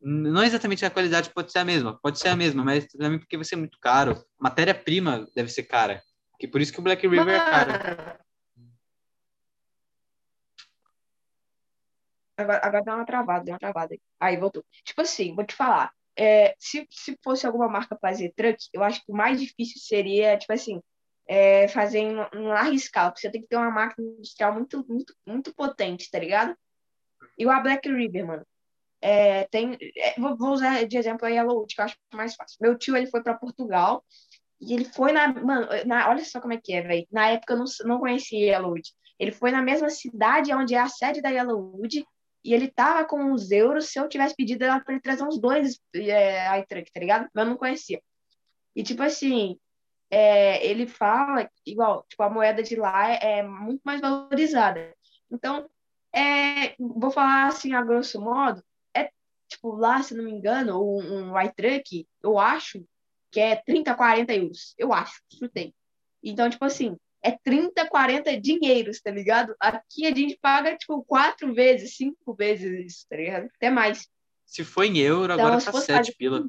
não 0.00 0.44
exatamente 0.44 0.84
a 0.84 0.90
qualidade 0.90 1.30
pode 1.30 1.50
ser 1.50 1.58
a 1.58 1.64
mesma, 1.64 1.98
pode 2.00 2.18
ser 2.18 2.28
a 2.28 2.36
mesma, 2.36 2.64
mas 2.64 2.86
também 2.86 3.18
porque 3.18 3.36
vai 3.36 3.44
ser 3.44 3.56
muito 3.56 3.78
caro. 3.80 4.24
Matéria-prima 4.38 5.26
deve 5.34 5.48
ser 5.48 5.64
cara. 5.64 6.00
Que 6.38 6.46
por 6.46 6.60
isso 6.60 6.72
que 6.72 6.78
o 6.78 6.82
Black 6.82 7.06
River 7.06 7.34
é 7.34 7.50
caro. 7.50 7.72
Agora, 12.36 12.60
agora 12.62 12.84
dá 12.84 12.94
uma 12.94 13.04
travada, 13.04 13.44
deu 13.44 13.54
uma 13.54 13.58
travada. 13.58 13.96
Aí, 14.20 14.36
voltou. 14.36 14.64
Tipo 14.84 15.00
assim, 15.00 15.34
vou 15.34 15.44
te 15.44 15.56
falar. 15.56 15.92
É, 16.18 16.54
se, 16.58 16.86
se 16.90 17.16
fosse 17.22 17.46
alguma 17.46 17.68
marca 17.68 17.96
fazer 18.00 18.32
truck, 18.36 18.58
eu 18.72 18.82
acho 18.82 19.04
que 19.04 19.12
o 19.12 19.14
mais 19.14 19.40
difícil 19.40 19.80
seria, 19.80 20.36
tipo 20.36 20.52
assim, 20.52 20.80
é, 21.28 21.68
fazer 21.68 21.98
em, 21.98 22.16
em 22.34 22.42
larga 22.48 22.74
escala, 22.74 23.10
porque 23.10 23.20
você 23.20 23.30
tem 23.30 23.42
que 23.42 23.48
ter 23.48 23.56
uma 23.56 23.70
máquina 23.70 24.08
industrial 24.08 24.54
muito, 24.54 24.84
muito, 24.88 25.14
muito 25.26 25.54
potente, 25.54 26.10
tá 26.10 26.18
ligado? 26.18 26.56
Igual 27.38 27.58
a 27.58 27.60
Black 27.60 27.88
River, 27.88 28.26
mano. 28.26 28.46
É, 29.00 29.44
tem, 29.44 29.78
é, 29.96 30.18
vou, 30.18 30.36
vou 30.36 30.50
usar 30.50 30.84
de 30.84 30.96
exemplo 30.96 31.26
a 31.26 31.30
Yellowwood, 31.30 31.72
que 31.74 31.80
eu 31.80 31.84
acho 31.84 31.96
mais 32.12 32.34
fácil. 32.34 32.58
Meu 32.60 32.76
tio, 32.76 32.96
ele 32.96 33.06
foi 33.06 33.22
para 33.22 33.34
Portugal 33.34 34.04
e 34.60 34.74
ele 34.74 34.84
foi 34.84 35.12
na, 35.12 35.28
mano, 35.32 35.68
na, 35.86 36.08
olha 36.08 36.24
só 36.24 36.40
como 36.40 36.52
é 36.52 36.60
que 36.60 36.72
é, 36.72 36.82
velho. 36.82 37.06
Na 37.12 37.28
época 37.28 37.54
eu 37.54 37.58
não, 37.58 37.64
não 37.84 38.00
conhecia 38.00 38.54
Yellowwood. 38.54 38.90
Ele 39.18 39.30
foi 39.30 39.50
na 39.52 39.62
mesma 39.62 39.88
cidade 39.90 40.52
onde 40.52 40.74
é 40.74 40.78
a 40.78 40.88
sede 40.88 41.20
da 41.20 41.28
Yellowwood 41.28 42.04
e 42.48 42.54
ele 42.54 42.68
tava 42.70 43.04
com 43.04 43.20
uns 43.20 43.50
euros. 43.50 43.90
Se 43.90 44.00
eu 44.00 44.08
tivesse 44.08 44.34
pedido, 44.34 44.64
era 44.64 44.80
pra 44.80 44.94
ele 44.94 45.02
trazer 45.02 45.22
uns 45.22 45.38
dois 45.38 45.78
é, 45.94 46.58
iTruck, 46.60 46.90
tá 46.90 46.98
ligado? 46.98 47.28
Mas 47.34 47.44
eu 47.44 47.50
não 47.50 47.58
conhecia. 47.58 48.00
E 48.74 48.82
tipo 48.82 49.02
assim, 49.02 49.58
é, 50.10 50.66
ele 50.66 50.86
fala, 50.86 51.50
igual, 51.66 52.06
tipo, 52.08 52.22
a 52.22 52.30
moeda 52.30 52.62
de 52.62 52.74
lá 52.74 53.10
é, 53.12 53.40
é 53.40 53.42
muito 53.42 53.82
mais 53.84 54.00
valorizada. 54.00 54.94
Então, 55.30 55.68
é, 56.10 56.74
vou 56.78 57.10
falar 57.10 57.48
assim, 57.48 57.74
a 57.74 57.82
grosso 57.82 58.18
modo, 58.18 58.64
é 58.96 59.10
tipo, 59.46 59.76
lá, 59.76 60.02
se 60.02 60.14
não 60.14 60.24
me 60.24 60.30
engano, 60.32 60.82
um, 60.82 61.32
um 61.32 61.42
iTruck, 61.42 62.08
eu 62.22 62.38
acho 62.38 62.82
que 63.30 63.40
é 63.40 63.56
30, 63.56 63.94
40 63.94 64.34
euros. 64.34 64.74
Eu 64.78 64.94
acho, 64.94 65.20
chutei. 65.38 65.74
Então, 66.22 66.48
tipo 66.48 66.64
assim, 66.64 66.96
é 67.22 67.32
30, 67.32 67.86
40 67.88 68.40
dinheiros, 68.40 69.00
tá 69.00 69.10
ligado? 69.10 69.54
Aqui 69.58 70.06
a 70.06 70.14
gente 70.14 70.38
paga, 70.40 70.76
tipo, 70.76 71.02
quatro 71.04 71.52
vezes, 71.54 71.96
cinco 71.96 72.34
vezes 72.34 72.86
isso, 72.86 73.06
tá 73.08 73.16
ligado? 73.16 73.48
Até 73.56 73.70
mais. 73.70 74.08
Se 74.46 74.64
for 74.64 74.84
em 74.84 74.98
euro, 74.98 75.32
Então, 75.32 75.46
agora 75.46 75.62
tá 75.62 75.70
fosse 75.72 75.86
7 75.86 75.96
fazer- 75.98 76.14
pila. 76.16 76.48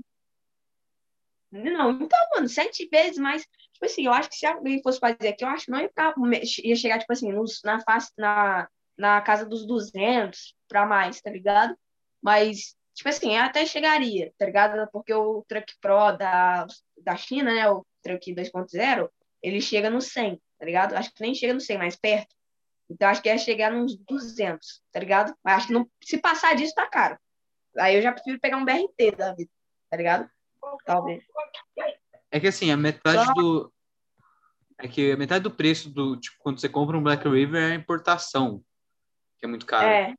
Não, 1.52 1.92
então, 1.92 2.20
mano, 2.36 2.48
sete 2.48 2.88
vezes 2.92 3.18
mais. 3.18 3.42
Tipo 3.74 3.86
assim, 3.86 4.06
eu 4.06 4.14
acho 4.14 4.30
que 4.30 4.36
se 4.36 4.46
alguém 4.46 4.82
fosse 4.84 5.00
fazer 5.00 5.30
aqui, 5.30 5.44
eu 5.44 5.50
acho 5.50 5.66
que 5.66 5.72
não 5.72 5.80
ia, 5.80 5.88
ficar, 5.88 6.14
ia 6.64 6.76
chegar, 6.76 7.00
tipo 7.00 7.12
assim, 7.12 7.32
nos, 7.32 7.62
na, 7.64 7.80
face, 7.82 8.12
na, 8.18 8.68
na 8.98 9.20
casa 9.22 9.46
dos 9.46 9.66
200 9.66 10.54
pra 10.68 10.86
mais, 10.86 11.20
tá 11.22 11.32
ligado? 11.32 11.76
Mas, 12.22 12.76
tipo 12.94 13.10
assim, 13.10 13.36
até 13.36 13.66
chegaria, 13.66 14.32
tá 14.38 14.46
ligado? 14.46 14.88
Porque 14.92 15.14
o 15.14 15.44
Truck 15.48 15.74
Pro 15.82 16.12
da, 16.12 16.68
da 16.98 17.16
China, 17.16 17.52
né, 17.54 17.68
o 17.70 17.84
Truck 18.04 18.32
2.0, 18.32 19.10
ele 19.42 19.60
chega 19.62 19.90
no 19.90 20.02
100, 20.02 20.40
tá 20.60 20.66
ligado? 20.66 20.94
Acho 20.94 21.14
que 21.14 21.22
nem 21.22 21.34
chega 21.34 21.54
no 21.54 21.62
100, 21.62 21.78
mais 21.78 21.96
perto. 21.96 22.36
Então, 22.90 23.08
acho 23.08 23.22
que 23.22 23.30
ia 23.30 23.38
chegar 23.38 23.72
nos 23.72 23.96
200, 23.96 24.82
tá 24.92 25.00
ligado? 25.00 25.34
Mas 25.44 25.58
acho 25.58 25.68
que 25.68 25.74
não, 25.74 25.90
se 26.04 26.18
passar 26.18 26.56
disso, 26.56 26.74
tá 26.74 26.88
caro. 26.88 27.18
Aí 27.78 27.96
eu 27.96 28.02
já 28.02 28.12
prefiro 28.12 28.40
pegar 28.40 28.58
um 28.58 28.66
BRT 28.66 29.16
da 29.16 29.34
vida, 29.34 29.52
tá 29.90 29.96
ligado? 29.96 30.30
Talvez. 30.86 31.24
É 32.32 32.40
que 32.40 32.48
assim, 32.48 32.72
a 32.72 32.78
metade 32.78 33.26
Só- 33.26 33.34
do. 33.34 33.74
É 34.78 34.88
que 34.88 35.12
a 35.12 35.18
metade 35.18 35.44
do 35.44 35.52
preço 35.52 35.90
do. 35.90 36.18
Tipo, 36.18 36.38
quando 36.40 36.60
você 36.60 36.68
compra 36.68 36.98
um 36.98 37.04
Black 37.04 37.28
River 37.28 37.62
é 37.62 37.72
a 37.74 37.76
importação. 37.76 38.64
Que 39.38 39.46
é 39.46 39.48
muito 39.48 39.66
caro. 39.66 39.88
É. 39.88 40.16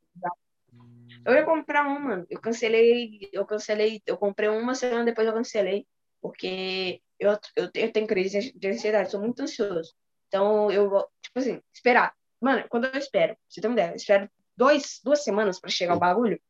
Eu 1.25 1.35
ia 1.35 1.45
comprar 1.45 1.87
um, 1.87 1.99
mano. 1.99 2.27
Eu 2.31 2.41
cancelei, 2.41 3.29
eu 3.33 3.45
cancelei, 3.45 4.01
eu 4.07 4.17
comprei 4.17 4.49
uma 4.49 4.75
semana 4.75 5.05
depois 5.05 5.27
eu 5.27 5.35
cancelei, 5.35 5.87
porque 6.21 7.03
eu, 7.19 7.33
eu, 7.57 7.71
eu 7.75 7.93
tenho 7.93 8.07
crise 8.07 8.53
de 8.53 8.69
ansiedade, 8.69 9.11
sou 9.11 9.21
muito 9.21 9.43
ansioso. 9.43 9.93
Então, 10.31 10.71
eu 10.71 10.89
vou, 10.89 11.09
tipo 11.21 11.41
assim, 11.41 11.61
esperar. 11.75 12.15
Mano, 12.41 12.65
quando 12.69 12.85
eu 12.85 12.99
espero, 12.99 13.37
você 13.49 13.61
tem 13.61 13.69
uma 13.69 13.75
ideia, 13.75 13.91
eu 13.91 13.97
espero 13.97 14.31
dois, 14.57 15.01
duas 15.03 15.25
semanas 15.25 15.61
para 15.61 15.71
chegar 15.71 15.97
o 15.97 15.99
bagulho. 15.99 16.41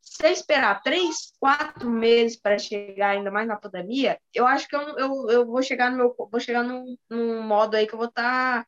Se 0.00 0.26
eu 0.26 0.32
esperar 0.32 0.82
três, 0.82 1.32
quatro 1.38 1.88
meses 1.88 2.36
para 2.36 2.58
chegar, 2.58 3.10
ainda 3.10 3.30
mais 3.30 3.46
na 3.46 3.56
pandemia, 3.56 4.18
eu 4.34 4.46
acho 4.46 4.66
que 4.66 4.74
eu, 4.74 4.80
eu, 4.98 5.30
eu 5.30 5.46
vou 5.46 5.62
chegar 5.62 5.90
no 5.92 5.96
meu, 5.96 6.14
vou 6.18 6.40
chegar 6.40 6.64
num, 6.64 6.96
num 7.08 7.40
modo 7.42 7.76
aí 7.76 7.86
que 7.86 7.94
eu 7.94 7.98
vou 7.98 8.08
estar 8.08 8.66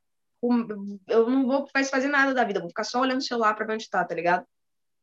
eu 1.09 1.29
não 1.29 1.47
vou 1.47 1.69
mais 1.75 1.91
fazer 1.91 2.09
nada 2.09 2.33
da 2.33 2.45
vida, 2.45 2.61
vou 2.61 2.71
ficar 2.71 2.85
só 2.85 3.01
olhando 3.01 3.19
o 3.19 3.23
celular 3.23 3.55
para 3.55 3.67
ver 3.67 3.75
onde 3.75 3.91
tá, 3.91 4.03
tá 4.05 4.15
ligado? 4.15 4.47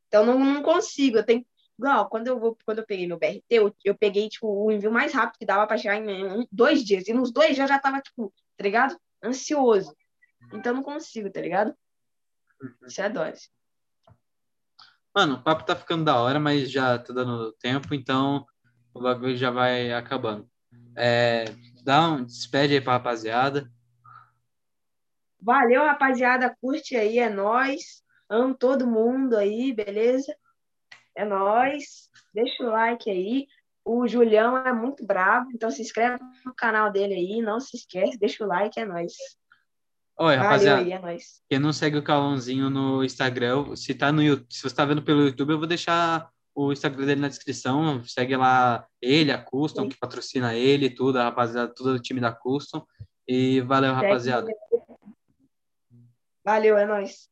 Então 0.07 0.25
não, 0.25 0.39
não 0.39 0.63
consigo, 0.63 1.17
eu 1.17 1.23
tenho 1.23 1.45
igual, 1.78 2.09
quando 2.09 2.28
eu 2.28 2.39
vou, 2.39 2.57
quando 2.65 2.80
eu 2.80 2.86
peguei 2.86 3.07
meu 3.07 3.19
BRT, 3.19 3.43
eu, 3.51 3.75
eu 3.86 3.95
peguei 3.95 4.28
tipo 4.30 4.47
o 4.47 4.71
envio 4.71 4.91
mais 4.91 5.13
rápido 5.13 5.38
que 5.38 5.45
dava 5.45 5.67
para 5.67 5.78
chegar 5.78 5.97
em 5.97 6.25
um, 6.25 6.47
dois 6.51 6.84
dias, 6.84 7.07
e 7.07 7.13
nos 7.13 7.32
dois 7.32 7.55
dias 7.55 7.69
já 7.69 7.78
tava 7.78 8.01
tipo, 8.01 8.34
tá 8.57 8.63
ligado? 8.63 8.97
Ansioso. 9.24 9.95
Então 10.53 10.74
não 10.74 10.84
consigo, 10.84 11.32
tá 11.32 11.41
ligado? 11.41 11.76
Isso 12.86 13.01
é 13.01 13.09
dose. 13.09 13.49
Mano, 15.13 15.36
o 15.36 15.43
papo 15.43 15.65
tá 15.65 15.76
ficando 15.76 16.05
da 16.05 16.20
hora, 16.22 16.39
mas 16.39 16.70
já 16.70 16.97
tá 16.99 17.11
dando 17.11 17.51
tempo, 17.53 17.93
então 17.95 18.45
o 18.93 19.01
bagulho 19.01 19.36
já 19.36 19.49
vai 19.49 19.91
acabando. 19.91 20.47
É, 20.95 21.45
dá 21.84 22.09
um 22.09 22.24
despede 22.24 22.76
aí 22.76 22.82
pra 22.82 22.93
rapaziada. 22.93 23.72
Valeu, 25.39 25.84
rapaziada, 25.84 26.55
curte 26.61 26.95
aí, 26.95 27.20
é 27.20 27.30
nóis. 27.30 28.03
Amo 28.30 28.55
todo 28.55 28.88
mundo 28.88 29.38
aí, 29.38 29.72
beleza? 29.74 30.36
É 31.15 31.24
nóis. 31.24 32.09
Deixa 32.34 32.63
o 32.63 32.70
like 32.70 33.09
aí. 33.09 33.47
O 33.89 34.05
Julião 34.05 34.57
é 34.57 34.73
muito 34.73 35.05
bravo, 35.05 35.49
então 35.53 35.71
se 35.71 35.81
inscreve 35.81 36.21
no 36.45 36.53
canal 36.53 36.91
dele 36.91 37.13
aí, 37.13 37.41
não 37.41 37.57
se 37.57 37.77
esquece, 37.77 38.19
deixa 38.19 38.43
o 38.43 38.47
like, 38.47 38.77
é 38.77 38.83
nóis. 38.83 39.13
Oi, 40.19 40.35
Valeu 40.35 40.43
rapaziada. 40.43 40.81
aí, 40.81 40.91
é 40.91 40.99
nóis. 40.99 41.41
Quem 41.49 41.57
não 41.57 41.71
segue 41.71 41.97
o 41.97 42.03
Cauãozinho 42.03 42.69
no 42.69 43.01
Instagram, 43.01 43.73
se 43.77 43.93
tá 43.93 44.11
no 44.11 44.21
YouTube, 44.21 44.53
se 44.53 44.61
você 44.61 44.75
tá 44.75 44.83
vendo 44.83 45.01
pelo 45.01 45.21
YouTube, 45.27 45.51
eu 45.51 45.57
vou 45.57 45.67
deixar 45.67 46.29
o 46.53 46.73
Instagram 46.73 47.05
dele 47.05 47.21
na 47.21 47.29
descrição. 47.29 48.03
Segue 48.03 48.35
lá 48.35 48.85
ele, 49.01 49.31
a 49.31 49.41
Custom, 49.41 49.88
que 49.88 49.97
patrocina 49.97 50.53
ele, 50.53 50.89
tudo, 50.89 51.19
a 51.19 51.23
rapaziada, 51.23 51.73
todo 51.73 51.91
o 51.91 51.99
time 51.99 52.19
da 52.19 52.33
Custom. 52.33 52.85
E 53.25 53.61
valeu, 53.61 53.93
rapaziada. 53.93 54.51
Valeu, 56.43 56.77
é 56.77 56.85
nóis. 56.85 57.29